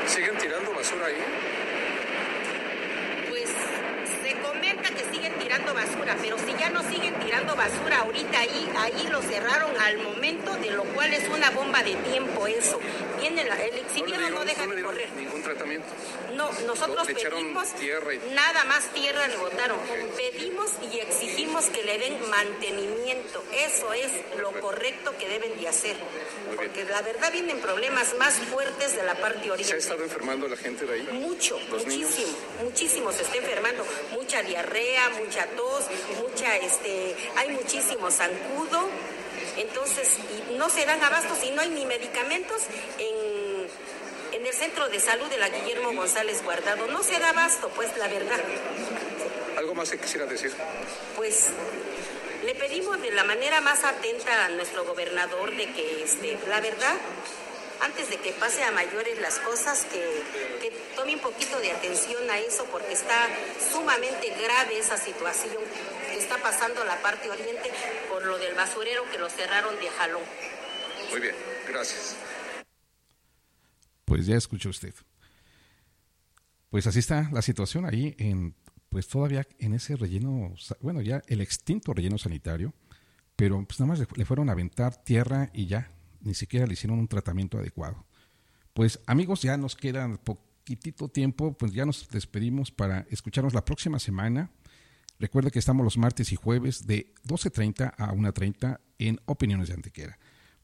¿Siguen 0.06 0.38
tirando 0.38 0.72
basura 0.72 1.08
ahí? 1.08 1.59
Tirando 5.50 5.74
basura, 5.74 6.16
pero 6.22 6.38
si 6.38 6.52
ya 6.56 6.70
no 6.70 6.80
siguen 6.88 7.12
tirando 7.18 7.56
basura 7.56 7.98
ahorita 7.98 8.38
ahí, 8.38 8.72
ahí 8.78 9.08
lo 9.10 9.20
cerraron 9.20 9.72
al 9.80 9.98
momento, 9.98 10.54
de 10.54 10.70
lo 10.70 10.84
cual 10.84 11.12
es 11.12 11.28
una 11.28 11.50
bomba 11.50 11.82
de 11.82 11.96
tiempo 11.96 12.46
eso. 12.46 12.78
Viene 13.18 13.42
el 13.42 13.78
exhibido 13.78 14.30
no, 14.30 14.44
deja 14.44 14.64
de 14.64 14.82
correr. 14.82 15.10
ningún 15.12 15.42
tratamiento. 15.42 15.88
No, 16.34 16.50
nosotros 16.66 17.06
pedimos 17.08 17.68
nada 18.32 18.64
más 18.64 18.84
tierra 18.94 19.26
le 19.26 19.36
botaron. 19.36 19.78
Pedimos 20.16 20.70
y 20.90 21.00
exigimos 21.00 21.66
que 21.66 21.82
le 21.82 21.98
den 21.98 22.30
mantenimiento. 22.30 23.42
Eso 23.52 23.92
es 23.92 24.10
lo 24.38 24.52
correcto 24.60 25.12
que 25.18 25.28
deben 25.28 25.58
de 25.60 25.68
hacer. 25.68 25.96
Porque 26.54 26.84
la 26.84 27.02
verdad 27.02 27.32
vienen 27.32 27.58
problemas 27.60 28.14
más 28.18 28.34
fuertes 28.34 28.96
de 28.96 29.02
la 29.02 29.14
parte 29.16 29.50
oriente. 29.50 29.64
¿Se 29.64 29.74
ha 29.74 29.78
estado 29.78 30.04
enfermando 30.04 30.48
la 30.48 30.56
gente 30.56 30.86
de 30.86 30.94
ahí? 30.94 31.08
Mucho, 31.12 31.58
muchísimo, 31.70 32.36
muchísimo 32.62 33.12
se 33.12 33.22
está 33.22 33.36
enfermando. 33.36 33.84
Mucha 34.12 34.42
diarrea, 34.42 35.10
mucha 35.10 35.39
tos, 35.46 35.84
mucha, 36.20 36.56
este, 36.56 37.16
hay 37.36 37.50
muchísimo 37.50 38.10
zancudo. 38.10 38.88
Entonces, 39.56 40.08
no 40.56 40.70
se 40.70 40.86
dan 40.86 41.02
abastos 41.02 41.42
y 41.44 41.50
no 41.50 41.60
hay 41.60 41.70
ni 41.70 41.84
medicamentos 41.84 42.62
en 42.98 43.68
en 44.32 44.46
el 44.46 44.52
centro 44.54 44.88
de 44.88 45.00
salud 45.00 45.26
de 45.28 45.38
la 45.38 45.48
Guillermo 45.48 45.92
González 45.92 46.42
Guardado. 46.42 46.86
No 46.86 47.02
se 47.02 47.18
da 47.18 47.30
abasto, 47.30 47.68
pues 47.70 47.96
la 47.96 48.08
verdad. 48.08 48.38
¿Algo 49.56 49.74
más 49.74 49.90
que 49.90 49.98
quisiera 49.98 50.26
decir? 50.26 50.52
Pues 51.16 51.48
le 52.44 52.54
pedimos 52.54 53.00
de 53.02 53.10
la 53.10 53.24
manera 53.24 53.60
más 53.60 53.84
atenta 53.84 54.46
a 54.46 54.48
nuestro 54.50 54.84
gobernador 54.84 55.54
de 55.56 55.70
que, 55.72 56.02
este, 56.04 56.38
la 56.48 56.60
verdad, 56.60 56.94
antes 57.82 58.10
de 58.10 58.18
que 58.18 58.32
pase 58.32 58.62
a 58.62 58.70
mayores 58.72 59.18
las 59.20 59.38
cosas, 59.38 59.84
que, 59.86 60.00
que 60.60 60.70
tome 60.94 61.14
un 61.14 61.20
poquito 61.20 61.58
de 61.60 61.72
atención 61.72 62.28
a 62.30 62.38
eso 62.38 62.64
porque 62.70 62.92
está 62.92 63.28
sumamente 63.72 64.30
grave 64.42 64.78
esa 64.78 64.96
situación 64.96 65.62
que 66.10 66.18
está 66.18 66.36
pasando 66.38 66.84
la 66.84 67.00
parte 67.02 67.30
oriente 67.30 67.70
por 68.08 68.24
lo 68.26 68.38
del 68.38 68.54
basurero 68.54 69.02
que 69.10 69.18
lo 69.18 69.28
cerraron 69.28 69.78
de 69.78 69.88
jalón. 69.88 70.22
Muy 71.10 71.20
bien, 71.20 71.34
gracias. 71.68 72.16
Pues 74.04 74.26
ya 74.26 74.36
escuchó 74.36 74.70
usted. 74.70 74.94
Pues 76.70 76.86
así 76.86 77.00
está 77.00 77.28
la 77.32 77.42
situación 77.42 77.84
ahí 77.84 78.14
en 78.18 78.54
pues 78.90 79.06
todavía 79.06 79.46
en 79.60 79.74
ese 79.74 79.96
relleno, 79.96 80.52
bueno, 80.80 81.00
ya 81.00 81.22
el 81.28 81.40
extinto 81.40 81.94
relleno 81.94 82.18
sanitario, 82.18 82.74
pero 83.36 83.64
pues 83.64 83.78
nada 83.78 83.92
más 83.92 84.06
le, 84.16 84.24
fueron 84.24 84.48
a 84.48 84.52
aventar 84.52 85.02
tierra 85.02 85.48
y 85.54 85.66
ya, 85.66 85.90
ni 86.20 86.34
siquiera 86.34 86.66
le 86.66 86.74
hicieron 86.74 86.98
un 86.98 87.08
tratamiento 87.08 87.58
adecuado. 87.58 88.04
Pues 88.74 89.00
amigos, 89.06 89.42
ya 89.42 89.56
nos 89.56 89.76
queda 89.76 90.08
poquitito 90.18 91.08
tiempo, 91.08 91.56
pues 91.56 91.72
ya 91.72 91.84
nos 91.84 92.08
despedimos 92.08 92.70
para 92.70 93.06
escucharnos 93.10 93.54
la 93.54 93.64
próxima 93.64 93.98
semana. 93.98 94.50
Recuerde 95.18 95.50
que 95.50 95.58
estamos 95.58 95.84
los 95.84 95.98
martes 95.98 96.32
y 96.32 96.36
jueves 96.36 96.86
de 96.86 97.12
12.30 97.26 97.94
a 97.96 98.12
1.30 98.12 98.80
en 98.98 99.20
Opiniones 99.26 99.68
de 99.68 99.74
Antequera. 99.74 100.18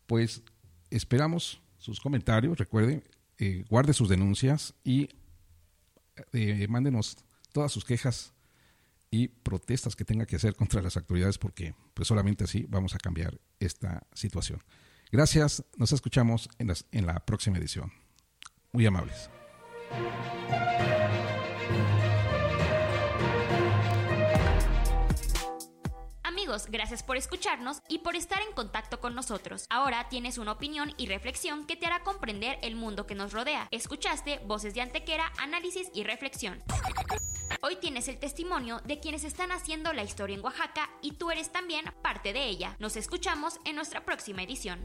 Pues 0.06 0.42
esperamos 0.90 1.60
sus 1.78 2.00
comentarios, 2.00 2.56
recuerde, 2.58 3.04
eh, 3.38 3.64
guarde 3.68 3.92
sus 3.92 4.08
denuncias 4.08 4.74
y 4.82 5.08
eh, 6.32 6.66
mándenos 6.68 7.18
todas 7.52 7.72
sus 7.72 7.84
quejas 7.84 8.32
y 9.10 9.28
protestas 9.28 9.96
que 9.96 10.04
tenga 10.04 10.26
que 10.26 10.36
hacer 10.36 10.54
contra 10.54 10.82
las 10.82 10.96
autoridades 10.96 11.38
porque 11.38 11.74
pues 11.94 12.08
solamente 12.08 12.44
así 12.44 12.66
vamos 12.68 12.94
a 12.94 12.98
cambiar 12.98 13.38
esta 13.60 14.06
situación. 14.14 14.60
Gracias, 15.12 15.64
nos 15.76 15.92
escuchamos 15.92 16.48
en, 16.58 17.06
la 17.06 17.20
próxima 17.20 17.58
edición. 17.58 17.92
Muy 18.72 18.86
amables. 18.86 19.30
Amigos, 26.22 26.66
gracias 26.70 27.02
por 27.02 27.16
escucharnos 27.16 27.82
y 27.88 28.00
por 28.00 28.14
estar 28.14 28.40
en 28.42 28.52
contacto 28.54 29.00
con 29.00 29.14
nosotros. 29.14 29.66
Ahora 29.70 30.08
tienes 30.08 30.38
una 30.38 30.52
opinión 30.52 30.92
y 30.96 31.06
reflexión 31.06 31.66
que 31.66 31.76
te 31.76 31.86
hará 31.86 32.02
comprender 32.02 32.58
el 32.62 32.76
mundo 32.76 33.06
que 33.06 33.14
nos 33.14 33.32
rodea. 33.32 33.68
Escuchaste 33.70 34.40
Voces 34.46 34.74
de 34.74 34.82
Antequera, 34.82 35.32
Análisis 35.38 35.88
y 35.94 36.02
Reflexión. 36.02 36.62
Hoy 37.62 37.76
tienes 37.76 38.08
el 38.08 38.18
testimonio 38.18 38.80
de 38.84 39.00
quienes 39.00 39.24
están 39.24 39.50
haciendo 39.52 39.92
la 39.92 40.04
historia 40.04 40.36
en 40.36 40.44
Oaxaca 40.44 40.90
y 41.02 41.12
tú 41.12 41.30
eres 41.30 41.50
también 41.52 41.86
parte 42.02 42.32
de 42.32 42.44
ella. 42.46 42.76
Nos 42.78 42.96
escuchamos 42.96 43.58
en 43.64 43.76
nuestra 43.76 44.04
próxima 44.04 44.42
edición. 44.42 44.80